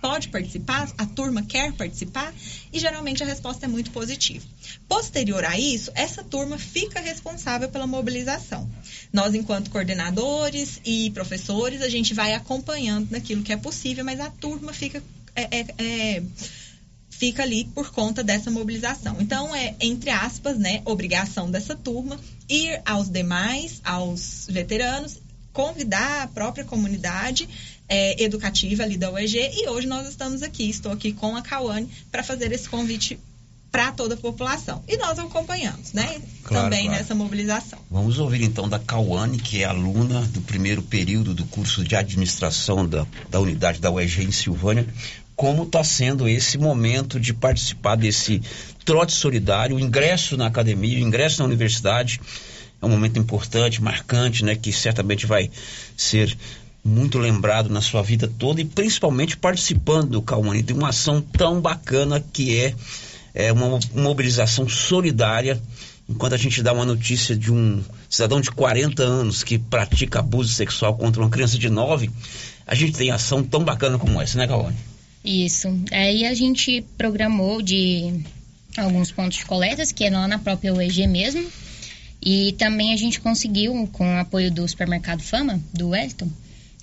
pode 0.01 0.29
participar, 0.29 0.91
a 0.97 1.05
turma 1.05 1.43
quer 1.43 1.71
participar 1.73 2.33
e 2.73 2.79
geralmente 2.79 3.23
a 3.23 3.25
resposta 3.25 3.65
é 3.65 3.69
muito 3.69 3.91
positiva. 3.91 4.45
Posterior 4.87 5.45
a 5.45 5.57
isso, 5.59 5.91
essa 5.93 6.23
turma 6.23 6.57
fica 6.57 6.99
responsável 6.99 7.69
pela 7.69 7.85
mobilização. 7.85 8.69
Nós, 9.13 9.35
enquanto 9.35 9.69
coordenadores 9.69 10.81
e 10.83 11.11
professores, 11.11 11.81
a 11.81 11.89
gente 11.89 12.13
vai 12.13 12.33
acompanhando 12.33 13.11
naquilo 13.11 13.43
que 13.43 13.53
é 13.53 13.57
possível, 13.57 14.03
mas 14.03 14.19
a 14.19 14.29
turma 14.29 14.73
fica. 14.73 15.01
É, 15.33 15.59
é, 15.59 15.65
é, 15.77 16.23
fica 17.09 17.43
ali 17.43 17.65
por 17.65 17.91
conta 17.91 18.23
dessa 18.23 18.49
mobilização. 18.49 19.17
Então, 19.19 19.55
é, 19.55 19.75
entre 19.79 20.09
aspas, 20.09 20.57
né, 20.57 20.81
obrigação 20.85 21.51
dessa 21.51 21.75
turma 21.75 22.19
ir 22.49 22.81
aos 22.83 23.09
demais, 23.09 23.79
aos 23.83 24.47
veteranos, 24.49 25.19
convidar 25.53 26.23
a 26.23 26.27
própria 26.27 26.65
comunidade 26.65 27.47
é, 27.91 28.23
educativa 28.23 28.83
ali 28.83 28.95
da 28.95 29.11
UEG 29.11 29.37
e 29.37 29.67
hoje 29.67 29.85
nós 29.85 30.07
estamos 30.07 30.41
aqui, 30.41 30.69
estou 30.69 30.93
aqui 30.93 31.11
com 31.11 31.35
a 31.35 31.41
Cauane 31.41 31.89
para 32.09 32.23
fazer 32.23 32.49
esse 32.53 32.69
convite 32.69 33.19
para 33.69 33.91
toda 33.91 34.15
a 34.15 34.17
população. 34.17 34.81
E 34.87 34.95
nós 34.95 35.19
acompanhamos, 35.19 35.91
né? 35.91 36.21
Claro, 36.43 36.65
Também 36.65 36.85
claro. 36.85 36.99
nessa 36.99 37.13
mobilização. 37.13 37.79
Vamos 37.89 38.17
ouvir 38.17 38.43
então 38.43 38.67
da 38.69 38.79
Cauane, 38.79 39.37
que 39.37 39.61
é 39.61 39.65
aluna 39.65 40.21
do 40.21 40.39
primeiro 40.39 40.81
período 40.81 41.33
do 41.33 41.43
curso 41.45 41.83
de 41.83 41.93
administração 41.93 42.87
da, 42.87 43.05
da 43.29 43.41
unidade 43.41 43.81
da 43.81 43.91
UEG 43.91 44.23
em 44.23 44.31
Silvânia, 44.31 44.87
como 45.35 45.63
está 45.63 45.83
sendo 45.83 46.29
esse 46.29 46.57
momento 46.57 47.19
de 47.19 47.33
participar 47.33 47.95
desse 47.95 48.41
trote 48.85 49.11
solidário, 49.11 49.75
o 49.75 49.79
ingresso 49.79 50.37
na 50.37 50.47
academia, 50.47 50.97
o 50.97 51.01
ingresso 51.01 51.39
na 51.39 51.45
universidade. 51.45 52.21
É 52.81 52.85
um 52.85 52.89
momento 52.89 53.19
importante, 53.19 53.81
marcante, 53.81 54.43
né? 54.43 54.55
Que 54.55 54.71
certamente 54.73 55.25
vai 55.25 55.51
ser 55.95 56.35
muito 56.83 57.19
lembrado 57.19 57.69
na 57.69 57.81
sua 57.81 58.01
vida 58.01 58.27
toda 58.39 58.61
e 58.61 58.65
principalmente 58.65 59.37
participando 59.37 60.11
do 60.11 60.21
Calmani, 60.21 60.63
de 60.63 60.73
uma 60.73 60.89
ação 60.89 61.21
tão 61.21 61.61
bacana 61.61 62.19
que 62.19 62.57
é, 62.57 62.75
é 63.33 63.51
uma 63.53 63.79
mobilização 63.93 64.67
solidária. 64.67 65.61
Enquanto 66.09 66.33
a 66.33 66.37
gente 66.37 66.61
dá 66.61 66.73
uma 66.73 66.85
notícia 66.85 67.35
de 67.35 67.51
um 67.51 67.83
cidadão 68.09 68.41
de 68.41 68.51
40 68.51 69.03
anos 69.03 69.43
que 69.43 69.57
pratica 69.57 70.19
abuso 70.19 70.53
sexual 70.53 70.95
contra 70.97 71.21
uma 71.21 71.29
criança 71.29 71.57
de 71.57 71.69
9, 71.69 72.09
a 72.65 72.75
gente 72.75 72.93
tem 72.93 73.11
ação 73.11 73.43
tão 73.43 73.63
bacana 73.63 73.97
como 73.97 74.21
essa, 74.21 74.37
né, 74.37 74.47
Cauane? 74.47 74.75
Isso. 75.23 75.67
Aí 75.91 76.25
a 76.25 76.33
gente 76.33 76.83
programou 76.97 77.61
de 77.61 78.21
alguns 78.75 79.11
pontos 79.11 79.37
de 79.37 79.45
coletas, 79.45 79.91
que 79.91 80.03
é 80.03 80.09
lá 80.09 80.27
na 80.27 80.39
própria 80.39 80.73
UEG 80.73 81.07
mesmo. 81.07 81.45
E 82.23 82.53
também 82.53 82.93
a 82.93 82.97
gente 82.97 83.19
conseguiu, 83.19 83.87
com 83.91 84.15
o 84.15 84.19
apoio 84.19 84.51
do 84.51 84.67
supermercado 84.67 85.21
Fama, 85.21 85.59
do 85.73 85.89
Wellington, 85.89 86.29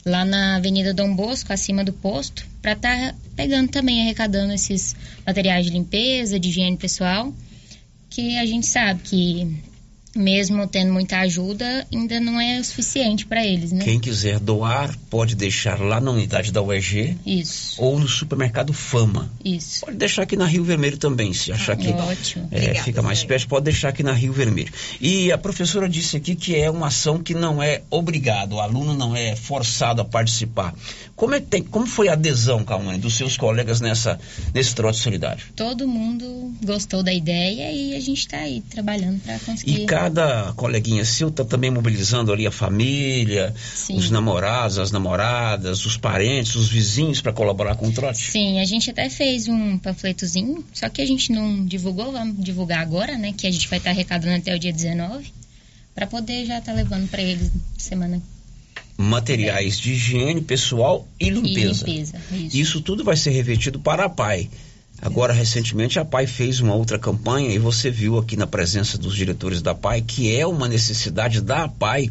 lá 0.05 0.25
na 0.25 0.57
Avenida 0.57 0.95
Dom 0.95 1.15
Bosco, 1.15 1.53
acima 1.53 1.85
do 1.85 1.93
posto, 1.93 2.47
para 2.63 2.73
estar 2.73 3.13
tá 3.13 3.19
pegando 3.37 3.69
também, 3.69 4.03
arrecadando 4.03 4.53
esses 4.53 4.97
materiais 5.27 5.67
de 5.67 5.73
limpeza, 5.73 6.39
de 6.39 6.49
higiene 6.49 6.77
pessoal, 6.77 7.33
que 8.11 8.37
a 8.39 8.47
gente 8.47 8.67
sabe 8.67 9.03
que 9.03 9.61
mesmo 10.19 10.67
tendo 10.67 10.93
muita 10.93 11.21
ajuda, 11.21 11.87
ainda 11.93 12.21
não 12.21 12.41
é 12.41 12.59
o 12.59 12.65
suficiente 12.65 13.25
para 13.25 13.47
eles, 13.47 13.73
né? 13.73 13.85
Quem 13.85 13.99
quiser 13.99 14.39
doar, 14.39 14.95
pode 15.09 15.35
deixar 15.35 15.81
lá 15.81 16.01
na 16.01 16.11
unidade 16.11 16.53
da 16.53 16.61
UEG. 16.61 17.17
Isso. 17.25 17.81
Ou 17.81 17.99
no 17.99 18.09
supermercado 18.09 18.73
Fama. 18.73 19.31
Isso. 19.45 19.81
Pode 19.81 19.97
deixar 19.97 20.23
aqui 20.23 20.37
na 20.37 20.47
Rio 20.47 20.65
Vermelho 20.65 20.99
também, 20.99 21.33
se 21.33 21.53
achar 21.53 21.73
ah, 21.73 21.77
que 21.77 21.89
ótimo. 21.91 22.49
É, 22.51 22.57
Obrigada, 22.57 22.85
fica 22.85 23.03
mais 23.03 23.25
perto, 23.25 23.49
pode 23.49 23.65
deixar 23.65 23.91
aqui 23.91 24.03
na 24.03 24.13
Rio 24.13 24.33
Vermelho. 24.33 24.73
E 25.01 25.31
a 25.31 25.39
professora 25.39 25.89
disse 25.89 26.17
aqui 26.17 26.35
que 26.35 26.57
é 26.57 26.71
uma 26.71 26.89
ação 26.89 27.19
que 27.23 27.35
não 27.35 27.63
é 27.63 27.83
obrigado, 27.91 28.55
o 28.55 28.61
aluno 28.61 28.95
não 28.95 29.15
é 29.15 29.37
forçado 29.37 30.03
a 30.03 30.05
participar. 30.05 30.75
Como, 31.15 31.35
é, 31.35 31.41
tem, 31.41 31.63
como 31.63 31.87
foi 31.87 32.09
a 32.09 32.13
adesão, 32.13 32.65
Calmane, 32.65 32.99
dos 32.99 33.15
seus 33.15 33.37
colegas 33.37 33.81
nessa, 33.81 34.19
nesse 34.55 34.75
trote 34.75 34.99
solidário? 34.99 35.45
Todo 35.57 35.87
mundo 35.87 36.55
gostou 36.65 37.03
da 37.03 37.13
ideia 37.13 37.73
e 37.73 37.95
a 37.95 38.01
gente 38.01 38.19
está 38.19 38.39
aí 38.39 38.61
trabalhando 38.61 39.21
para 39.23 39.39
conseguir. 39.41 39.83
E 39.83 39.87
cada 40.09 40.55
coleguinha 40.55 41.05
seu 41.05 41.29
está 41.29 41.45
também 41.45 41.71
mobilizando 41.71 42.33
ali 42.33 42.47
a 42.47 42.51
família, 42.51 43.55
Sim. 43.57 43.97
os 43.97 44.11
namorados, 44.11 44.79
as 44.79 44.91
namoradas, 44.91 45.85
os 45.85 45.97
parentes, 45.97 46.55
os 46.55 46.69
vizinhos 46.69 47.21
para 47.21 47.33
colaborar 47.33 47.77
com 47.77 47.89
o 47.89 47.93
trote? 47.93 48.19
Sim, 48.19 48.59
a 48.59 48.65
gente 48.65 48.91
até 48.91 49.11
fez 49.11 49.49
um 49.49 49.77
panfletozinho, 49.77 50.65
só 50.73 50.89
que 50.89 51.03
a 51.03 51.07
gente 51.07 51.31
não 51.31 51.65
divulgou, 51.65 52.11
vamos 52.11 52.43
divulgar 52.43 52.81
agora, 52.81 53.19
né? 53.19 53.35
Que 53.37 53.47
a 53.47 53.51
gente 53.51 53.69
vai 53.69 53.79
estar 53.79 53.91
tá 53.91 53.95
arrecadando 53.95 54.37
até 54.37 54.55
o 54.55 54.59
dia 54.59 54.73
19, 54.73 55.31
para 55.95 56.07
poder 56.07 56.47
já 56.47 56.59
estar 56.59 56.73
tá 56.73 56.77
levando 56.77 57.09
para 57.09 57.23
eles 57.23 57.51
semana 57.77 58.23
materiais 59.01 59.79
de 59.79 59.93
higiene 59.93 60.41
pessoal 60.41 61.07
e 61.21 61.31
limpeza. 61.31 61.85
E 61.87 61.91
limpeza 61.93 62.21
isso. 62.33 62.57
isso. 62.57 62.81
tudo 62.81 63.05
vai 63.05 63.17
ser 63.17 63.31
revertido 63.31 63.79
para 63.79 64.07
a 64.07 64.09
PAI. 64.09 64.51
Agora, 65.01 65.33
recentemente, 65.33 65.99
a 65.99 66.05
PAI 66.05 66.27
fez 66.27 66.61
uma 66.61 66.75
outra 66.75 66.99
campanha 66.99 67.51
e 67.51 67.59
você 67.59 67.91
viu 67.91 68.19
aqui 68.19 68.37
na 68.37 68.47
presença 68.47 68.99
dos 68.99 69.15
diretores 69.15 69.63
da 69.63 69.75
PAI 69.75 70.03
que 70.03 70.35
é 70.35 70.47
uma 70.47 70.69
necessidade 70.69 71.41
da 71.41 71.69
PAI 71.69 72.11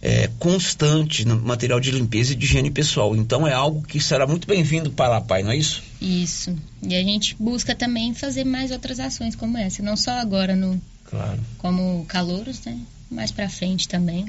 é, 0.00 0.30
constante 0.38 1.24
no 1.24 1.40
material 1.40 1.80
de 1.80 1.90
limpeza 1.90 2.32
e 2.32 2.36
de 2.36 2.46
higiene 2.46 2.70
pessoal. 2.70 3.16
Então, 3.16 3.46
é 3.46 3.52
algo 3.52 3.82
que 3.82 4.00
será 4.00 4.24
muito 4.26 4.46
bem-vindo 4.46 4.90
para 4.90 5.16
a 5.16 5.20
PAI, 5.20 5.42
não 5.42 5.50
é 5.50 5.56
isso? 5.56 5.82
Isso. 6.00 6.56
E 6.80 6.94
a 6.94 7.02
gente 7.02 7.34
busca 7.40 7.74
também 7.74 8.14
fazer 8.14 8.44
mais 8.44 8.70
outras 8.70 9.00
ações 9.00 9.34
como 9.34 9.58
essa, 9.58 9.82
não 9.82 9.96
só 9.96 10.12
agora 10.12 10.54
no. 10.54 10.80
Claro. 11.04 11.40
Como 11.58 12.04
calouros, 12.06 12.60
né? 12.64 12.78
Mais 13.10 13.32
para 13.32 13.48
frente 13.48 13.88
também. 13.88 14.26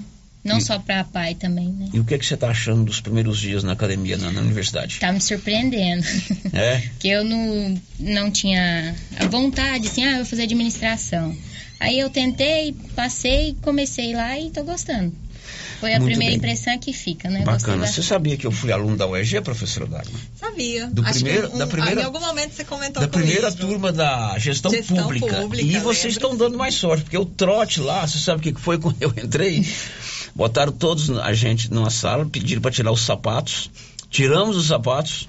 Não 0.48 0.60
e, 0.60 0.62
só 0.62 0.80
para 0.80 1.04
pai 1.04 1.36
também, 1.36 1.68
né? 1.68 1.90
E 1.94 2.00
o 2.00 2.06
que, 2.06 2.14
é 2.14 2.18
que 2.18 2.26
você 2.26 2.36
está 2.36 2.50
achando 2.50 2.86
dos 2.86 3.02
primeiros 3.02 3.38
dias 3.40 3.64
na 3.64 3.74
academia, 3.74 4.18
na, 4.18 4.32
na 4.32 4.42
universidade? 4.42 4.94
Está 4.94 5.12
me 5.12 5.20
surpreendendo. 5.20 6.06
É? 6.54 6.82
que 7.00 7.10
eu 7.10 7.24
não, 7.24 7.82
não 8.00 8.32
tinha 8.32 8.96
a 9.20 9.28
vontade, 9.28 9.88
assim, 9.88 10.06
ah, 10.06 10.12
eu 10.12 10.18
vou 10.18 10.26
fazer 10.26 10.44
administração. 10.44 11.36
Aí 11.80 12.00
eu 12.00 12.10
tentei, 12.10 12.74
passei, 12.96 13.56
comecei 13.62 14.14
lá 14.14 14.38
e 14.40 14.48
estou 14.48 14.64
gostando. 14.64 15.14
Foi 15.80 15.94
a 15.94 16.00
Muito 16.00 16.10
primeira 16.10 16.32
bem. 16.32 16.38
impressão 16.38 16.78
que 16.80 16.92
fica, 16.92 17.30
né? 17.30 17.44
Bacana. 17.44 17.86
Você 17.86 18.02
sabia 18.02 18.36
que 18.36 18.48
eu 18.48 18.52
fui 18.52 18.72
aluno 18.72 18.98
da 18.98 19.06
UEG, 19.06 19.42
professora 19.42 19.86
Dagmar? 19.86 20.22
Sabia. 20.36 20.88
Do 20.88 21.04
Acho 21.04 21.14
primeiro, 21.14 21.54
um, 21.54 21.58
da 21.58 21.68
primeira, 21.68 22.02
em 22.02 22.04
algum 22.04 22.20
momento 22.20 22.54
você 22.54 22.64
comentou 22.64 23.00
Da 23.00 23.08
primeira 23.08 23.52
turma 23.52 23.92
da 23.92 24.40
gestão, 24.40 24.72
gestão 24.72 25.04
pública. 25.04 25.36
pública. 25.36 25.64
E 25.64 25.80
vocês 25.80 26.14
estão 26.14 26.36
dando 26.36 26.58
mais 26.58 26.74
sorte, 26.74 27.04
porque 27.04 27.18
o 27.18 27.26
trote 27.26 27.80
lá, 27.80 28.08
você 28.08 28.18
sabe 28.18 28.50
o 28.50 28.54
que 28.54 28.60
foi 28.60 28.80
quando 28.80 28.98
eu 29.00 29.14
entrei? 29.24 29.64
Botaram 30.36 30.72
todos 30.72 31.10
a 31.10 31.34
gente 31.34 31.72
numa 31.72 31.90
sala, 31.90 32.26
pediram 32.26 32.62
para 32.62 32.72
tirar 32.72 32.92
os 32.92 33.02
sapatos. 33.02 33.70
Tiramos 34.10 34.56
os 34.56 34.68
sapatos, 34.68 35.28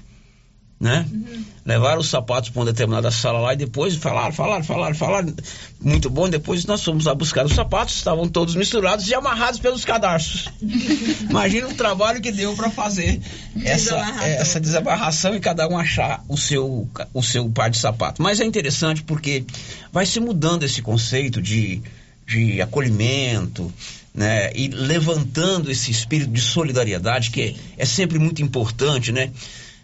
né? 0.79 1.05
Uhum. 1.11 1.43
Levaram 1.65 1.99
os 1.99 2.07
sapatos 2.07 2.49
para 2.49 2.61
uma 2.61 2.65
determinada 2.65 3.11
sala 3.11 3.39
lá 3.39 3.53
e 3.53 3.57
depois 3.57 3.95
falaram, 3.95 4.31
falaram, 4.31 4.63
falaram, 4.63 4.95
falaram. 4.95 5.35
Muito 5.81 6.09
bom. 6.09 6.29
Depois 6.29 6.65
nós 6.65 6.83
fomos 6.83 7.05
lá 7.05 7.13
buscar 7.13 7.45
os 7.45 7.53
sapatos, 7.53 7.95
estavam 7.95 8.29
todos 8.29 8.55
misturados 8.55 9.07
e 9.07 9.13
amarrados 9.13 9.59
pelos 9.59 9.83
cadarços. 9.83 10.49
Imagina 11.29 11.67
o 11.67 11.73
trabalho 11.75 12.21
que 12.21 12.31
deu 12.31 12.55
para 12.55 12.71
fazer 12.71 13.21
essa, 13.63 13.97
essa 14.23 14.59
desabarração 14.59 15.35
e 15.35 15.39
cada 15.39 15.67
um 15.67 15.77
achar 15.77 16.23
o 16.29 16.37
seu, 16.37 16.89
o 17.13 17.21
seu 17.21 17.49
par 17.49 17.69
de 17.69 17.77
sapato. 17.77 18.23
Mas 18.23 18.39
é 18.39 18.45
interessante 18.45 19.03
porque 19.03 19.43
vai 19.91 20.05
se 20.05 20.19
mudando 20.19 20.63
esse 20.63 20.81
conceito 20.81 21.41
de, 21.41 21.81
de 22.25 22.61
acolhimento, 22.61 23.71
né? 24.13 24.51
E 24.53 24.67
levantando 24.67 25.71
esse 25.71 25.91
espírito 25.91 26.31
de 26.31 26.41
solidariedade 26.41 27.31
que 27.31 27.41
é, 27.77 27.83
é 27.83 27.85
sempre 27.85 28.19
muito 28.19 28.41
importante, 28.41 29.11
né? 29.11 29.31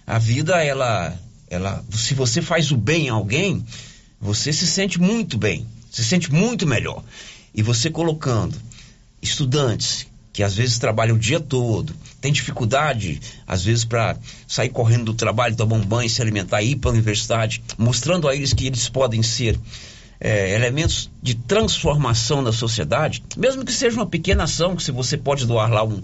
A 0.06 0.20
vida, 0.20 0.64
ela, 0.64 1.18
ela, 1.50 1.84
se 1.92 2.14
você 2.14 2.42
faz 2.42 2.72
o 2.72 2.78
bem 2.78 3.10
a 3.10 3.14
alguém, 3.14 3.66
você 4.20 4.52
se 4.54 4.68
sente 4.68 5.00
muito 5.00 5.38
bem, 5.38 5.66
se 5.92 6.04
sente 6.04 6.32
muito 6.32 6.68
melhor. 6.68 7.04
E 7.54 7.62
você 7.62 7.90
colocando 7.90 8.56
estudantes 9.22 10.08
que 10.36 10.44
às 10.44 10.56
vezes 10.56 10.78
trabalham 10.78 11.16
o 11.16 11.20
dia 11.20 11.40
todo, 11.40 11.96
tem 12.20 12.30
dificuldade, 12.30 13.22
às 13.48 13.64
vezes, 13.64 13.86
para 13.86 14.18
sair 14.46 14.68
correndo 14.68 15.06
do 15.06 15.14
trabalho, 15.14 15.56
tomar 15.56 15.78
um 15.78 15.86
banho, 15.86 16.10
se 16.10 16.22
alimentar, 16.22 16.62
ir 16.62 16.76
para 16.76 16.90
a 16.90 16.94
universidade, 16.94 17.64
mostrando 17.78 18.28
a 18.28 18.36
eles 18.36 18.52
que 18.52 18.68
eles 18.68 18.90
podem 18.90 19.24
ser 19.24 19.58
é, 20.20 20.54
elementos 20.54 21.12
de 21.22 21.36
transformação 21.36 22.42
na 22.42 22.52
sociedade, 22.52 23.24
mesmo 23.38 23.66
que 23.66 23.72
seja 23.72 23.98
uma 23.98 24.06
pequena 24.06 24.44
ação, 24.44 24.76
que 24.76 24.84
se 24.84 24.92
você 24.92 25.18
pode 25.18 25.46
doar 25.46 25.70
lá 25.70 25.84
um, 25.84 26.02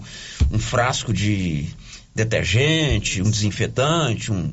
um 0.50 0.58
frasco 0.58 1.12
de 1.12 1.66
detergente, 2.14 3.22
um 3.22 3.30
desinfetante, 3.30 4.30
um, 4.30 4.52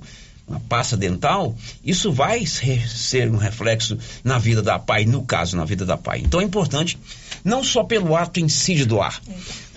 uma 0.49 0.59
pasta 0.59 0.97
dental, 0.97 1.55
isso 1.83 2.11
vai 2.11 2.45
ser 2.45 3.29
um 3.29 3.37
reflexo 3.37 3.97
na 4.23 4.39
vida 4.39 4.61
da 4.61 4.79
pai, 4.79 5.05
no 5.05 5.23
caso, 5.23 5.55
na 5.55 5.63
vida 5.63 5.85
da 5.85 5.95
pai. 5.95 6.21
Então 6.25 6.41
é 6.41 6.43
importante, 6.43 6.97
não 7.43 7.63
só 7.63 7.83
pelo 7.83 8.15
ato 8.15 8.39
em 8.39 8.49
si 8.49 8.73
de 8.73 8.85
doar, 8.85 9.21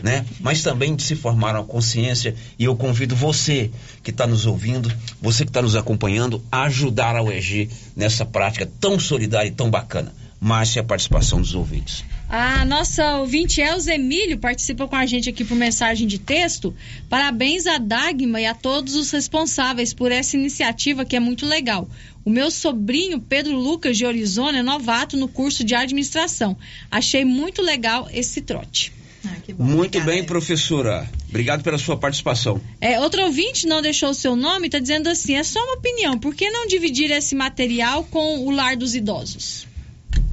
né? 0.03 0.25
Mas 0.41 0.63
também 0.63 0.97
de 0.97 1.03
se 1.03 1.15
formar 1.15 1.55
uma 1.55 1.65
consciência. 1.65 2.35
E 2.59 2.65
eu 2.65 2.75
convido 2.75 3.15
você 3.15 3.71
que 4.03 4.11
está 4.11 4.27
nos 4.27 4.47
ouvindo, 4.47 4.93
você 5.21 5.45
que 5.45 5.51
está 5.51 5.63
nos 5.63 5.77
acompanhando, 5.77 6.43
a 6.51 6.63
ajudar 6.65 7.15
a 7.15 7.23
UEG 7.23 7.71
nessa 7.95 8.25
prática 8.25 8.69
tão 8.81 8.99
solidária 8.99 9.49
e 9.49 9.53
tão 9.53 9.71
bacana. 9.71 10.13
Márcia, 10.41 10.83
a 10.83 10.85
participação 10.85 11.41
dos 11.41 11.55
ouvintes. 11.55 12.05
A 12.33 12.65
nossa 12.65 13.19
ouvinte 13.19 13.61
Elza 13.61 13.95
Emílio 13.95 14.39
participa 14.39 14.89
com 14.89 14.97
a 14.97 15.05
gente 15.05 15.29
aqui 15.29 15.45
por 15.45 15.55
mensagem 15.55 16.07
de 16.07 16.19
texto. 16.19 16.75
Parabéns 17.07 17.67
a 17.67 17.77
Dagma 17.77 18.41
e 18.41 18.47
a 18.47 18.55
todos 18.55 18.95
os 18.95 19.11
responsáveis 19.11 19.93
por 19.93 20.11
essa 20.11 20.35
iniciativa 20.35 21.05
que 21.05 21.15
é 21.15 21.21
muito 21.21 21.45
legal. 21.45 21.87
O 22.25 22.31
meu 22.31 22.51
sobrinho 22.51 23.21
Pedro 23.21 23.55
Lucas 23.55 23.99
de 23.99 24.07
Arizona 24.07 24.61
é 24.61 24.63
novato 24.63 25.15
no 25.15 25.29
curso 25.29 25.63
de 25.63 25.75
administração. 25.75 26.57
Achei 26.91 27.23
muito 27.23 27.61
legal 27.61 28.09
esse 28.11 28.41
trote. 28.41 28.95
Ah, 29.27 29.37
bom, 29.53 29.65
muito 29.65 29.99
obrigada. 29.99 30.13
bem, 30.13 30.25
professora. 30.25 31.07
Obrigado 31.29 31.63
pela 31.63 31.77
sua 31.77 31.99
participação. 31.99 32.59
É, 32.81 32.99
outro 32.99 33.25
ouvinte 33.25 33.67
não 33.67 33.83
deixou 33.83 34.09
o 34.09 34.15
seu 34.15 34.35
nome, 34.35 34.69
está 34.69 34.79
dizendo 34.79 35.11
assim: 35.11 35.35
é 35.35 35.45
só 35.45 35.63
uma 35.63 35.75
opinião, 35.75 36.19
por 36.19 36.35
que 36.35 36.49
não 36.49 36.67
dividir 36.67 37.11
esse 37.11 37.35
material 37.35 38.05
com 38.05 38.47
o 38.47 38.51
lar 38.51 38.75
dos 38.75 38.95
idosos? 38.95 39.71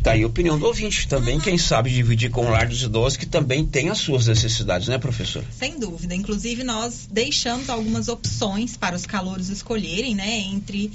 Tá 0.04 0.12
aí 0.12 0.24
a 0.24 0.28
opinião 0.28 0.58
do 0.58 0.66
ouvinte 0.66 1.08
também, 1.10 1.40
quem 1.40 1.58
sabe 1.58 1.90
dividir 1.90 2.32
com 2.32 2.46
o 2.46 2.50
lar 2.50 2.68
dos 2.68 2.82
idosos 2.82 3.18
que 3.18 3.26
também 3.26 3.66
tem 3.66 3.90
as 3.90 3.98
suas 3.98 4.28
necessidades, 4.28 4.88
né, 4.88 4.98
professor? 4.98 5.44
Sem 5.58 5.78
dúvida. 5.78 6.16
Inclusive, 6.16 6.64
nós 6.64 7.08
deixamos 7.12 7.70
algumas 7.70 8.08
opções 8.08 8.78
para 8.78 8.96
os 8.96 9.06
calouros 9.06 9.50
escolherem, 9.50 10.16
né, 10.16 10.40
entre 10.40 10.92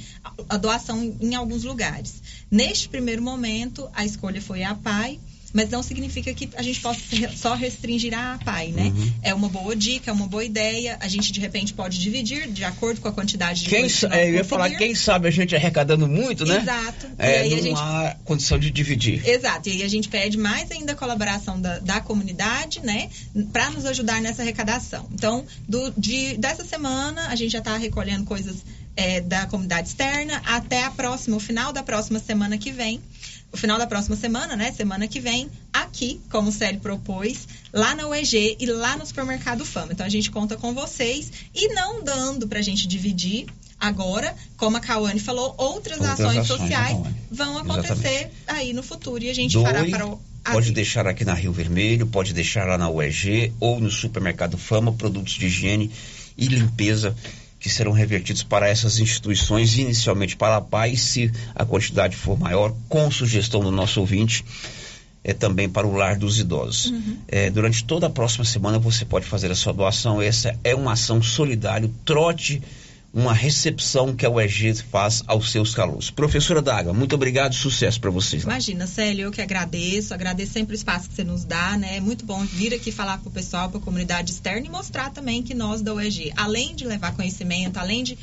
a 0.49 0.57
doação 0.57 1.15
em 1.21 1.35
alguns 1.35 1.65
lugares. 1.65 2.23
Neste 2.51 2.89
primeiro 2.89 3.21
momento, 3.21 3.89
a 3.93 4.07
escolha 4.07 4.41
foi 4.41 4.63
a 4.63 4.75
PAI 4.75 5.21
mas 5.55 5.71
não 5.71 5.85
significa 5.85 6.35
que 6.35 6.51
a 6.57 6.63
gente 6.63 6.81
possa 6.81 7.01
só 7.37 7.55
restringir 7.55 8.13
a 8.13 8.39
pai, 8.45 8.73
né? 8.73 8.87
Uhum. 8.87 9.13
É 9.23 9.33
uma 9.33 9.49
boa 9.49 9.77
dica, 9.77 10.11
é 10.11 10.13
uma 10.13 10.27
boa 10.27 10.45
ideia. 10.45 10.99
A 11.01 11.07
gente 11.07 11.31
de 11.31 11.39
repente 11.39 11.73
pode 11.73 12.01
dividir 12.01 12.49
de 12.51 12.65
acordo 12.65 13.01
com 13.01 13.07
a 13.07 13.13
quantidade 13.13 13.63
de 13.63 13.69
quem 13.71 13.87
que 13.87 14.07
é, 14.07 14.31
Eu 14.31 14.35
ia 14.35 14.45
falar, 14.45 14.69
quem 14.71 14.97
sabe 14.97 15.29
a 15.29 15.31
gente 15.31 15.55
arrecadando 15.55 16.09
muito, 16.09 16.45
né? 16.45 16.59
Exato. 16.59 17.07
É, 17.17 17.49
não 17.49 17.63
gente... 17.63 17.81
há 17.81 18.17
condição 18.25 18.59
de 18.59 18.69
dividir. 18.69 19.27
Exato. 19.27 19.69
E 19.69 19.73
aí 19.73 19.83
a 19.85 19.89
gente 19.89 20.09
pede 20.09 20.37
mais 20.37 20.69
ainda 20.73 20.93
a 20.93 20.97
colaboração 20.97 21.61
da, 21.61 21.79
da 21.79 22.01
comunidade, 22.01 22.81
né? 22.81 23.09
Para 23.53 23.71
nos 23.71 23.87
ajudar 23.87 24.21
nessa 24.21 24.43
arrecadação. 24.43 25.09
Então, 25.13 25.47
do, 25.69 25.93
de, 25.97 26.37
dessa 26.37 26.65
semana, 26.65 27.29
a 27.29 27.37
gente 27.37 27.53
já 27.53 27.61
está 27.61 27.77
recolhendo 27.77 28.25
coisas 28.25 28.57
é, 28.97 29.21
da 29.21 29.47
comunidade 29.47 29.89
externa 29.89 30.43
até 30.45 30.85
a 30.85 30.91
próxima, 30.91 31.37
o 31.37 31.41
final 31.41 31.73
da 31.73 31.83
próxima 31.83 32.19
semana 32.19 32.59
que 32.59 32.73
vem 32.73 33.01
o 33.55 33.57
final 33.57 33.79
da 33.79 33.87
próxima 33.87 34.17
semana, 34.17 34.57
né? 34.57 34.73
Semana 34.73 35.07
que 35.07 35.21
vem, 35.21 35.49
aqui, 35.73 36.21
como 36.29 36.49
o 36.49 36.53
Célio 36.53 36.81
propôs, 36.81 37.47
lá 37.73 37.95
na 37.95 38.09
UEG 38.09 38.57
e 38.59 38.67
lá 38.67 38.97
no 38.97 39.07
Supermercado 39.07 39.65
Fama. 39.65 39.93
Então 39.93 40.05
a 40.05 40.09
gente 40.09 40.29
conta 40.29 40.57
com 40.57 40.75
vocês 40.75 41.31
e 41.55 41.69
não 41.69 42.03
dando 42.03 42.49
para 42.49 42.59
a 42.59 42.63
gente 42.63 42.87
dividir 42.89 43.47
agora, 43.79 44.35
como 44.57 44.77
a 44.77 44.81
Cauane 44.81 45.21
falou, 45.21 45.55
outras, 45.57 45.99
outras 45.99 46.21
ações, 46.21 46.39
ações, 46.39 46.61
sociais 46.61 46.99
vão 47.31 47.57
acontecer 47.59 47.93
Exatamente. 47.93 48.33
aí 48.49 48.73
no 48.73 48.83
futuro 48.83 49.23
e 49.23 49.31
a 49.31 49.35
gente 49.35 49.53
Doe, 49.53 49.63
fará 49.63 49.85
para 49.85 50.07
o. 50.07 50.21
Pode 50.51 50.73
deixar 50.73 51.07
aqui 51.07 51.25
na 51.25 51.33
Rio 51.33 51.53
Vermelho, 51.53 52.07
pode 52.09 52.35
deixar 52.35 52.67
lá 52.67 52.77
na 52.77 52.91
UEG 52.91 53.53
ou 53.61 53.81
no 53.81 53.91
Supermercado 53.91 54.59
Fama, 54.59 54.93
produtos 54.93 55.35
de 55.35 55.47
higiene 55.47 55.91
e 56.37 56.47
limpeza 56.49 57.17
que 57.65 57.71
serão 57.71 57.93
revertidos 57.93 58.43
para 58.43 58.69
essas 58.69 58.99
instituições, 58.99 59.79
inicialmente 59.79 60.37
para 60.37 60.59
a 60.59 60.61
paz, 60.61 61.01
se 61.01 61.33
a 61.55 61.65
quantidade 61.65 62.15
for 62.15 62.39
maior, 62.39 62.75
com 62.91 63.11
sugestão 63.11 63.63
do 63.63 63.71
nosso 63.71 64.01
ouvinte, 64.01 64.45
é 65.25 65.33
também 65.33 65.67
para 65.67 65.87
o 65.87 65.97
lar 65.97 66.19
dos 66.19 66.39
idosos. 66.39 66.91
Uhum. 66.91 67.17
É, 67.27 67.49
durante 67.49 67.83
toda 67.83 68.07
a 68.07 68.11
próxima 68.11 68.45
semana 68.45 68.79
você 68.79 69.07
pode 69.07 69.25
fazer 69.25 69.51
a 69.51 69.55
sua 69.55 69.73
doação. 69.73 70.21
Essa 70.21 70.55
é 70.63 70.75
uma 70.75 70.93
ação 70.93 71.23
solidária. 71.23 71.91
Trote 72.05 72.61
uma 73.15 73.33
recepção 73.33 74.15
que 74.15 74.27
a 74.27 74.31
UEG 74.31 74.75
faz 74.91 75.23
aos 75.29 75.53
seus 75.53 75.73
calouros. 75.73 76.11
Professora 76.11 76.61
Daga, 76.61 76.93
muito 76.93 77.15
obrigado, 77.15 77.55
sucesso 77.55 78.01
para 78.01 78.11
vocês. 78.11 78.43
Imagina, 78.43 78.89
Célio, 78.89 79.27
eu 79.27 79.31
que 79.31 79.41
agradeço, 79.41 80.13
agradeço 80.13 80.53
sempre 80.53 80.75
o 80.75 80.77
espaço 80.77 81.09
que 81.09 81.15
você 81.15 81.23
nos 81.23 81.45
dá, 81.45 81.79
né? 81.79 81.99
É 81.99 82.01
muito 82.01 82.25
bom 82.25 82.45
vir 82.45 82.75
aqui 82.75 82.91
falar 82.91 83.19
para 83.19 83.29
o 83.29 83.31
pessoal, 83.31 83.69
para 83.69 83.79
a 83.79 83.83
comunidade 83.83 84.33
externa 84.33 84.67
e 84.67 84.71
mostrar 84.71 85.11
também 85.11 85.45
que 85.45 85.55
nós 85.55 85.81
da 85.81 85.95
UEG, 85.95 86.33
além 86.37 86.75
de 86.75 86.85
levar 86.85 87.15
conhecimento, 87.15 87.79
além 87.79 88.03
de 88.03 88.19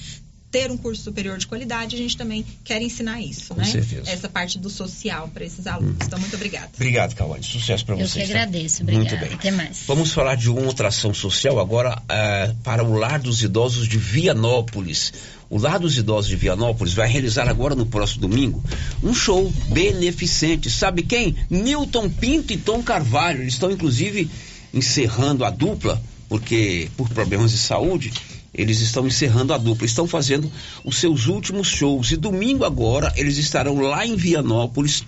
ter 0.52 0.70
um 0.70 0.78
curso 0.78 1.02
superior 1.02 1.38
de 1.38 1.48
qualidade, 1.48 1.96
a 1.96 1.98
gente 1.98 2.18
também 2.18 2.46
quer 2.64 2.82
ensinar 2.82 3.22
isso, 3.22 3.54
Com 3.54 3.62
né? 3.62 3.66
Certeza. 3.66 4.12
Essa 4.12 4.28
parte 4.28 4.60
do 4.60 4.70
social 4.70 5.30
para 5.34 5.46
esses 5.46 5.66
alunos. 5.66 5.94
Hum. 5.94 6.06
Então, 6.06 6.20
muito 6.20 6.36
obrigada. 6.36 6.70
Obrigado, 6.76 7.16
Cauane. 7.16 7.44
Sucesso 7.44 7.86
para 7.86 7.96
vocês. 7.96 8.16
Eu 8.18 8.26
que 8.26 8.32
agradeço. 8.34 8.86
Tá? 8.86 8.92
Muito 8.92 9.18
bem. 9.18 9.34
Até 9.34 9.52
mais. 9.52 9.84
Vamos 9.88 10.12
falar 10.12 10.36
de 10.36 10.50
uma 10.50 10.62
outra 10.62 10.90
ação 10.90 11.14
social 11.14 11.60
agora 11.60 11.98
uh, 11.98 12.56
para 12.64 12.84
o 12.84 12.94
Lar 12.94 13.20
dos 13.20 13.42
Idosos 13.42 13.88
de 13.88 13.98
Vianópolis. 13.98 15.14
O 15.50 15.58
Lar 15.58 15.80
dos 15.80 15.98
Idosos 15.98 16.30
de 16.30 16.36
Vianópolis 16.36 16.94
vai 16.94 17.10
realizar 17.10 17.48
agora 17.48 17.76
no 17.76 17.86
próximo 17.86 18.22
domingo 18.22 18.64
um 19.02 19.14
show 19.14 19.52
beneficente. 19.70 20.70
Sabe 20.70 21.04
quem? 21.04 21.36
Newton 21.50 22.10
Pinto 22.10 22.52
e 22.52 22.58
Tom 22.58 22.84
Carvalho. 22.84 23.42
Eles 23.42 23.54
estão, 23.54 23.72
inclusive, 23.72 24.30
encerrando 24.74 25.46
a 25.46 25.50
dupla, 25.50 26.02
porque 26.28 26.90
por 26.98 27.10
problemas 27.10 27.52
de 27.52 27.58
saúde 27.58 28.14
eles 28.54 28.82
estão 28.82 29.08
encerrando 29.08 29.54
a 29.54 29.58
dupla, 29.58 29.86
estão 29.86 30.08
fazendo 30.08 30.52
os 30.84 30.98
seus 30.98 31.28
últimos 31.28 31.68
shows. 31.68 32.12
E 32.12 32.18
domingo 32.18 32.66
agora 32.66 33.12
eles 33.16 33.38
estarão 33.38 33.80
lá 33.80 34.06
em 34.06 34.16
Vianópolis 34.16 35.04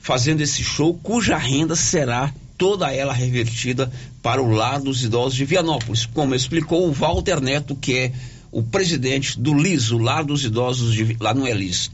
fazendo 0.00 0.40
esse 0.40 0.62
show, 0.62 0.94
cuja 1.02 1.36
renda 1.36 1.76
será 1.76 2.32
toda 2.56 2.90
ela 2.92 3.12
revertida 3.12 3.92
para 4.22 4.42
o 4.42 4.50
lar 4.50 4.80
dos 4.80 5.04
idosos 5.04 5.34
de 5.34 5.44
Vianópolis, 5.44 6.06
como 6.06 6.34
explicou 6.34 6.88
o 6.88 6.92
Walter 6.92 7.40
Neto, 7.40 7.76
que 7.76 7.96
é 7.96 8.12
o 8.50 8.62
presidente 8.62 9.38
do 9.38 9.52
LIS, 9.52 9.90
o 9.90 9.98
Lar 9.98 10.24
dos 10.24 10.42
Idosos 10.44 10.94
de 10.94 11.16
lá 11.20 11.34
não 11.34 11.46
é 11.46 11.52
LIS, 11.52 11.90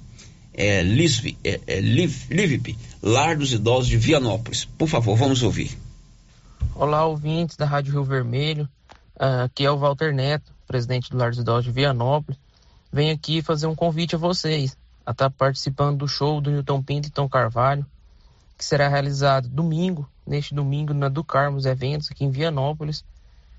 é 0.52 0.82
LISV, 0.82 1.36
é, 1.42 1.60
é 1.66 1.80
LIVIP, 1.80 2.78
Lar 3.02 3.36
dos 3.36 3.52
Idosos 3.52 3.88
de 3.88 3.96
Vianópolis. 3.96 4.64
Por 4.64 4.88
favor, 4.88 5.16
vamos 5.16 5.42
ouvir. 5.42 5.76
Olá, 6.76 7.04
ouvintes 7.04 7.56
da 7.56 7.66
Rádio 7.66 7.92
Rio 7.92 8.04
Vermelho. 8.04 8.68
Uh, 9.16 9.44
aqui 9.44 9.64
é 9.64 9.70
o 9.70 9.76
Walter 9.76 10.14
Neto 10.14 10.53
presidente 10.66 11.10
do 11.10 11.16
Lar 11.16 11.30
dos 11.30 11.38
Idosos 11.38 11.64
de 11.64 11.70
Vianópolis, 11.70 12.38
venho 12.92 13.14
aqui 13.14 13.42
fazer 13.42 13.66
um 13.66 13.74
convite 13.74 14.14
a 14.14 14.18
vocês 14.18 14.76
a 15.04 15.10
estar 15.10 15.28
tá 15.28 15.30
participando 15.30 15.98
do 15.98 16.08
show 16.08 16.40
do 16.40 16.50
Newton 16.50 16.82
Pinto 16.82 17.08
e 17.08 17.10
Tom 17.10 17.28
Carvalho, 17.28 17.84
que 18.56 18.64
será 18.64 18.88
realizado 18.88 19.48
domingo, 19.48 20.08
neste 20.26 20.54
domingo, 20.54 20.94
na 20.94 21.08
do 21.08 21.22
Carmos 21.22 21.66
Eventos, 21.66 22.10
aqui 22.10 22.24
em 22.24 22.30
Vianópolis. 22.30 23.04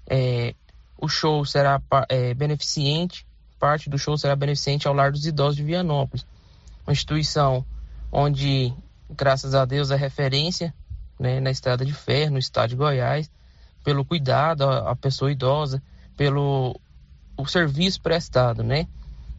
É, 0.08 0.56
o 0.98 1.08
show 1.08 1.46
será 1.46 1.82
é, 2.10 2.34
beneficente, 2.34 3.26
parte 3.60 3.90
do 3.90 3.98
show 3.98 4.18
será 4.18 4.36
beneficente 4.36 4.88
ao 4.88 4.94
Lar 4.94 5.12
dos 5.12 5.26
Idosos 5.26 5.58
de 5.58 5.64
Vianópolis, 5.64 6.26
uma 6.86 6.94
instituição 6.94 7.66
onde, 8.12 8.74
graças 9.10 9.54
a 9.54 9.66
Deus, 9.66 9.92
é 9.92 9.96
referência 9.96 10.74
né, 11.20 11.40
na 11.40 11.52
estrada 11.52 11.86
de 11.86 11.94
ferro, 11.94 12.34
no 12.34 12.40
estado 12.40 12.70
de 12.70 12.76
Goiás, 12.76 13.30
pelo 13.84 14.06
cuidado 14.06 14.64
à 14.64 14.96
pessoa 14.96 15.32
idosa, 15.32 15.82
pelo 16.18 16.80
o 17.38 17.46
serviço 17.46 18.02
prestado, 18.02 18.64
né? 18.64 18.88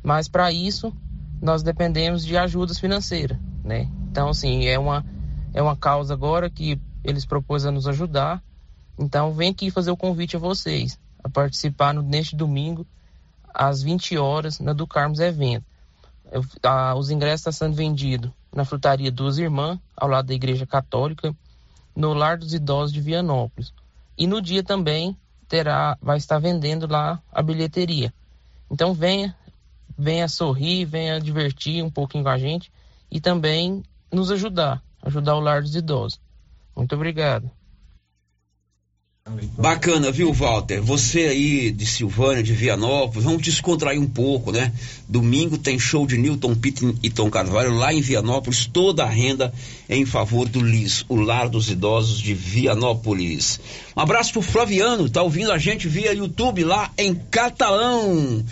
Mas 0.03 0.29
para 0.29 0.53
isso 0.53 0.93
nós 1.41 1.63
dependemos 1.63 2.25
de 2.25 2.37
ajudas 2.37 2.79
financeiras, 2.79 3.39
né? 3.65 3.89
Então, 4.11 4.31
assim, 4.31 4.67
é 4.67 4.79
uma, 4.79 5.05
é 5.53 5.61
uma 5.61 5.77
causa 5.77 6.15
agora 6.15 6.49
que 6.49 6.81
eles 7.05 7.25
propôs 7.25 7.67
a 7.67 7.71
nos 7.71 7.87
ajudar. 7.87 8.43
Então, 8.99 9.33
vem 9.33 9.51
aqui 9.51 9.71
fazer 9.71 9.91
o 9.91 9.97
convite 9.97 10.37
a 10.37 10.39
vocês 10.39 10.99
a 11.23 11.29
participar 11.29 11.93
no, 11.93 12.03
neste 12.03 12.37
domingo 12.37 12.87
às 13.53 13.83
20 13.83 14.17
horas 14.17 14.61
na 14.61 14.73
do 14.73 14.87
Carmos 14.87 15.19
Evento. 15.19 15.65
Eu, 16.31 16.45
a, 16.63 16.95
os 16.95 17.11
ingressos 17.11 17.41
estão 17.41 17.53
sendo 17.53 17.77
vendidos 17.77 18.31
na 18.55 18.65
frutaria 18.65 19.11
Duas 19.11 19.39
Irmãs, 19.39 19.79
ao 19.97 20.09
lado 20.09 20.27
da 20.27 20.35
Igreja 20.35 20.67
Católica, 20.67 21.35
no 21.95 22.15
Lar 22.15 22.39
dos 22.39 22.55
Idosos 22.55 22.93
de 22.93 23.01
Vianópolis. 23.01 23.73
E 24.17 24.27
no 24.27 24.41
dia 24.41 24.63
também 24.63 25.17
terá, 25.49 25.97
vai 26.01 26.19
estar 26.19 26.39
vendendo 26.39 26.87
lá 26.91 27.23
a 27.33 27.43
bilheteria. 27.43 28.13
Então 28.71 28.93
venha, 28.93 29.35
venha 29.97 30.29
sorrir, 30.29 30.85
venha 30.85 31.21
divertir 31.21 31.83
um 31.83 31.91
pouquinho 31.91 32.25
com 32.25 32.31
a 32.31 32.39
gente 32.39 32.71
e 33.11 33.21
também 33.21 33.83
nos 34.13 34.31
ajudar, 34.31 34.83
ajudar 35.03 35.37
o 35.37 35.41
lar 35.41 35.63
dos 35.63 35.75
idosos. 35.75 36.21
Muito 36.75 36.95
obrigado. 36.95 37.51
Bacana, 39.59 40.13
viu, 40.13 40.33
Walter? 40.33 40.81
Você 40.81 41.25
aí 41.25 41.73
de 41.73 41.85
Silvânia, 41.85 42.45
de 42.45 42.53
Vianópolis, 42.53 43.25
vamos 43.25 43.43
descontrair 43.43 44.01
um 44.01 44.07
pouco, 44.07 44.53
né? 44.53 44.73
Domingo 45.09 45.59
tem 45.59 45.81
show 45.81 46.07
de 46.07 46.17
Newton 46.17 46.55
Pitt 46.55 46.95
e 47.03 47.11
Tom 47.11 47.29
Carvalho 47.29 47.75
lá 47.75 47.93
em 47.93 48.01
Vianópolis, 48.01 48.67
toda 48.67 49.03
a 49.03 49.09
renda 49.09 49.53
em 49.89 50.07
favor 50.07 50.49
do 50.49 50.61
LIS, 50.61 51.05
o 51.09 51.17
Lar 51.17 51.49
dos 51.49 51.69
Idosos 51.69 52.21
de 52.21 52.35
Vianópolis. 52.35 53.59
Um 53.97 54.01
abraço 54.01 54.33
pro 54.33 54.43
Flaviano, 54.43 55.11
tá 55.11 55.23
ouvindo 55.23 55.51
a 55.51 55.59
gente 55.59 55.89
via 55.89 56.15
YouTube 56.15 56.63
lá 56.63 56.93
em 56.97 57.13
Catalão. 57.13 58.45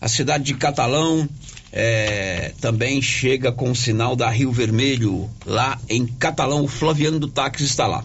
A 0.00 0.06
cidade 0.06 0.44
de 0.44 0.54
Catalão 0.54 1.28
é, 1.72 2.52
também 2.60 3.02
chega 3.02 3.50
com 3.50 3.72
o 3.72 3.76
sinal 3.76 4.14
da 4.14 4.30
Rio 4.30 4.52
Vermelho 4.52 5.28
lá 5.44 5.80
em 5.88 6.06
Catalão. 6.06 6.62
O 6.62 6.68
Flaviano 6.68 7.18
do 7.18 7.26
Táxi 7.26 7.64
está 7.64 7.88
lá. 7.88 8.04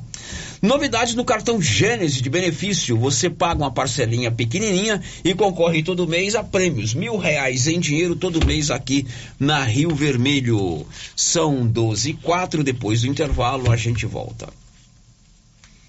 Novidades 0.61 1.13
no 1.13 1.23
cartão 1.23 1.61
Gênesis 1.61 2.21
de 2.21 2.29
benefício. 2.29 2.97
Você 2.97 3.29
paga 3.29 3.63
uma 3.63 3.71
parcelinha 3.71 4.31
pequenininha 4.31 5.01
e 5.23 5.33
concorre 5.35 5.83
todo 5.83 6.07
mês 6.07 6.35
a 6.35 6.43
prêmios. 6.43 6.93
Mil 6.93 7.17
reais 7.17 7.67
em 7.67 7.79
dinheiro 7.79 8.15
todo 8.15 8.45
mês 8.45 8.71
aqui 8.71 9.05
na 9.39 9.63
Rio 9.63 9.93
Vermelho. 9.93 10.85
São 11.15 11.65
12 11.67 12.09
e 12.09 12.13
4. 12.15 12.63
Depois 12.63 13.01
do 13.01 13.07
intervalo 13.07 13.71
a 13.71 13.77
gente 13.77 14.05
volta. 14.05 14.49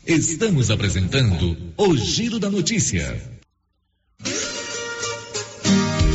Estamos 0.07 0.71
apresentando 0.71 1.57
o 1.77 1.97
Giro 1.97 2.39
da 2.39 2.51
Notícia. 2.51 3.38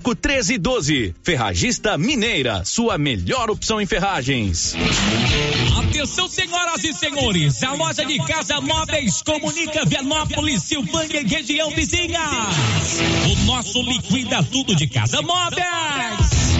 35 0.00 0.14
13 0.14 0.58
12. 0.58 1.14
Ferragista 1.22 1.98
Mineira, 1.98 2.64
sua 2.64 2.96
melhor 2.96 3.50
opção 3.50 3.80
em 3.80 3.86
ferragens. 3.86 4.74
Atenção, 5.78 6.28
senhoras 6.28 6.84
e 6.84 6.92
senhores, 6.92 7.62
a 7.62 7.72
loja 7.72 8.04
de 8.04 8.18
casa 8.18 8.60
móveis 8.60 9.22
comunica 9.22 9.84
Vianópolis, 9.84 10.62
Silvânia 10.62 11.20
e 11.20 11.26
região 11.26 11.70
vizinha. 11.70 12.20
O 13.30 13.44
nosso 13.44 13.82
liquida 13.82 14.42
tudo 14.44 14.74
de 14.74 14.86
casa 14.86 15.20
móveis. 15.20 16.51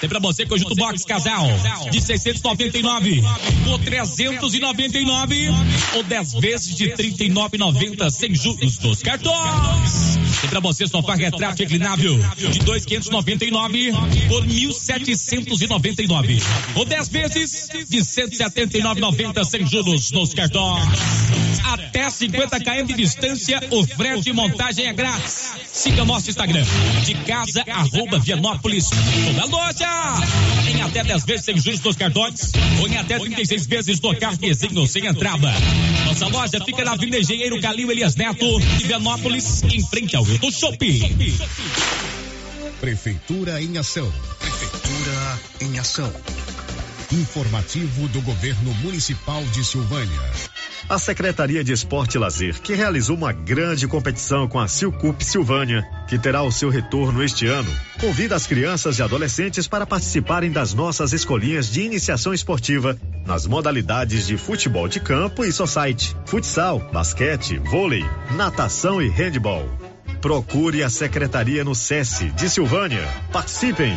Tem 0.00 0.08
pra 0.08 0.18
você 0.18 0.44
conjunto 0.44 0.74
box 0.74 1.04
casal 1.04 1.46
de 1.90 2.00
699 2.00 3.22
por 3.64 3.78
399 3.80 5.48
ou 5.94 6.02
10 6.02 6.32
vezes 6.34 6.74
de 6.74 6.90
39,90 6.90 8.10
sem 8.10 8.34
juros 8.34 8.76
dos 8.78 9.02
cartões. 9.02 10.18
Tem 10.40 10.50
pra 10.50 10.60
você 10.60 10.86
sofá 10.86 11.14
retrato 11.14 11.60
reclinável 11.60 12.18
de 12.36 12.58
2,599 12.60 13.92
por 14.28 14.46
1.799 14.46 16.42
ou 16.74 16.84
10 16.84 17.08
vezes 17.08 17.68
de 17.88 17.98
179,90 17.98 19.44
sem 19.44 19.66
juros 19.66 20.10
nos 20.10 20.34
cartões. 20.34 20.86
Até 21.64 22.10
50 22.10 22.60
km 22.60 22.84
de 22.86 22.94
distância, 22.94 23.60
o 23.70 23.86
frete 23.86 24.30
e 24.30 24.32
montagem 24.32 24.86
é 24.86 24.92
grátis. 24.92 25.54
Siga 25.72 26.04
nosso 26.04 26.28
Instagram 26.30 26.64
de 27.04 27.14
casa 27.14 27.64
arroba 27.68 28.18
Vianópolis. 28.18 28.90
Toda 28.90 29.46
loja 29.46 29.85
em 30.68 30.82
até 30.82 31.02
10 31.04 31.24
vezes 31.24 31.44
sem 31.44 31.58
juros 31.58 31.80
dos 31.80 31.96
cartões 31.96 32.52
ou 32.80 32.88
em 32.88 32.96
até 32.96 33.18
36 33.18 33.66
vezes 33.66 34.00
no 34.00 34.14
cartezinho 34.16 34.86
sem 34.86 35.06
entrada. 35.06 35.52
Nossa 36.06 36.26
loja 36.28 36.64
fica 36.64 36.84
na 36.84 36.92
Avenida 36.92 37.18
Engenheiro 37.18 37.60
Calil 37.60 37.90
Elias 37.90 38.16
Neto, 38.16 38.58
Vianópolis, 38.84 39.62
em 39.64 39.84
frente 39.86 40.16
ao 40.16 40.26
Hilton 40.26 40.50
Shopping. 40.50 41.16
Prefeitura 42.80 43.62
em 43.62 43.78
ação. 43.78 44.12
Prefeitura 44.38 45.40
em 45.60 45.78
ação. 45.78 46.12
Informativo 47.12 48.08
do 48.08 48.20
Governo 48.22 48.74
Municipal 48.74 49.42
de 49.46 49.64
Silvânia. 49.64 50.55
A 50.88 51.00
Secretaria 51.00 51.64
de 51.64 51.72
Esporte 51.72 52.14
e 52.14 52.18
Lazer, 52.18 52.60
que 52.60 52.72
realizou 52.72 53.16
uma 53.16 53.32
grande 53.32 53.88
competição 53.88 54.46
com 54.46 54.60
a 54.60 54.68
Silcup 54.68 55.20
Silvânia, 55.24 55.84
que 56.08 56.16
terá 56.16 56.44
o 56.44 56.52
seu 56.52 56.70
retorno 56.70 57.24
este 57.24 57.44
ano, 57.44 57.68
convida 58.00 58.36
as 58.36 58.46
crianças 58.46 59.00
e 59.00 59.02
adolescentes 59.02 59.66
para 59.66 59.84
participarem 59.84 60.52
das 60.52 60.72
nossas 60.74 61.12
escolinhas 61.12 61.68
de 61.68 61.82
iniciação 61.82 62.32
esportiva 62.32 62.96
nas 63.26 63.48
modalidades 63.48 64.28
de 64.28 64.36
futebol 64.36 64.86
de 64.86 65.00
campo 65.00 65.44
e 65.44 65.50
society, 65.50 66.16
futsal, 66.24 66.78
basquete, 66.92 67.58
vôlei, 67.58 68.04
natação 68.36 69.02
e 69.02 69.08
handball. 69.08 69.68
Procure 70.20 70.84
a 70.84 70.88
secretaria 70.88 71.64
no 71.64 71.74
SESI 71.74 72.30
de 72.30 72.48
Silvânia. 72.48 73.08
Participem! 73.32 73.96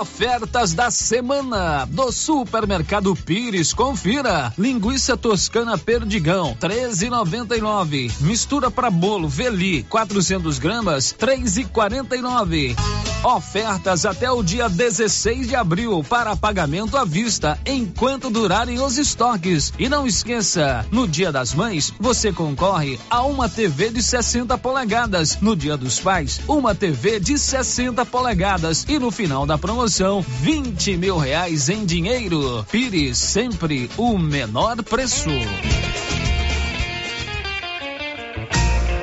Ofertas 0.00 0.72
da 0.72 0.90
semana 0.90 1.84
do 1.84 2.10
Supermercado 2.10 3.14
Pires. 3.14 3.74
Confira. 3.74 4.50
Linguiça 4.56 5.18
toscana 5.18 5.76
Perdigão, 5.76 6.56
13,99. 6.58 8.10
Mistura 8.20 8.70
para 8.70 8.90
bolo 8.90 9.28
Veli, 9.28 9.82
400 9.82 10.58
gramas, 10.58 11.12
3,49. 11.12 12.74
Ofertas 13.22 14.04
até 14.04 14.28
o 14.32 14.42
dia 14.42 14.68
16 14.68 15.46
de 15.46 15.54
abril 15.54 16.02
para 16.08 16.34
pagamento 16.34 16.96
à 16.96 17.04
vista 17.04 17.56
enquanto 17.64 18.30
durarem 18.30 18.80
os 18.80 18.98
estoques. 18.98 19.72
E 19.78 19.88
não 19.88 20.06
esqueça, 20.06 20.84
no 20.90 21.06
Dia 21.06 21.30
das 21.30 21.54
Mães, 21.54 21.92
você 22.00 22.32
concorre 22.32 22.98
a 23.08 23.22
uma 23.22 23.48
TV 23.48 23.90
de 23.90 24.02
60 24.02 24.58
polegadas. 24.58 25.38
No 25.40 25.54
Dia 25.54 25.76
dos 25.76 26.00
Pais, 26.00 26.40
uma 26.48 26.74
TV 26.74 27.20
de 27.20 27.38
60 27.38 28.04
polegadas. 28.06 28.84
E 28.88 28.98
no 28.98 29.12
final 29.12 29.46
da 29.46 29.56
promoção, 29.56 29.81
promoção: 29.82 30.20
20 30.22 30.96
mil 30.96 31.18
reais 31.18 31.68
em 31.68 31.84
dinheiro. 31.84 32.64
Pires 32.70 33.18
sempre 33.18 33.90
o 33.96 34.16
menor 34.16 34.80
preço. 34.84 35.28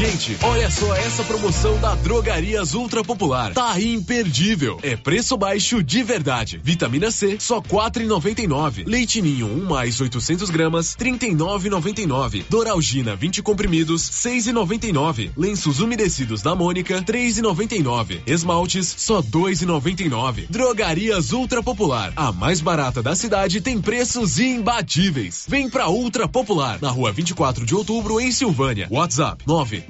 Gente, 0.00 0.34
olha 0.42 0.70
só 0.70 0.96
essa 0.96 1.22
promoção 1.24 1.78
da 1.78 1.94
Drogarias 1.94 2.72
Ultra 2.72 3.04
Popular. 3.04 3.52
Tá 3.52 3.78
imperdível. 3.78 4.78
É 4.82 4.96
preço 4.96 5.36
baixo 5.36 5.82
de 5.82 6.02
verdade. 6.02 6.58
Vitamina 6.64 7.10
C, 7.10 7.36
só 7.38 7.60
quatro 7.60 8.02
e 8.02 8.06
noventa 8.06 8.40
e 8.40 8.46
nove. 8.46 8.82
Leite 8.84 9.20
Ninho, 9.20 9.46
1 9.46 9.58
um 9.58 9.66
mais 9.66 10.00
800 10.00 10.48
gramas, 10.48 10.94
trinta 10.94 11.26
e 11.26 11.34
nove 11.34 11.68
noventa 11.68 12.00
e 12.00 12.06
nove. 12.06 12.42
Doralgina, 12.48 13.14
20 13.14 13.42
comprimidos, 13.42 14.00
seis 14.00 14.46
e 14.46 14.54
noventa 14.54 14.86
e 14.86 14.92
nove. 14.94 15.32
Lenços 15.36 15.80
umedecidos 15.80 16.40
da 16.40 16.54
Mônica, 16.54 17.02
três 17.02 17.36
e 17.36 17.42
noventa 17.42 17.74
e 17.74 17.82
nove. 17.82 18.22
Esmaltes, 18.26 18.94
só 18.96 19.20
dois 19.20 19.60
e 19.60 19.66
noventa 19.66 20.02
e 20.02 20.08
nove. 20.08 20.46
Drogarias 20.48 21.30
Ultra 21.30 21.62
Popular, 21.62 22.10
a 22.16 22.32
mais 22.32 22.62
barata 22.62 23.02
da 23.02 23.14
cidade, 23.14 23.60
tem 23.60 23.78
preços 23.78 24.38
imbatíveis. 24.38 25.44
Vem 25.46 25.68
pra 25.68 25.90
Ultra 25.90 26.26
Popular, 26.26 26.78
na 26.80 26.88
rua 26.88 27.12
24 27.12 27.66
de 27.66 27.74
outubro, 27.74 28.18
em 28.18 28.32
Silvânia. 28.32 28.88
WhatsApp, 28.90 29.44
nove 29.46 29.89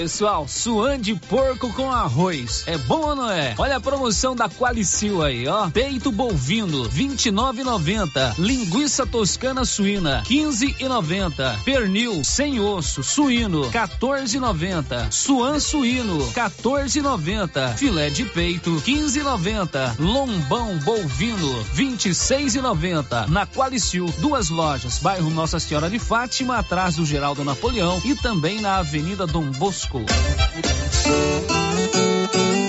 Pessoal, 0.00 0.48
suan 0.48 0.98
de 0.98 1.14
porco 1.14 1.70
com 1.74 1.92
arroz. 1.92 2.64
É 2.66 2.78
bom 2.78 3.00
ou 3.08 3.14
não 3.14 3.30
é? 3.30 3.54
Olha 3.58 3.76
a 3.76 3.80
promoção 3.80 4.34
da 4.34 4.48
Qualicil 4.48 5.22
aí, 5.22 5.46
ó. 5.46 5.68
Peito 5.68 6.10
bovino, 6.10 6.88
29,90. 6.88 8.34
Linguiça 8.38 9.06
toscana 9.06 9.62
suína, 9.66 10.22
15,90. 10.22 11.64
Pernil 11.64 12.24
sem 12.24 12.58
osso, 12.58 13.02
suíno, 13.02 13.70
14,90. 13.70 15.12
Suan 15.12 15.60
suíno, 15.60 16.16
14,90. 16.32 17.74
Filé 17.76 18.08
de 18.08 18.24
peito, 18.24 18.70
15,90. 18.80 19.96
Lombão 19.98 20.78
bovino, 20.78 21.62
26,90. 21.74 23.28
Na 23.28 23.46
Qualicil, 23.46 24.06
duas 24.16 24.48
lojas, 24.48 24.98
bairro 24.98 25.28
Nossa 25.28 25.60
Senhora 25.60 25.90
de 25.90 25.98
Fátima, 25.98 26.56
atrás 26.56 26.96
do 26.96 27.04
Geraldo 27.04 27.44
Napoleão 27.44 28.00
e 28.02 28.14
também 28.14 28.62
na 28.62 28.78
Avenida 28.78 29.26
Dom 29.26 29.50
Bosco. 29.50 29.89
故。 29.90 29.98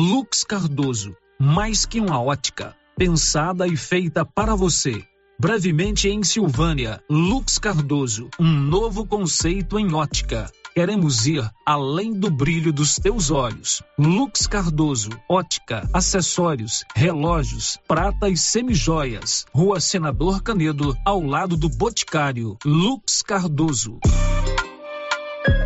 Lux 0.00 0.44
Cardoso, 0.44 1.16
mais 1.40 1.84
que 1.84 1.98
uma 1.98 2.22
ótica, 2.22 2.72
pensada 2.96 3.66
e 3.66 3.76
feita 3.76 4.24
para 4.24 4.54
você. 4.54 5.02
Brevemente 5.40 6.08
em 6.08 6.22
Silvânia, 6.22 7.02
Lux 7.10 7.58
Cardoso, 7.58 8.30
um 8.38 8.48
novo 8.48 9.04
conceito 9.04 9.76
em 9.76 9.92
ótica. 9.92 10.48
Queremos 10.72 11.26
ir 11.26 11.50
além 11.66 12.12
do 12.12 12.30
brilho 12.30 12.72
dos 12.72 12.94
teus 12.94 13.32
olhos. 13.32 13.82
Lux 13.98 14.46
Cardoso, 14.46 15.10
ótica, 15.28 15.90
acessórios, 15.92 16.84
relógios, 16.94 17.76
prata 17.88 18.28
e 18.28 18.36
semijoias. 18.36 19.46
Rua 19.52 19.80
Senador 19.80 20.44
Canedo, 20.44 20.96
ao 21.04 21.20
lado 21.20 21.56
do 21.56 21.68
Boticário. 21.68 22.56
Lux 22.64 23.20
Cardoso. 23.20 23.98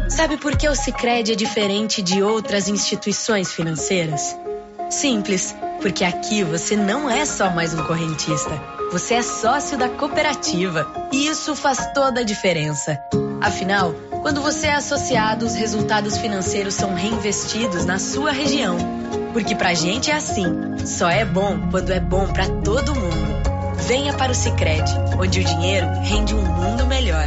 Sabe 0.08 0.36
por 0.36 0.56
que 0.56 0.68
o 0.68 0.74
Sicredi 0.74 1.32
é 1.32 1.34
diferente 1.34 2.02
de 2.02 2.22
outras 2.22 2.68
instituições 2.68 3.52
financeiras? 3.52 4.36
Simples, 4.90 5.54
porque 5.80 6.04
aqui 6.04 6.44
você 6.44 6.76
não 6.76 7.10
é 7.10 7.24
só 7.24 7.50
mais 7.50 7.72
um 7.72 7.82
correntista, 7.84 8.60
você 8.90 9.14
é 9.14 9.22
sócio 9.22 9.78
da 9.78 9.88
cooperativa 9.88 10.86
e 11.10 11.26
isso 11.26 11.56
faz 11.56 11.92
toda 11.94 12.20
a 12.20 12.24
diferença. 12.24 12.98
Afinal, 13.40 13.94
quando 14.22 14.40
você 14.40 14.68
é 14.68 14.74
associado, 14.74 15.44
os 15.44 15.54
resultados 15.54 16.16
financeiros 16.18 16.74
são 16.74 16.94
reinvestidos 16.94 17.84
na 17.84 17.98
sua 17.98 18.30
região. 18.30 18.76
Porque 19.32 19.54
pra 19.54 19.74
gente 19.74 20.10
é 20.10 20.14
assim, 20.14 20.46
só 20.86 21.08
é 21.08 21.24
bom 21.24 21.58
quando 21.70 21.90
é 21.90 21.98
bom 21.98 22.28
para 22.32 22.48
todo 22.48 22.94
mundo. 22.94 23.42
Venha 23.88 24.12
para 24.12 24.30
o 24.30 24.34
Sicredi, 24.34 24.92
onde 25.18 25.40
o 25.40 25.44
dinheiro 25.44 25.88
rende 26.02 26.34
um 26.34 26.42
mundo 26.42 26.86
melhor. 26.86 27.26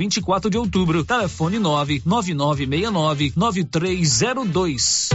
24 0.00 0.48
de 0.48 0.56
outubro, 0.56 1.04
telefone 1.04 1.58
99969 1.58 3.34
9302. 3.36 5.10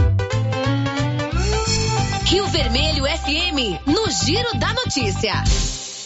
Rio 2.24 2.46
Vermelho 2.46 3.02
FM, 3.04 3.84
no 3.84 4.08
Giro 4.24 4.56
da 4.60 4.72
Notícia. 4.74 5.42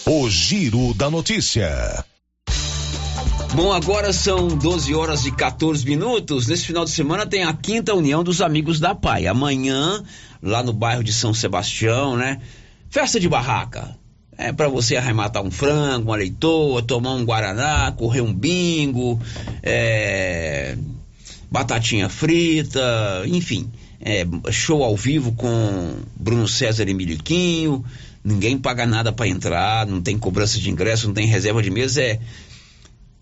O 0.06 0.30
Giro 0.30 0.94
da 0.94 1.10
Notícia. 1.10 2.02
Bom, 3.54 3.70
agora 3.70 4.14
são 4.14 4.48
12 4.48 4.94
horas 4.94 5.26
e 5.26 5.30
14 5.30 5.84
minutos. 5.84 6.46
Nesse 6.46 6.64
final 6.64 6.86
de 6.86 6.90
semana 6.90 7.26
tem 7.26 7.44
a 7.44 7.52
quinta 7.52 7.92
união 7.94 8.24
dos 8.24 8.40
amigos 8.40 8.80
da 8.80 8.94
Pai. 8.94 9.26
Amanhã, 9.26 10.02
lá 10.42 10.62
no 10.62 10.72
bairro 10.72 11.04
de 11.04 11.12
São 11.12 11.34
Sebastião, 11.34 12.16
né? 12.16 12.40
Festa 12.88 13.20
de 13.20 13.28
barraca. 13.28 13.99
É 14.40 14.52
para 14.52 14.68
você 14.68 14.96
arrematar 14.96 15.42
um 15.42 15.50
frango, 15.50 16.08
uma 16.08 16.16
leitoa, 16.16 16.82
tomar 16.82 17.12
um 17.12 17.26
guaraná, 17.26 17.92
correr 17.92 18.22
um 18.22 18.32
bingo, 18.32 19.20
é, 19.62 20.78
batatinha 21.50 22.08
frita, 22.08 22.80
enfim. 23.26 23.70
É, 24.00 24.24
show 24.50 24.82
ao 24.82 24.96
vivo 24.96 25.32
com 25.32 25.94
Bruno 26.16 26.48
César 26.48 26.88
e 26.88 26.94
Miliquinho. 26.94 27.84
Ninguém 28.24 28.56
paga 28.56 28.86
nada 28.86 29.12
para 29.12 29.28
entrar, 29.28 29.86
não 29.86 30.00
tem 30.00 30.18
cobrança 30.18 30.58
de 30.58 30.70
ingresso, 30.70 31.06
não 31.06 31.14
tem 31.14 31.26
reserva 31.26 31.62
de 31.62 31.70
mesa. 31.70 32.00
É 32.00 32.18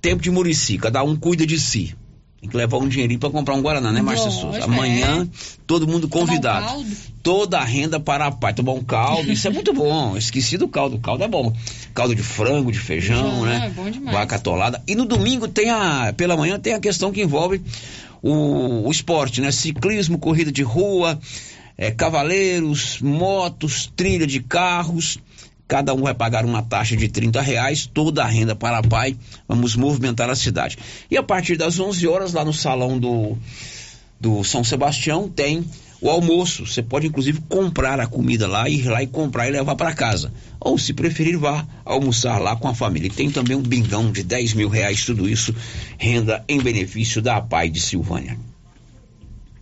tempo 0.00 0.22
de 0.22 0.30
Murici, 0.30 0.78
cada 0.78 1.02
um 1.02 1.16
cuida 1.16 1.44
de 1.44 1.58
si. 1.58 1.96
Tem 2.40 2.48
que 2.48 2.56
levar 2.56 2.78
um 2.78 2.88
dinheirinho 2.88 3.18
para 3.18 3.30
comprar 3.30 3.54
um 3.54 3.60
Guaraná, 3.60 3.90
né, 3.90 4.00
Márcia 4.00 4.30
Souza? 4.30 4.62
Amanhã, 4.62 5.24
é. 5.24 5.58
todo 5.66 5.88
mundo 5.88 6.08
convidado. 6.08 6.78
Um 6.78 6.86
Toda 7.20 7.58
a 7.58 7.64
renda 7.64 7.98
para 7.98 8.26
a 8.26 8.30
pai. 8.30 8.54
Tomar 8.54 8.72
um 8.72 8.82
caldo, 8.82 9.32
isso 9.32 9.46
é 9.48 9.50
muito 9.50 9.74
bom. 9.74 10.16
Esqueci 10.16 10.56
do 10.56 10.68
caldo. 10.68 10.96
O 10.96 11.00
caldo 11.00 11.24
é 11.24 11.28
bom. 11.28 11.52
Caldo 11.92 12.14
de 12.14 12.22
frango, 12.22 12.70
de 12.70 12.78
feijão, 12.78 13.44
né? 13.44 13.66
É 13.66 13.70
bom 13.70 13.90
demais. 13.90 14.16
Vaca 14.16 14.36
atolada. 14.36 14.80
E 14.86 14.94
no 14.94 15.04
domingo 15.04 15.48
tem 15.48 15.68
a. 15.68 16.14
Pela 16.16 16.36
manhã 16.36 16.60
tem 16.60 16.74
a 16.74 16.80
questão 16.80 17.10
que 17.10 17.20
envolve 17.20 17.60
o, 18.22 18.86
o 18.86 18.90
esporte, 18.90 19.40
né? 19.40 19.50
Ciclismo, 19.50 20.16
corrida 20.16 20.52
de 20.52 20.62
rua, 20.62 21.18
é, 21.76 21.90
cavaleiros, 21.90 23.00
motos, 23.00 23.92
trilha 23.96 24.26
de 24.26 24.40
carros. 24.40 25.18
Cada 25.68 25.92
um 25.92 26.00
vai 26.00 26.14
pagar 26.14 26.46
uma 26.46 26.62
taxa 26.62 26.96
de 26.96 27.08
30 27.08 27.42
reais, 27.42 27.86
toda 27.86 28.24
a 28.24 28.26
renda 28.26 28.56
para 28.56 28.78
a 28.78 28.82
pai. 28.82 29.14
Vamos 29.46 29.76
movimentar 29.76 30.30
a 30.30 30.34
cidade. 30.34 30.78
E 31.10 31.16
a 31.18 31.22
partir 31.22 31.58
das 31.58 31.78
11 31.78 32.08
horas, 32.08 32.32
lá 32.32 32.42
no 32.42 32.54
salão 32.54 32.98
do, 32.98 33.36
do 34.18 34.42
São 34.42 34.64
Sebastião, 34.64 35.28
tem 35.28 35.62
o 36.00 36.08
almoço. 36.08 36.64
Você 36.64 36.82
pode, 36.82 37.06
inclusive, 37.06 37.42
comprar 37.50 38.00
a 38.00 38.06
comida 38.06 38.48
lá, 38.48 38.66
ir 38.66 38.86
lá 38.86 39.02
e 39.02 39.06
comprar 39.06 39.46
e 39.46 39.52
levar 39.52 39.76
para 39.76 39.94
casa. 39.94 40.32
Ou, 40.58 40.78
se 40.78 40.94
preferir, 40.94 41.36
vá 41.36 41.66
almoçar 41.84 42.38
lá 42.38 42.56
com 42.56 42.66
a 42.66 42.74
família. 42.74 43.08
E 43.08 43.10
tem 43.10 43.30
também 43.30 43.54
um 43.54 43.62
bingão 43.62 44.10
de 44.10 44.22
10 44.22 44.54
mil 44.54 44.70
reais, 44.70 45.04
tudo 45.04 45.28
isso 45.28 45.54
renda 45.98 46.42
em 46.48 46.62
benefício 46.62 47.20
da 47.20 47.42
PAI 47.42 47.68
de 47.68 47.82
Silvânia. 47.82 48.38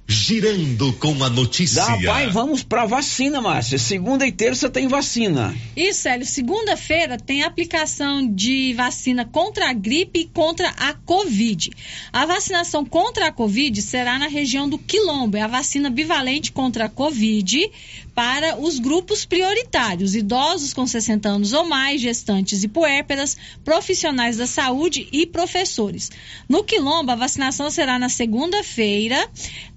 Girando 0.09 0.93
com 0.95 1.25
a 1.25 1.29
notícia. 1.29 1.85
Dá, 1.85 1.99
pai, 2.05 2.29
vamos 2.31 2.63
pra 2.63 2.87
vacina, 2.87 3.41
Márcia. 3.41 3.77
Segunda 3.77 4.25
e 4.25 4.31
terça 4.31 4.71
tem 4.71 4.87
vacina. 4.87 5.53
Isso, 5.77 6.09
Hélio. 6.09 6.25
Segunda-feira 6.25 7.19
tem 7.19 7.43
aplicação 7.43 8.25
de 8.27 8.73
vacina 8.75 9.25
contra 9.25 9.69
a 9.69 9.73
gripe 9.73 10.21
e 10.21 10.25
contra 10.27 10.69
a 10.71 10.95
Covid. 10.95 11.71
A 12.13 12.25
vacinação 12.25 12.85
contra 12.85 13.27
a 13.27 13.33
Covid 13.33 13.83
será 13.83 14.17
na 14.17 14.29
região 14.29 14.69
do 14.69 14.79
Quilombo. 14.79 15.37
É 15.37 15.43
a 15.43 15.49
vacina 15.49 15.91
bivalente 15.91 16.53
contra 16.53 16.85
a 16.85 16.89
Covid 16.89 17.69
para 18.17 18.59
os 18.59 18.79
grupos 18.79 19.27
prioritários: 19.27 20.17
idosos 20.17 20.73
com 20.73 20.87
60 20.87 21.29
anos 21.29 21.53
ou 21.53 21.69
mais, 21.69 22.01
gestantes 22.01 22.65
e 22.65 22.69
puérperas, 22.69 23.37
profissionais 23.63 24.39
da 24.39 24.47
saúde 24.47 25.07
e 25.13 25.27
professores. 25.27 26.11
No 26.49 26.65
Quilombo, 26.65 27.13
a 27.13 27.15
vacinação 27.15 27.71
será 27.71 27.99
na 27.99 28.09
segunda-feira, 28.09 29.29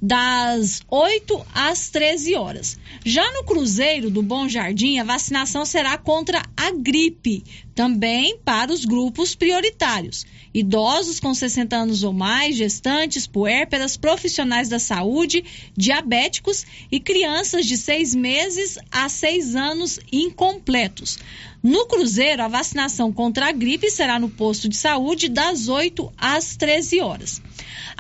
das 0.02 0.82
8 0.90 1.46
às 1.54 1.90
13 1.90 2.36
horas. 2.36 2.80
Já 3.06 3.30
no 3.34 3.44
Cruzeiro 3.44 4.10
do 4.10 4.24
Bom 4.24 4.48
Jardim, 4.48 5.00
a 5.00 5.04
vacinação 5.04 5.66
será 5.66 5.98
contra 5.98 6.42
a 6.56 6.72
gripe, 6.72 7.44
também 7.80 8.38
para 8.44 8.74
os 8.74 8.84
grupos 8.84 9.36
prioritários 9.36 10.26
idosos 10.54 11.18
com 11.18 11.34
60 11.34 11.78
anos 11.78 12.04
ou 12.04 12.12
mais, 12.12 12.58
gestantes, 12.58 13.26
puérperas, 13.26 13.96
profissionais 13.96 14.68
da 14.68 14.80
saúde, 14.80 15.46
diabéticos 15.78 16.66
e 16.92 17.00
crianças 17.00 17.66
de 17.66 17.78
seis 17.78 18.14
meses 18.14 18.78
a 18.92 19.08
seis 19.08 19.56
anos 19.56 19.98
incompletos. 20.12 21.20
No 21.64 21.86
Cruzeiro, 21.86 22.44
a 22.44 22.50
vacinação 22.50 23.14
contra 23.14 23.48
a 23.48 23.52
gripe 23.54 23.90
será 23.90 24.20
no 24.20 24.30
posto 24.30 24.68
de 24.68 24.76
saúde 24.76 25.30
das 25.30 25.70
8 25.70 26.12
às 26.18 26.58
13 26.58 27.00
horas. 27.00 27.42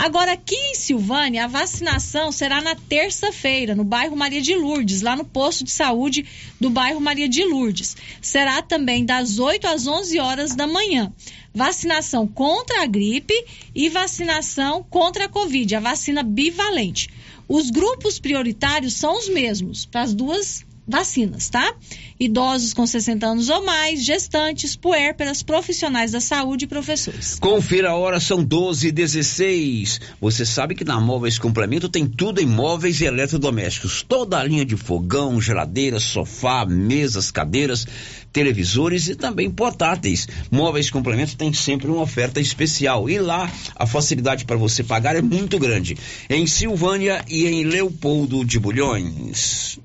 Agora, 0.01 0.31
aqui 0.31 0.55
em 0.55 0.75
Silvânia, 0.75 1.43
a 1.43 1.47
vacinação 1.47 2.31
será 2.31 2.61
na 2.61 2.73
terça-feira, 2.73 3.75
no 3.75 3.83
bairro 3.83 4.15
Maria 4.15 4.41
de 4.41 4.55
Lourdes, 4.55 5.01
lá 5.01 5.13
no 5.13 5.25
posto 5.25 5.65
de 5.65 5.71
saúde 5.71 6.25
do 6.57 6.69
bairro 6.69 7.01
Maria 7.01 7.27
de 7.27 7.43
Lourdes. 7.43 7.97
Será 8.21 8.61
também 8.61 9.03
das 9.03 9.39
8 9.39 9.67
às 9.67 9.87
11 9.87 10.17
horas 10.17 10.55
da 10.55 10.65
manhã 10.65 11.13
vacinação 11.53 12.25
contra 12.25 12.81
a 12.81 12.85
gripe 12.85 13.33
e 13.75 13.89
vacinação 13.89 14.81
contra 14.89 15.25
a 15.25 15.29
Covid, 15.29 15.75
a 15.75 15.81
vacina 15.81 16.23
bivalente. 16.23 17.09
Os 17.45 17.69
grupos 17.69 18.19
prioritários 18.19 18.93
são 18.93 19.17
os 19.17 19.27
mesmos 19.27 19.85
para 19.85 20.03
as 20.03 20.13
duas 20.13 20.65
vacinas, 20.89 21.49
tá? 21.49 21.73
Idosos 22.19 22.73
com 22.73 22.85
60 22.85 23.25
anos 23.25 23.49
ou 23.49 23.63
mais, 23.63 24.03
gestantes, 24.03 24.75
puérperas, 24.75 25.43
profissionais 25.43 26.11
da 26.11 26.19
saúde 26.19 26.65
e 26.65 26.67
professores. 26.67 27.37
Confira 27.39 27.91
a 27.91 27.95
hora, 27.95 28.19
são 28.19 28.43
12 28.43 28.87
e 28.87 28.91
16. 28.91 30.01
Você 30.19 30.45
sabe 30.45 30.75
que 30.75 30.83
na 30.83 30.99
Móveis 30.99 31.37
Complemento 31.37 31.87
tem 31.87 32.05
tudo 32.05 32.41
em 32.41 32.45
móveis 32.45 32.99
e 32.99 33.05
eletrodomésticos. 33.05 34.03
Toda 34.03 34.37
a 34.37 34.43
linha 34.43 34.65
de 34.65 34.75
fogão, 34.75 35.39
geladeira, 35.39 35.99
sofá, 35.99 36.65
mesas, 36.65 37.31
cadeiras, 37.31 37.85
televisores 38.33 39.07
e 39.07 39.15
também 39.15 39.49
portáteis. 39.49 40.27
Móveis 40.51 40.89
Complemento 40.89 41.37
tem 41.37 41.53
sempre 41.53 41.87
uma 41.87 42.01
oferta 42.01 42.39
especial. 42.39 43.09
E 43.09 43.19
lá 43.19 43.51
a 43.75 43.85
facilidade 43.85 44.45
para 44.45 44.57
você 44.57 44.83
pagar 44.83 45.15
é 45.15 45.21
muito 45.21 45.57
grande. 45.59 45.97
Em 46.29 46.45
Silvânia 46.45 47.23
e 47.29 47.45
em 47.45 47.63
Leopoldo 47.63 48.43
de 48.43 48.59
Bulhões. 48.59 49.79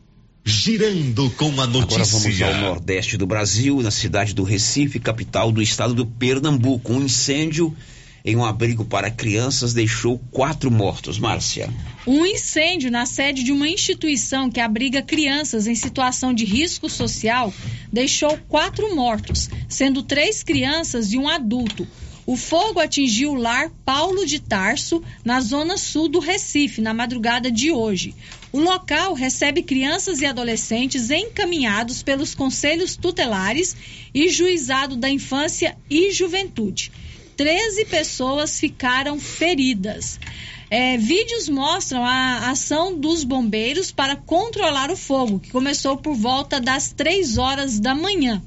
Girando 0.44 1.30
com 1.30 1.58
a 1.58 1.66
notícia. 1.66 2.02
Agora 2.02 2.04
vamos 2.04 2.42
ao 2.42 2.54
nordeste 2.54 3.16
do 3.16 3.26
Brasil, 3.26 3.80
na 3.80 3.90
cidade 3.90 4.34
do 4.34 4.42
Recife, 4.42 5.00
capital 5.00 5.50
do 5.50 5.62
estado 5.62 5.94
do 5.94 6.04
Pernambuco. 6.04 6.92
Um 6.92 7.02
incêndio 7.02 7.74
em 8.22 8.36
um 8.36 8.44
abrigo 8.44 8.84
para 8.84 9.10
crianças 9.10 9.72
deixou 9.72 10.18
quatro 10.30 10.70
mortos. 10.70 11.18
Márcia. 11.18 11.70
Um 12.06 12.26
incêndio 12.26 12.90
na 12.90 13.06
sede 13.06 13.42
de 13.42 13.52
uma 13.52 13.68
instituição 13.68 14.50
que 14.50 14.60
abriga 14.60 15.00
crianças 15.00 15.66
em 15.66 15.74
situação 15.74 16.34
de 16.34 16.44
risco 16.44 16.90
social 16.90 17.52
deixou 17.90 18.38
quatro 18.46 18.94
mortos, 18.94 19.48
sendo 19.66 20.02
três 20.02 20.42
crianças 20.42 21.12
e 21.12 21.16
um 21.16 21.26
adulto. 21.26 21.88
O 22.26 22.36
fogo 22.36 22.80
atingiu 22.80 23.32
o 23.32 23.34
lar 23.34 23.70
Paulo 23.84 24.24
de 24.24 24.40
Tarso, 24.40 25.02
na 25.22 25.40
zona 25.40 25.76
sul 25.76 26.08
do 26.08 26.20
Recife, 26.20 26.80
na 26.80 26.94
madrugada 26.94 27.50
de 27.50 27.70
hoje. 27.70 28.14
O 28.50 28.60
local 28.60 29.12
recebe 29.12 29.62
crianças 29.62 30.20
e 30.20 30.26
adolescentes 30.26 31.10
encaminhados 31.10 32.02
pelos 32.02 32.34
conselhos 32.34 32.96
tutelares 32.96 33.76
e 34.14 34.28
juizado 34.30 34.96
da 34.96 35.10
infância 35.10 35.76
e 35.90 36.10
juventude. 36.12 36.90
Treze 37.36 37.84
pessoas 37.84 38.58
ficaram 38.58 39.18
feridas. 39.20 40.18
É, 40.70 40.96
vídeos 40.96 41.48
mostram 41.48 42.04
a 42.04 42.48
ação 42.50 42.98
dos 42.98 43.22
bombeiros 43.22 43.92
para 43.92 44.16
controlar 44.16 44.90
o 44.90 44.96
fogo, 44.96 45.40
que 45.40 45.50
começou 45.50 45.98
por 45.98 46.14
volta 46.14 46.58
das 46.58 46.90
três 46.90 47.36
horas 47.36 47.78
da 47.78 47.94
manhã. 47.94 48.42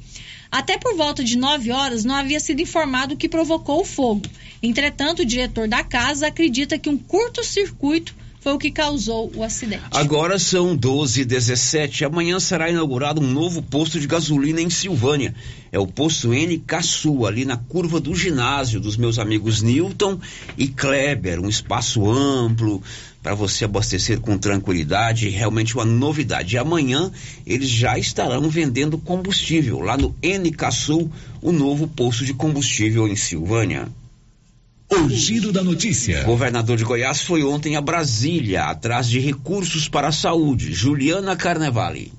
Até 0.52 0.78
por 0.78 0.96
volta 0.96 1.24
de 1.24 1.38
9 1.38 1.72
horas 1.72 2.04
não 2.04 2.16
havia 2.16 2.40
sido 2.40 2.62
informado 2.62 3.14
o 3.14 3.18
que 3.18 3.30
provocou 3.30 3.82
o 3.82 3.86
fogo. 3.86 4.24
Entretanto, 4.62 5.22
o 5.22 5.26
diretor 5.26 5.68
da 5.68 5.84
casa 5.84 6.28
acredita 6.28 6.80
que 6.80 6.90
um 6.90 6.98
curto-circuito 6.98 8.16
foi 8.40 8.54
o 8.54 8.58
que 8.58 8.72
causou 8.72 9.30
o 9.36 9.44
acidente. 9.44 9.84
Agora 9.92 10.40
são 10.40 10.74
12 10.74 11.22
e 11.22 11.26
17 11.26 12.06
Amanhã 12.06 12.40
será 12.40 12.70
inaugurado 12.70 13.20
um 13.20 13.28
novo 13.28 13.62
posto 13.62 14.00
de 14.00 14.08
gasolina 14.08 14.62
em 14.62 14.70
Silvânia. 14.70 15.36
É 15.70 15.78
o 15.78 15.86
posto 15.86 16.34
N 16.34 16.58
Caçu, 16.60 17.26
ali 17.26 17.44
na 17.44 17.58
curva 17.58 18.00
do 18.00 18.16
ginásio 18.16 18.80
dos 18.80 18.96
meus 18.96 19.20
amigos 19.20 19.62
Newton 19.62 20.18
e 20.58 20.68
Kleber. 20.68 21.42
Um 21.42 21.50
espaço 21.50 22.10
amplo 22.10 22.82
para 23.28 23.36
você 23.36 23.66
abastecer 23.66 24.22
com 24.22 24.38
tranquilidade. 24.38 25.28
Realmente 25.28 25.76
uma 25.76 25.84
novidade. 25.84 26.56
E 26.56 26.58
amanhã 26.58 27.12
eles 27.46 27.68
já 27.68 28.00
estarão 28.00 28.50
vendendo 28.50 28.98
combustível 28.98 29.82
lá 29.82 29.98
no 29.98 30.16
N 30.24 30.50
Caçu, 30.52 31.12
o 31.42 31.52
novo 31.52 31.90
posto 31.90 32.24
de 32.24 32.34
combustível 32.34 33.06
em 33.06 33.18
Silvânia. 33.18 33.90
O 34.90 35.10
giro 35.10 35.52
da 35.52 35.62
notícia. 35.62 36.22
O 36.22 36.28
governador 36.28 36.78
de 36.78 36.86
Goiás 36.86 37.20
foi 37.20 37.44
ontem 37.44 37.76
a 37.76 37.82
Brasília, 37.82 38.64
atrás 38.64 39.10
de 39.10 39.20
recursos 39.20 39.90
para 39.90 40.08
a 40.08 40.14
saúde. 40.14 40.72
Juliana 40.72 41.36
Carnevale. 41.36 42.14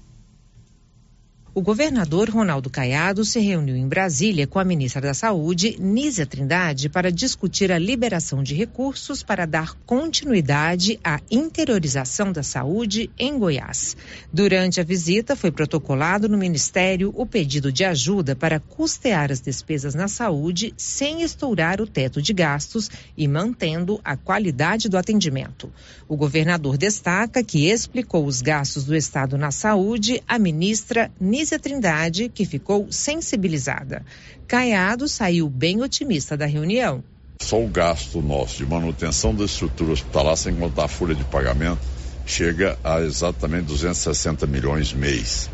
O 1.58 1.60
governador 1.60 2.30
Ronaldo 2.30 2.70
Caiado 2.70 3.24
se 3.24 3.40
reuniu 3.40 3.74
em 3.74 3.88
Brasília 3.88 4.46
com 4.46 4.60
a 4.60 4.64
ministra 4.64 5.02
da 5.02 5.12
Saúde, 5.12 5.76
Nízia 5.80 6.24
Trindade, 6.24 6.88
para 6.88 7.10
discutir 7.10 7.72
a 7.72 7.78
liberação 7.80 8.44
de 8.44 8.54
recursos 8.54 9.24
para 9.24 9.44
dar 9.44 9.74
continuidade 9.84 11.00
à 11.02 11.20
interiorização 11.28 12.30
da 12.30 12.44
saúde 12.44 13.10
em 13.18 13.36
Goiás. 13.36 13.96
Durante 14.32 14.80
a 14.80 14.84
visita, 14.84 15.34
foi 15.34 15.50
protocolado 15.50 16.28
no 16.28 16.38
Ministério 16.38 17.12
o 17.16 17.26
pedido 17.26 17.72
de 17.72 17.84
ajuda 17.84 18.36
para 18.36 18.60
custear 18.60 19.32
as 19.32 19.40
despesas 19.40 19.96
na 19.96 20.06
saúde 20.06 20.72
sem 20.76 21.22
estourar 21.22 21.80
o 21.80 21.88
teto 21.88 22.22
de 22.22 22.32
gastos 22.32 22.88
e 23.16 23.26
mantendo 23.26 24.00
a 24.04 24.16
qualidade 24.16 24.88
do 24.88 24.96
atendimento. 24.96 25.72
O 26.06 26.16
governador 26.16 26.76
destaca 26.78 27.42
que 27.42 27.68
explicou 27.68 28.24
os 28.26 28.40
gastos 28.40 28.84
do 28.84 28.94
Estado 28.94 29.36
na 29.36 29.50
saúde 29.50 30.22
a 30.28 30.38
ministra 30.38 31.10
Nízia 31.20 31.47
Nízia 31.48 31.58
Trindade, 31.58 32.28
que 32.28 32.44
ficou 32.44 32.88
sensibilizada. 32.90 34.04
Caiado 34.46 35.08
saiu 35.08 35.48
bem 35.48 35.80
otimista 35.80 36.36
da 36.36 36.44
reunião. 36.44 37.02
Só 37.40 37.62
o 37.62 37.68
gasto 37.68 38.20
nosso 38.20 38.58
de 38.58 38.66
manutenção 38.66 39.34
da 39.34 39.46
estrutura 39.46 39.92
hospitalar, 39.92 40.36
sem 40.36 40.54
contar 40.54 40.84
a 40.84 40.88
folha 40.88 41.14
de 41.14 41.24
pagamento, 41.24 41.80
chega 42.26 42.78
a 42.84 43.00
exatamente 43.00 43.64
260 43.64 44.46
milhões 44.46 44.92
mês. 44.92 45.48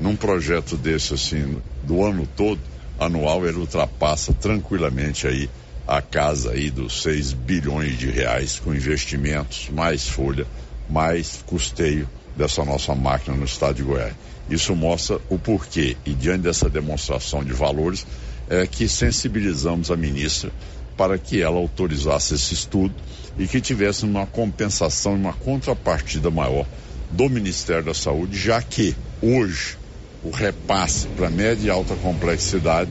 Num 0.00 0.14
projeto 0.14 0.76
desse, 0.76 1.14
assim, 1.14 1.60
do 1.82 2.04
ano 2.04 2.24
todo, 2.36 2.60
anual, 2.96 3.44
ele 3.44 3.58
ultrapassa 3.58 4.32
tranquilamente 4.32 5.26
aí 5.26 5.50
a 5.88 6.00
casa 6.00 6.52
aí 6.52 6.70
dos 6.70 7.02
6 7.02 7.32
bilhões 7.32 7.98
de 7.98 8.08
reais 8.08 8.60
com 8.60 8.72
investimentos, 8.72 9.68
mais 9.70 10.08
folha, 10.08 10.46
mais 10.88 11.42
custeio 11.44 12.08
dessa 12.36 12.64
nossa 12.64 12.94
máquina 12.94 13.36
no 13.36 13.44
estado 13.44 13.74
de 13.74 13.82
Goiás. 13.82 14.14
Isso 14.50 14.74
mostra 14.74 15.18
o 15.28 15.38
porquê 15.38 15.96
e 16.04 16.12
diante 16.12 16.42
dessa 16.42 16.68
demonstração 16.68 17.44
de 17.44 17.52
valores 17.52 18.06
é 18.48 18.66
que 18.66 18.88
sensibilizamos 18.88 19.90
a 19.90 19.96
ministra 19.96 20.50
para 20.96 21.16
que 21.16 21.40
ela 21.40 21.56
autorizasse 21.56 22.34
esse 22.34 22.54
estudo 22.54 22.94
e 23.38 23.46
que 23.46 23.60
tivesse 23.60 24.04
uma 24.04 24.26
compensação 24.26 25.12
e 25.12 25.20
uma 25.20 25.32
contrapartida 25.32 26.30
maior 26.30 26.66
do 27.10 27.28
Ministério 27.28 27.84
da 27.84 27.94
Saúde, 27.94 28.38
já 28.38 28.60
que 28.60 28.94
hoje 29.20 29.76
o 30.24 30.30
repasse 30.30 31.08
para 31.08 31.30
média 31.30 31.66
e 31.66 31.70
alta 31.70 31.94
complexidade, 31.96 32.90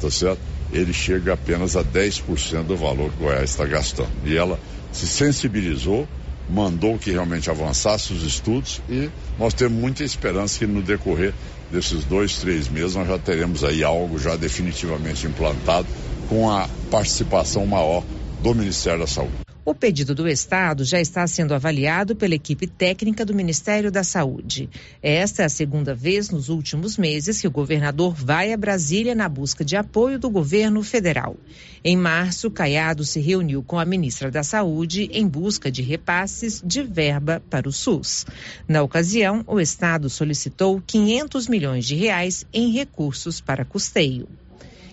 tá 0.00 0.10
certo? 0.10 0.40
Ele 0.72 0.92
chega 0.92 1.34
apenas 1.34 1.76
a 1.76 1.84
10% 1.84 2.64
do 2.64 2.76
valor 2.76 3.10
que 3.10 3.22
o 3.22 3.26
Goiás 3.26 3.50
está 3.50 3.66
gastando. 3.66 4.10
E 4.24 4.36
ela 4.36 4.58
se 4.90 5.06
sensibilizou, 5.06 6.08
mandou 6.52 6.98
que 6.98 7.10
realmente 7.10 7.50
avançasse 7.50 8.12
os 8.12 8.22
estudos 8.22 8.80
e 8.88 9.10
nós 9.38 9.54
temos 9.54 9.78
muita 9.78 10.04
esperança 10.04 10.58
que 10.58 10.66
no 10.66 10.82
decorrer 10.82 11.32
desses 11.70 12.04
dois, 12.04 12.36
três 12.36 12.68
meses 12.68 12.94
nós 12.94 13.08
já 13.08 13.18
teremos 13.18 13.64
aí 13.64 13.82
algo 13.82 14.18
já 14.18 14.36
definitivamente 14.36 15.26
implantado 15.26 15.88
com 16.28 16.50
a 16.50 16.68
participação 16.90 17.66
maior 17.66 18.04
do 18.42 18.54
Ministério 18.54 19.00
da 19.00 19.06
Saúde. 19.06 19.41
O 19.64 19.76
pedido 19.76 20.12
do 20.12 20.26
Estado 20.26 20.84
já 20.84 21.00
está 21.00 21.24
sendo 21.24 21.54
avaliado 21.54 22.16
pela 22.16 22.34
equipe 22.34 22.66
técnica 22.66 23.24
do 23.24 23.32
Ministério 23.32 23.92
da 23.92 24.02
Saúde. 24.02 24.68
Esta 25.00 25.42
é 25.42 25.44
a 25.44 25.48
segunda 25.48 25.94
vez 25.94 26.30
nos 26.30 26.48
últimos 26.48 26.98
meses 26.98 27.40
que 27.40 27.46
o 27.46 27.50
governador 27.50 28.12
vai 28.12 28.52
a 28.52 28.56
Brasília 28.56 29.14
na 29.14 29.28
busca 29.28 29.64
de 29.64 29.76
apoio 29.76 30.18
do 30.18 30.28
governo 30.28 30.82
federal. 30.82 31.36
Em 31.84 31.96
março, 31.96 32.50
Caiado 32.50 33.04
se 33.04 33.20
reuniu 33.20 33.62
com 33.62 33.78
a 33.78 33.84
ministra 33.84 34.32
da 34.32 34.42
Saúde 34.42 35.08
em 35.12 35.28
busca 35.28 35.70
de 35.70 35.80
repasses 35.80 36.60
de 36.64 36.82
verba 36.82 37.40
para 37.48 37.68
o 37.68 37.72
SUS. 37.72 38.26
Na 38.66 38.82
ocasião, 38.82 39.44
o 39.46 39.60
Estado 39.60 40.10
solicitou 40.10 40.82
500 40.84 41.46
milhões 41.46 41.86
de 41.86 41.94
reais 41.94 42.44
em 42.52 42.72
recursos 42.72 43.40
para 43.40 43.64
custeio. 43.64 44.28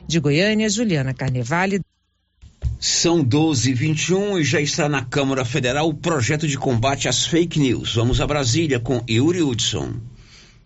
De 0.06 0.20
Goiânia, 0.20 0.70
Juliana 0.70 1.14
Carnevale. 1.14 1.82
São 2.82 3.22
12 3.22 3.72
e 3.72 3.74
21 3.74 4.40
e 4.40 4.44
já 4.46 4.62
está 4.62 4.88
na 4.88 5.04
Câmara 5.04 5.44
Federal 5.44 5.90
o 5.90 5.94
projeto 5.94 6.48
de 6.48 6.58
combate 6.58 7.10
às 7.10 7.26
fake 7.26 7.60
news. 7.60 7.94
Vamos 7.94 8.22
a 8.22 8.26
Brasília 8.26 8.80
com 8.80 9.04
Yuri 9.10 9.42
Hudson. 9.42 10.00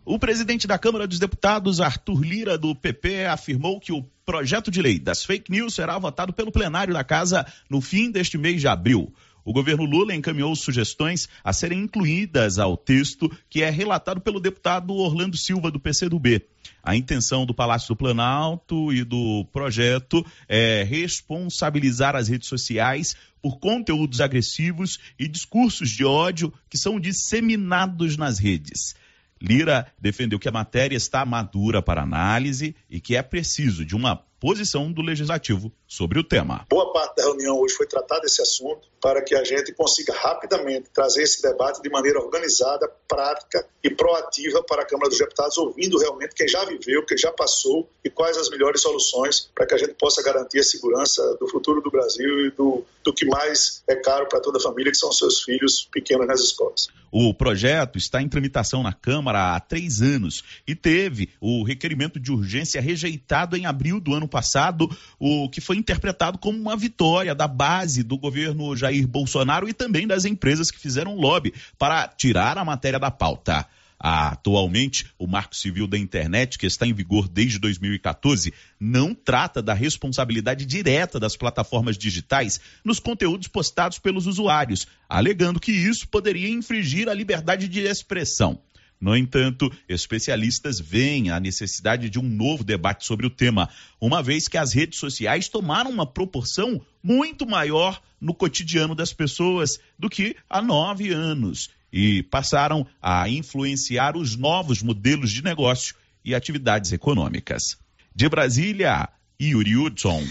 O 0.05 0.19
presidente 0.19 0.67
da 0.67 0.77
Câmara 0.77 1.07
dos 1.07 1.17
Deputados, 1.17 1.81
Arthur 1.81 2.21
Lira, 2.21 2.55
do 2.55 2.75
PP, 2.75 3.25
afirmou 3.25 3.79
que 3.79 3.91
o 3.91 4.03
projeto 4.23 4.69
de 4.69 4.79
lei 4.79 4.99
das 4.99 5.25
fake 5.25 5.51
news 5.51 5.73
será 5.73 5.97
votado 5.97 6.31
pelo 6.31 6.51
plenário 6.51 6.93
da 6.93 7.03
Casa 7.03 7.47
no 7.67 7.81
fim 7.81 8.11
deste 8.11 8.37
mês 8.37 8.61
de 8.61 8.67
abril. 8.67 9.11
O 9.45 9.51
governo 9.51 9.83
Lula 9.83 10.15
encaminhou 10.15 10.55
sugestões 10.55 11.27
a 11.43 11.51
serem 11.51 11.79
incluídas 11.79 12.59
ao 12.59 12.77
texto 12.77 13.29
que 13.49 13.61
é 13.61 13.69
relatado 13.69 14.21
pelo 14.21 14.39
deputado 14.39 14.93
Orlando 14.93 15.35
Silva, 15.35 15.69
do 15.69 15.79
PCdoB. 15.79 16.45
A 16.81 16.95
intenção 16.95 17.45
do 17.45 17.53
Palácio 17.53 17.89
do 17.89 17.95
Planalto 17.95 18.93
e 18.93 19.03
do 19.03 19.45
projeto 19.51 20.25
é 20.47 20.83
responsabilizar 20.83 22.15
as 22.15 22.29
redes 22.29 22.47
sociais 22.47 23.15
por 23.41 23.59
conteúdos 23.59 24.21
agressivos 24.21 24.99
e 25.19 25.27
discursos 25.27 25.89
de 25.89 26.05
ódio 26.05 26.53
que 26.69 26.77
são 26.77 26.99
disseminados 26.99 28.15
nas 28.15 28.39
redes. 28.39 28.95
Lira 29.41 29.85
defendeu 29.99 30.39
que 30.39 30.47
a 30.47 30.53
matéria 30.53 30.95
está 30.95 31.25
madura 31.25 31.81
para 31.81 32.01
análise 32.01 32.73
e 32.89 33.01
que 33.01 33.13
é 33.13 33.21
preciso 33.21 33.85
de 33.85 33.93
uma 33.93 34.15
posição 34.15 34.91
do 34.91 35.01
legislativo 35.01 35.69
sobre 35.93 36.17
o 36.17 36.23
tema. 36.23 36.65
Boa 36.71 36.91
parte 36.91 37.17
da 37.17 37.23
reunião 37.23 37.59
hoje 37.59 37.75
foi 37.75 37.85
tratar 37.85 38.17
desse 38.17 38.41
assunto 38.41 38.87
para 38.99 39.21
que 39.21 39.35
a 39.35 39.43
gente 39.43 39.71
consiga 39.73 40.11
rapidamente 40.11 40.89
trazer 40.91 41.21
esse 41.21 41.39
debate 41.39 41.83
de 41.83 41.89
maneira 41.89 42.19
organizada, 42.19 42.89
prática 43.07 43.63
e 43.83 43.91
proativa 43.91 44.63
para 44.63 44.81
a 44.81 44.85
Câmara 44.85 45.09
dos 45.09 45.19
Deputados, 45.19 45.55
ouvindo 45.57 45.99
realmente 45.99 46.33
quem 46.33 46.47
já 46.47 46.65
viveu, 46.65 47.05
quem 47.05 47.17
já 47.17 47.31
passou 47.31 47.87
e 48.03 48.09
quais 48.09 48.37
as 48.37 48.49
melhores 48.49 48.81
soluções 48.81 49.51
para 49.53 49.67
que 49.67 49.75
a 49.75 49.77
gente 49.77 49.93
possa 49.93 50.23
garantir 50.23 50.59
a 50.59 50.63
segurança 50.63 51.21
do 51.39 51.47
futuro 51.47 51.79
do 51.79 51.91
Brasil 51.91 52.47
e 52.47 52.49
do, 52.51 52.83
do 53.03 53.13
que 53.13 53.25
mais 53.25 53.83
é 53.87 53.95
caro 53.95 54.27
para 54.27 54.39
toda 54.39 54.57
a 54.57 54.61
família, 54.61 54.91
que 54.91 54.97
são 54.97 55.11
seus 55.11 55.43
filhos 55.43 55.87
pequenos 55.91 56.25
nas 56.25 56.39
escolas. 56.39 56.87
O 57.11 57.31
projeto 57.31 57.97
está 57.99 58.21
em 58.21 58.27
tramitação 58.27 58.81
na 58.81 58.91
Câmara 58.91 59.55
há 59.55 59.59
três 59.59 60.01
anos 60.01 60.43
e 60.67 60.73
teve 60.73 61.29
o 61.39 61.63
requerimento 61.63 62.19
de 62.19 62.31
urgência 62.31 62.81
rejeitado 62.81 63.55
em 63.55 63.67
abril 63.67 63.99
do 63.99 64.15
ano 64.15 64.27
passado, 64.27 64.89
o 65.19 65.47
que 65.47 65.61
foi 65.61 65.75
interpretado 65.83 66.37
como 66.37 66.57
uma 66.57 66.77
vitória 66.77 67.35
da 67.35 67.47
base 67.47 68.03
do 68.03 68.17
governo 68.17 68.75
Jair 68.75 69.05
Bolsonaro 69.05 69.67
e 69.67 69.73
também 69.73 70.07
das 70.07 70.23
empresas 70.23 70.71
que 70.71 70.79
fizeram 70.79 71.15
lobby 71.15 71.53
para 71.77 72.07
tirar 72.07 72.57
a 72.57 72.63
matéria 72.63 72.97
da 72.97 73.11
pauta. 73.11 73.67
Atualmente, 73.99 75.07
o 75.17 75.27
Marco 75.27 75.55
Civil 75.55 75.87
da 75.87 75.97
Internet, 75.97 76.57
que 76.57 76.65
está 76.65 76.85
em 76.85 76.93
vigor 76.93 77.27
desde 77.27 77.59
2014, 77.59 78.53
não 78.79 79.13
trata 79.13 79.61
da 79.61 79.73
responsabilidade 79.73 80.65
direta 80.65 81.19
das 81.19 81.37
plataformas 81.37 81.97
digitais 81.97 82.59
nos 82.83 82.99
conteúdos 82.99 83.47
postados 83.47 83.99
pelos 83.99 84.25
usuários, 84.25 84.87
alegando 85.07 85.59
que 85.59 85.71
isso 85.71 86.07
poderia 86.07 86.49
infringir 86.49 87.07
a 87.07 87.13
liberdade 87.13 87.67
de 87.67 87.81
expressão. 87.81 88.59
No 89.03 89.17
entanto, 89.17 89.69
especialistas 89.89 90.79
veem 90.79 91.29
a 91.29 91.37
necessidade 91.37 92.09
de 92.09 92.17
um 92.17 92.23
novo 92.23 92.63
debate 92.63 93.05
sobre 93.05 93.27
o 93.27 93.29
tema, 93.29 93.67
uma 93.99 94.23
vez 94.23 94.47
que 94.47 94.57
as 94.57 94.71
redes 94.71 94.97
sociais 94.97 95.49
tomaram 95.49 95.91
uma 95.91 96.05
proporção 96.05 96.81
muito 97.03 97.45
maior 97.45 98.01
no 98.21 98.33
cotidiano 98.33 98.95
das 98.95 99.11
pessoas 99.11 99.77
do 99.99 100.09
que 100.09 100.37
há 100.49 100.61
nove 100.61 101.11
anos 101.11 101.69
e 101.91 102.23
passaram 102.23 102.87
a 103.01 103.27
influenciar 103.27 104.15
os 104.15 104.37
novos 104.37 104.81
modelos 104.81 105.33
de 105.33 105.43
negócio 105.43 105.95
e 106.23 106.33
atividades 106.33 106.93
econômicas. 106.93 107.77
De 108.15 108.29
Brasília, 108.29 109.09
Yuri 109.37 109.75
Hudson. 109.75 110.25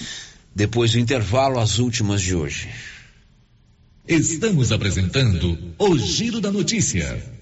Depois 0.56 0.92
do 0.92 0.98
intervalo, 0.98 1.58
as 1.58 1.78
últimas 1.78 2.22
de 2.22 2.34
hoje. 2.34 2.70
Estamos 4.08 4.72
apresentando 4.72 5.74
o 5.78 5.98
Giro 5.98 6.40
da 6.40 6.50
Notícia. 6.50 7.41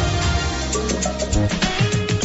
Thank 1.31 1.63
you. 1.63 1.70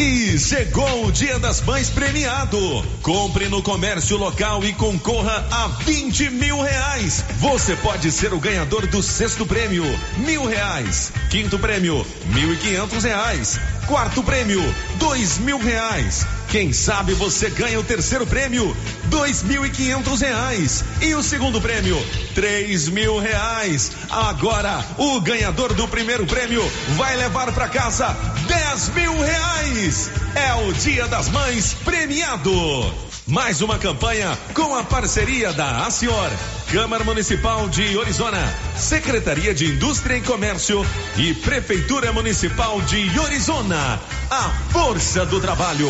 E 0.00 0.38
chegou 0.38 1.04
o 1.04 1.12
Dia 1.12 1.38
das 1.38 1.60
Mães 1.60 1.90
premiado. 1.90 2.58
Compre 3.02 3.50
no 3.50 3.62
comércio 3.62 4.16
local 4.16 4.64
e 4.64 4.72
concorra 4.72 5.46
a 5.50 5.68
20 5.84 6.30
mil 6.30 6.58
reais. 6.62 7.22
Você 7.36 7.76
pode 7.76 8.10
ser 8.10 8.32
o 8.32 8.40
ganhador 8.40 8.86
do 8.86 9.02
sexto 9.02 9.44
prêmio, 9.44 9.84
mil 10.16 10.46
reais. 10.46 11.12
Quinto 11.28 11.58
prêmio, 11.58 12.06
mil 12.28 12.50
e 12.50 12.56
quinhentos 12.56 13.04
reais. 13.04 13.60
Quarto 13.86 14.22
prêmio, 14.22 14.62
dois 14.98 15.36
mil 15.36 15.58
reais. 15.58 16.26
Quem 16.48 16.72
sabe 16.72 17.12
você 17.12 17.50
ganha 17.50 17.78
o 17.78 17.84
terceiro 17.84 18.26
prêmio, 18.26 18.74
dois 19.04 19.42
mil 19.42 19.66
e 19.66 19.70
quinhentos 19.70 20.20
reais. 20.22 20.82
E 21.02 21.14
o 21.14 21.22
segundo 21.22 21.60
prêmio, 21.60 21.96
três 22.34 22.88
mil 22.88 23.18
reais. 23.18 23.92
Agora, 24.08 24.82
o 24.96 25.20
ganhador 25.20 25.74
do 25.74 25.86
primeiro 25.86 26.26
prêmio 26.26 26.62
vai 26.96 27.16
levar 27.16 27.52
para 27.52 27.68
casa 27.68 28.16
dez 28.48 28.88
mil 28.88 29.16
reais. 29.20 29.89
É 30.36 30.54
o 30.54 30.72
Dia 30.72 31.08
das 31.08 31.28
Mães 31.30 31.74
premiado. 31.84 32.52
Mais 33.26 33.60
uma 33.60 33.76
campanha 33.76 34.38
com 34.54 34.76
a 34.76 34.84
parceria 34.84 35.52
da 35.52 35.84
Acior, 35.84 36.30
Câmara 36.72 37.02
Municipal 37.02 37.68
de 37.68 37.96
Orizona, 37.96 38.38
Secretaria 38.76 39.52
de 39.52 39.66
Indústria 39.66 40.16
e 40.16 40.20
Comércio 40.20 40.86
e 41.16 41.34
Prefeitura 41.34 42.12
Municipal 42.12 42.80
de 42.82 43.18
Orizona. 43.18 43.98
A 44.30 44.48
força 44.70 45.26
do 45.26 45.40
trabalho. 45.40 45.88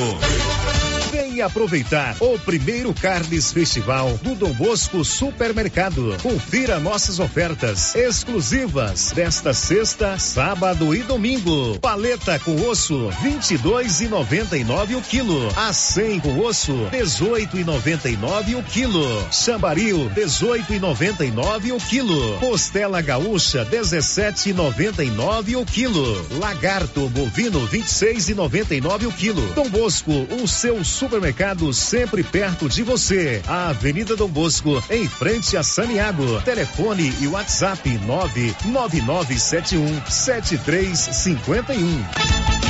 Venha 1.13 1.45
aproveitar 1.47 2.17
o 2.21 2.39
primeiro 2.39 2.95
Carnes 2.95 3.53
Festival 3.53 4.19
do 4.23 4.35
Dom 4.35 4.53
Bosco 4.53 5.05
Supermercado. 5.05 6.17
Confira 6.23 6.79
nossas 6.79 7.19
ofertas 7.19 7.95
exclusivas 7.95 9.13
desta 9.13 9.53
sexta, 9.53 10.19
sábado 10.19 10.95
e 10.95 11.03
domingo. 11.03 11.79
Paleta 11.81 12.39
com 12.39 12.69
osso, 12.69 13.11
vinte 13.23 13.55
e 13.55 13.59
dois 13.59 14.01
e 14.01 14.07
noventa 14.07 14.57
e 14.57 14.65
nove 14.65 14.95
o 14.95 15.03
quilo. 15.03 15.53
A 15.57 15.73
100 15.73 16.21
com 16.21 16.39
osso, 16.39 16.87
dezoito 16.91 17.59
e 17.59 17.65
noventa 17.65 18.09
e 18.09 18.17
nove 18.17 18.55
o 18.55 18.63
quilo. 18.63 19.05
Chambaril, 19.33 20.09
dezoito 20.11 20.70
e 20.75 20.81
noventa 20.81 21.25
e 21.25 21.31
nove 21.31 21.73
o 21.73 21.79
quilo. 21.79 22.39
Costela 22.39 23.01
gaúcha, 23.01 23.65
dezessete 23.65 24.51
e 24.51 24.53
noventa 24.53 25.03
e 25.03 25.11
nove 25.11 25.57
o 25.57 25.65
quilo. 25.65 26.27
Lagarto 26.39 27.09
bovino, 27.09 27.67
vinte 27.67 27.87
e 27.87 27.91
seis 27.91 28.29
e 28.29 28.35
noventa 28.35 28.75
e 28.75 28.81
nove 28.81 29.07
o 29.07 29.13
quilo. 29.13 29.41
Dom 29.55 29.69
Bosco, 29.69 30.13
o 30.13 30.47
seu 30.47 30.85
supermercado 30.85 31.73
sempre 31.73 32.23
perto 32.23 32.69
de 32.69 32.83
você. 32.83 33.43
A 33.47 33.69
Avenida 33.69 34.17
Dom 34.17 34.29
Bosco, 34.29 34.83
em 34.91 35.09
frente 35.09 35.57
a 35.57 35.63
Saniago. 35.63 36.41
Telefone 36.43 37.13
e 37.21 37.27
WhatsApp 37.27 37.89
nove 38.07 38.55
nove 38.67 39.01
nove 39.03 39.39
sete 39.39 39.77
um 39.77 40.01
sete 40.09 40.59
três 40.59 40.99
cinquenta 40.99 41.75
e 41.75 41.83
um. 41.83 42.70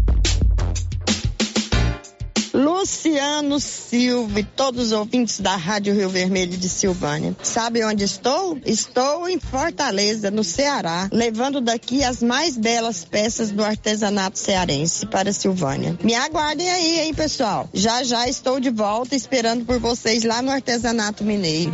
Luciano 2.81 3.59
Silva 3.59 4.39
e 4.39 4.43
todos 4.43 4.87
os 4.87 4.91
ouvintes 4.91 5.39
da 5.39 5.55
Rádio 5.55 5.93
Rio 5.93 6.09
Vermelho 6.09 6.57
de 6.57 6.67
Silvânia. 6.67 7.37
Sabe 7.43 7.85
onde 7.85 8.03
estou? 8.03 8.57
Estou 8.65 9.29
em 9.29 9.39
Fortaleza, 9.39 10.31
no 10.31 10.43
Ceará, 10.43 11.07
levando 11.11 11.61
daqui 11.61 12.03
as 12.03 12.23
mais 12.23 12.57
belas 12.57 13.05
peças 13.05 13.51
do 13.51 13.63
artesanato 13.63 14.39
cearense 14.39 15.05
para 15.05 15.31
Silvânia. 15.31 15.95
Me 16.03 16.15
aguardem 16.15 16.71
aí, 16.71 17.01
hein, 17.01 17.13
pessoal? 17.13 17.69
Já 17.71 18.01
já 18.03 18.27
estou 18.27 18.59
de 18.59 18.71
volta 18.71 19.15
esperando 19.15 19.63
por 19.63 19.77
vocês 19.77 20.23
lá 20.23 20.41
no 20.41 20.49
artesanato 20.49 21.23
mineiro. 21.23 21.73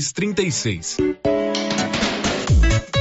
36. 0.01 1.70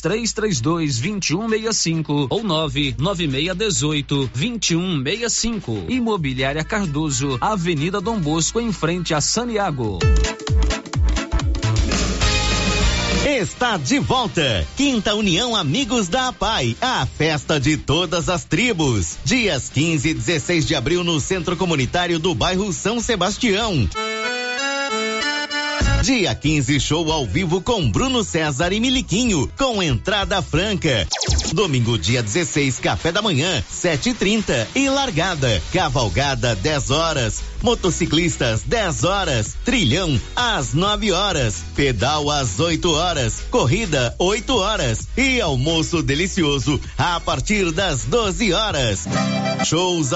3332 0.00 1.00
2165 1.00 2.26
ou 2.30 2.42
99618 2.42 4.30
2165. 4.34 5.84
Imobiliária 5.88 6.64
Cardoso, 6.64 7.38
Avenida 7.40 8.00
Dom 8.00 8.18
Bosco, 8.18 8.60
em 8.60 8.72
frente 8.72 9.14
a 9.14 9.20
Saniago. 9.20 9.98
Está 13.26 13.76
de 13.78 13.98
volta. 13.98 14.66
Quinta 14.76 15.14
União 15.14 15.56
Amigos 15.56 16.08
da 16.08 16.28
APAI, 16.28 16.76
a 16.80 17.06
festa 17.06 17.58
de 17.58 17.76
todas 17.76 18.28
as 18.28 18.44
tribos. 18.44 19.16
Dias 19.24 19.70
15 19.70 20.10
e 20.10 20.14
16 20.14 20.66
de 20.66 20.74
abril 20.74 21.02
no 21.02 21.18
Centro 21.18 21.56
Comunitário 21.56 22.18
do 22.18 22.34
bairro 22.34 22.72
São 22.72 23.00
Sebastião. 23.00 23.88
Dia 26.04 26.34
15, 26.34 26.80
show 26.80 27.10
ao 27.10 27.24
vivo 27.24 27.62
com 27.62 27.90
Bruno 27.90 28.22
César 28.22 28.74
e 28.74 28.78
Miliquinho, 28.78 29.50
com 29.56 29.82
entrada 29.82 30.42
franca. 30.42 31.08
Domingo, 31.54 31.96
dia 31.96 32.22
16, 32.22 32.78
café 32.78 33.10
da 33.10 33.22
manhã, 33.22 33.64
7h30 33.72 34.66
e, 34.74 34.80
e 34.80 34.90
largada. 34.90 35.62
Cavalgada, 35.72 36.54
10 36.56 36.90
horas. 36.90 37.42
Motociclistas, 37.62 38.62
10 38.64 39.04
horas. 39.04 39.56
Trilhão, 39.64 40.20
às 40.36 40.74
9 40.74 41.10
horas. 41.12 41.64
Pedal, 41.74 42.30
às 42.30 42.60
8 42.60 42.92
horas. 42.92 43.40
Corrida, 43.50 44.14
8 44.18 44.54
horas. 44.58 45.08
E 45.16 45.40
almoço 45.40 46.02
delicioso, 46.02 46.78
a 46.98 47.18
partir 47.18 47.72
das 47.72 48.04
12 48.04 48.52
horas. 48.52 49.06
Shows 49.64 50.12